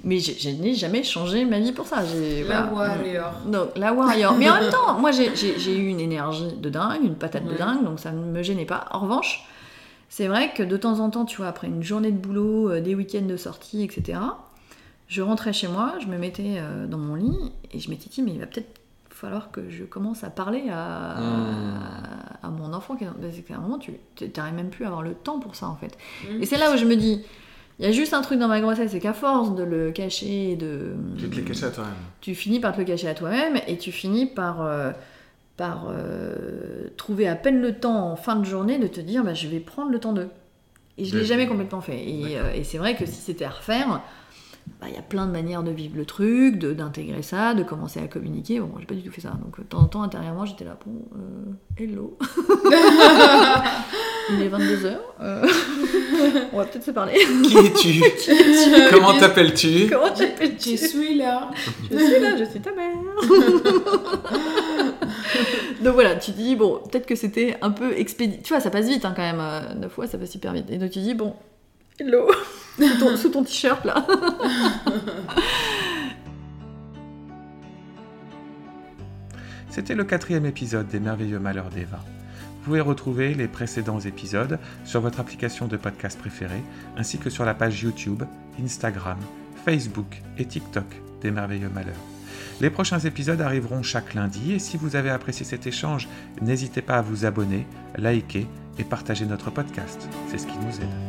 Mais 0.04 0.20
je, 0.20 0.50
n'ai 0.50 0.74
jamais 0.76 1.04
changé 1.04 1.44
ma 1.46 1.60
vie 1.60 1.72
pour 1.72 1.86
ça. 1.88 2.04
J'ai- 2.06 2.44
La 2.44 2.64
voilà. 2.64 2.94
warrior. 2.96 3.32
Donc, 3.48 3.70
la 3.76 3.94
warrior. 3.94 4.34
Mais 4.38 4.50
en 4.50 4.56
même 4.62 4.70
temps, 4.72 4.94
moi, 5.00 5.12
j'ai- 5.12 5.28
eu 5.68 5.88
une 5.88 6.00
énergie 6.00 6.54
de 6.56 6.70
dingue, 6.70 7.04
une 7.04 7.16
patate 7.16 7.46
de 7.46 7.56
dingue, 7.56 7.84
donc 7.84 8.00
ça 8.00 8.12
ne 8.12 8.24
me 8.24 8.44
gênait 8.44 8.66
pas. 8.66 8.86
En 8.92 9.00
revanche, 9.00 9.44
c'est 10.10 10.28
vrai 10.28 10.52
que 10.56 10.64
de 10.64 10.78
temps 10.78 11.00
en 11.00 11.10
temps, 11.10 11.26
tu 11.26 11.38
vois, 11.38 11.48
après 11.48 11.68
une 11.68 11.84
journée 11.84 12.12
de 12.12 12.18
boulot, 12.18 12.70
euh, 12.72 12.80
des 12.82 12.96
week-ends 12.96 13.26
de 13.28 13.36
sortie, 13.38 13.84
etc., 13.84 14.20
je 15.08 15.22
rentrais 15.22 15.54
chez 15.54 15.68
moi, 15.68 15.94
je 16.02 16.08
me 16.08 16.18
mettais 16.18 16.56
euh, 16.58 16.86
dans 16.88 16.98
mon 16.98 17.16
lit 17.16 17.38
et 17.72 17.80
je 17.80 17.90
m'étais 17.90 18.10
dit, 18.10 18.22
mais 18.22 18.32
il 18.32 18.40
va 18.40 18.46
peut-être 18.48 18.82
falloir 19.10 19.52
que 19.52 19.70
je 19.70 19.84
commence 19.84 20.24
à 20.24 20.30
parler 20.30 20.64
à, 20.72 21.16
Hmm. 21.20 21.80
à 22.44 22.50
mon 22.50 22.74
enfant. 22.74 22.96
Parce 22.96 23.36
qu'à 23.48 23.56
un 23.56 23.60
moment, 23.60 23.78
tu 23.80 23.94
n'arrives 24.36 24.54
même 24.54 24.70
plus 24.70 24.84
à 24.86 24.88
avoir 24.88 25.02
le 25.02 25.14
temps 25.14 25.40
pour 25.40 25.56
ça, 25.56 25.68
en 25.68 25.76
fait. 25.76 25.98
Mm. 26.30 26.42
Et 26.44 26.46
c'est 26.46 26.58
là 26.58 26.72
où 26.72 26.78
je 26.78 26.86
me 26.86 26.96
dis, 26.96 27.22
il 27.80 27.86
y 27.86 27.88
a 27.88 27.92
juste 27.92 28.14
un 28.14 28.22
truc 28.22 28.38
dans 28.40 28.48
ma 28.48 28.60
grossesse, 28.62 28.92
c'est 28.92 29.00
qu'à 29.00 29.14
force 29.14 29.56
de 29.56 29.64
le 29.64 29.92
cacher, 29.92 30.52
et 30.52 30.56
de 30.56 30.94
Tu 31.18 31.30
te 31.30 31.36
l'es 31.36 31.42
caché 31.44 31.66
à 31.66 31.72
toi-même. 31.72 31.94
tu 32.22 32.36
finis 32.36 32.60
par 32.60 32.74
te 32.74 32.80
le 32.80 32.86
cacher 32.86 33.08
à 33.08 33.16
toi-même 33.16 33.60
et 33.68 33.78
tu 33.78 33.92
finis 33.92 34.26
par, 34.28 34.62
euh, 34.62 34.92
par 35.58 35.88
euh, 35.90 36.90
trouver 36.98 37.28
à 37.28 37.36
peine 37.36 37.60
le 37.62 37.74
temps 37.80 38.12
en 38.12 38.16
fin 38.16 38.36
de 38.36 38.46
journée 38.46 38.78
de 38.78 38.88
te 38.88 39.00
dire 39.00 39.24
bah, 39.24 39.34
je 39.34 39.48
vais 39.48 39.60
prendre 39.60 39.92
le 39.92 40.00
temps 40.00 40.14
d'eux. 40.14 40.30
Et 41.00 41.06
je 41.06 41.14
l'ai 41.16 41.22
Ouais. 41.22 41.28
jamais 41.28 41.48
complètement 41.48 41.82
fait. 41.82 41.98
Et, 42.08 42.38
euh, 42.40 42.52
et 42.54 42.64
c'est 42.64 42.78
vrai 42.80 42.96
que 42.96 43.06
si 43.06 43.16
c'était 43.22 43.46
à 43.46 43.50
refaire, 43.50 44.02
bah, 44.80 44.88
il 44.90 44.94
y 44.96 44.98
a 44.98 45.02
plein 45.02 45.26
de 45.26 45.32
manières 45.32 45.64
de 45.64 45.72
vivre 45.72 45.96
le 45.98 46.06
truc, 46.06 46.60
de- 46.60 46.74
d'intégrer 46.74 47.22
ça, 47.22 47.54
de 47.54 47.64
commencer 47.64 48.00
à 48.00 48.08
communiquer. 48.08 48.60
Bon, 48.60 48.68
moi, 48.68 48.78
j'ai 48.80 48.86
pas 48.86 48.94
du 48.96 49.02
tout 49.04 49.12
fait 49.12 49.22
ça. 49.22 49.30
Donc, 49.44 49.58
de 49.60 49.64
temps 49.64 49.80
en 49.80 49.86
temps, 49.88 50.04
intérieurement, 50.04 50.46
j'étais 50.46 50.66
là, 50.66 50.78
bon, 50.86 50.94
euh, 51.16 51.84
hello. 51.84 52.18
Il 54.30 54.42
est 54.42 54.50
22h. 54.50 54.98
on 56.52 56.58
va 56.58 56.66
peut-être 56.66 56.84
se 56.84 56.92
parler. 56.92 57.14
Qui 57.44 57.58
es-tu? 57.58 58.04
Comment 58.92 59.14
t'appelles-tu? 59.18 59.88
Comment 59.90 60.10
t'appelles 60.14 60.58
Je 60.60 60.76
suis 60.76 61.16
là. 61.16 61.50
Je 61.90 61.98
suis 61.98 62.20
là, 62.20 62.36
je 62.38 62.44
suis 62.44 62.60
ta 62.60 62.72
mère. 62.74 62.94
donc 65.82 65.94
voilà, 65.94 66.16
tu 66.16 66.32
dis, 66.32 66.56
bon, 66.56 66.82
peut-être 66.92 67.06
que 67.06 67.16
c'était 67.16 67.56
un 67.62 67.72
peu 67.72 67.98
expédié. 67.98 68.40
Tu 68.44 68.50
vois, 68.54 68.60
ça 68.60 68.70
passe 68.70 68.88
vite 68.88 69.06
hein, 69.06 69.14
quand 69.16 69.22
même. 69.22 69.40
euh, 69.40 69.74
Neuf 69.76 69.92
fois, 69.94 70.08
ça 70.08 70.18
passe 70.18 70.32
super 70.32 70.52
vite. 70.54 70.66
Et 70.70 70.78
donc 70.78 70.90
tu 70.92 71.00
dis, 71.00 71.14
bon, 71.14 71.34
hello, 72.00 72.30
sous 72.78 73.00
ton, 73.00 73.18
sous 73.18 73.30
ton 73.30 73.44
t-shirt 73.44 73.84
là. 73.86 74.06
C'était 79.70 79.96
le 79.96 80.04
quatrième 80.04 80.46
épisode 80.46 80.88
des 80.88 81.00
Merveilleux 81.00 81.40
Malheurs 81.40 81.70
d'Eva. 81.70 82.00
Vous 82.00 82.64
pouvez 82.64 82.82
retrouver 82.82 83.34
les 83.34 83.48
précédents 83.48 84.00
épisodes 84.00 84.60
sur 84.86 85.02
votre 85.02 85.20
application 85.20 85.68
de 85.68 85.78
podcast 85.78 86.20
préférée, 86.20 86.64
ainsi 86.98 87.18
que 87.20 87.30
sur 87.30 87.46
la 87.46 87.54
page 87.54 87.84
YouTube, 87.84 88.24
Instagram, 88.62 89.20
Facebook 89.64 90.22
et 90.38 90.46
TikTok 90.46 90.86
des 91.22 91.32
Merveilleux 91.32 91.70
Malheurs. 91.70 91.96
Les 92.60 92.70
prochains 92.72 93.00
épisodes 93.00 93.40
arriveront 93.42 93.84
chaque 93.84 94.14
lundi 94.16 94.54
et 94.54 94.60
si 94.60 94.78
vous 94.78 94.96
avez 94.96 95.12
apprécié 95.12 95.46
cet 95.46 95.68
échange, 95.68 96.08
n'hésitez 96.42 96.82
pas 96.82 96.96
à 96.98 97.02
vous 97.02 97.26
abonner, 97.26 97.68
liker 97.98 98.48
et 98.80 98.84
partager 98.84 99.26
notre 99.26 99.52
podcast. 99.52 100.10
C'est 100.28 100.40
ce 100.40 100.48
qui 100.48 100.58
nous 100.58 100.76
aide. 100.82 101.07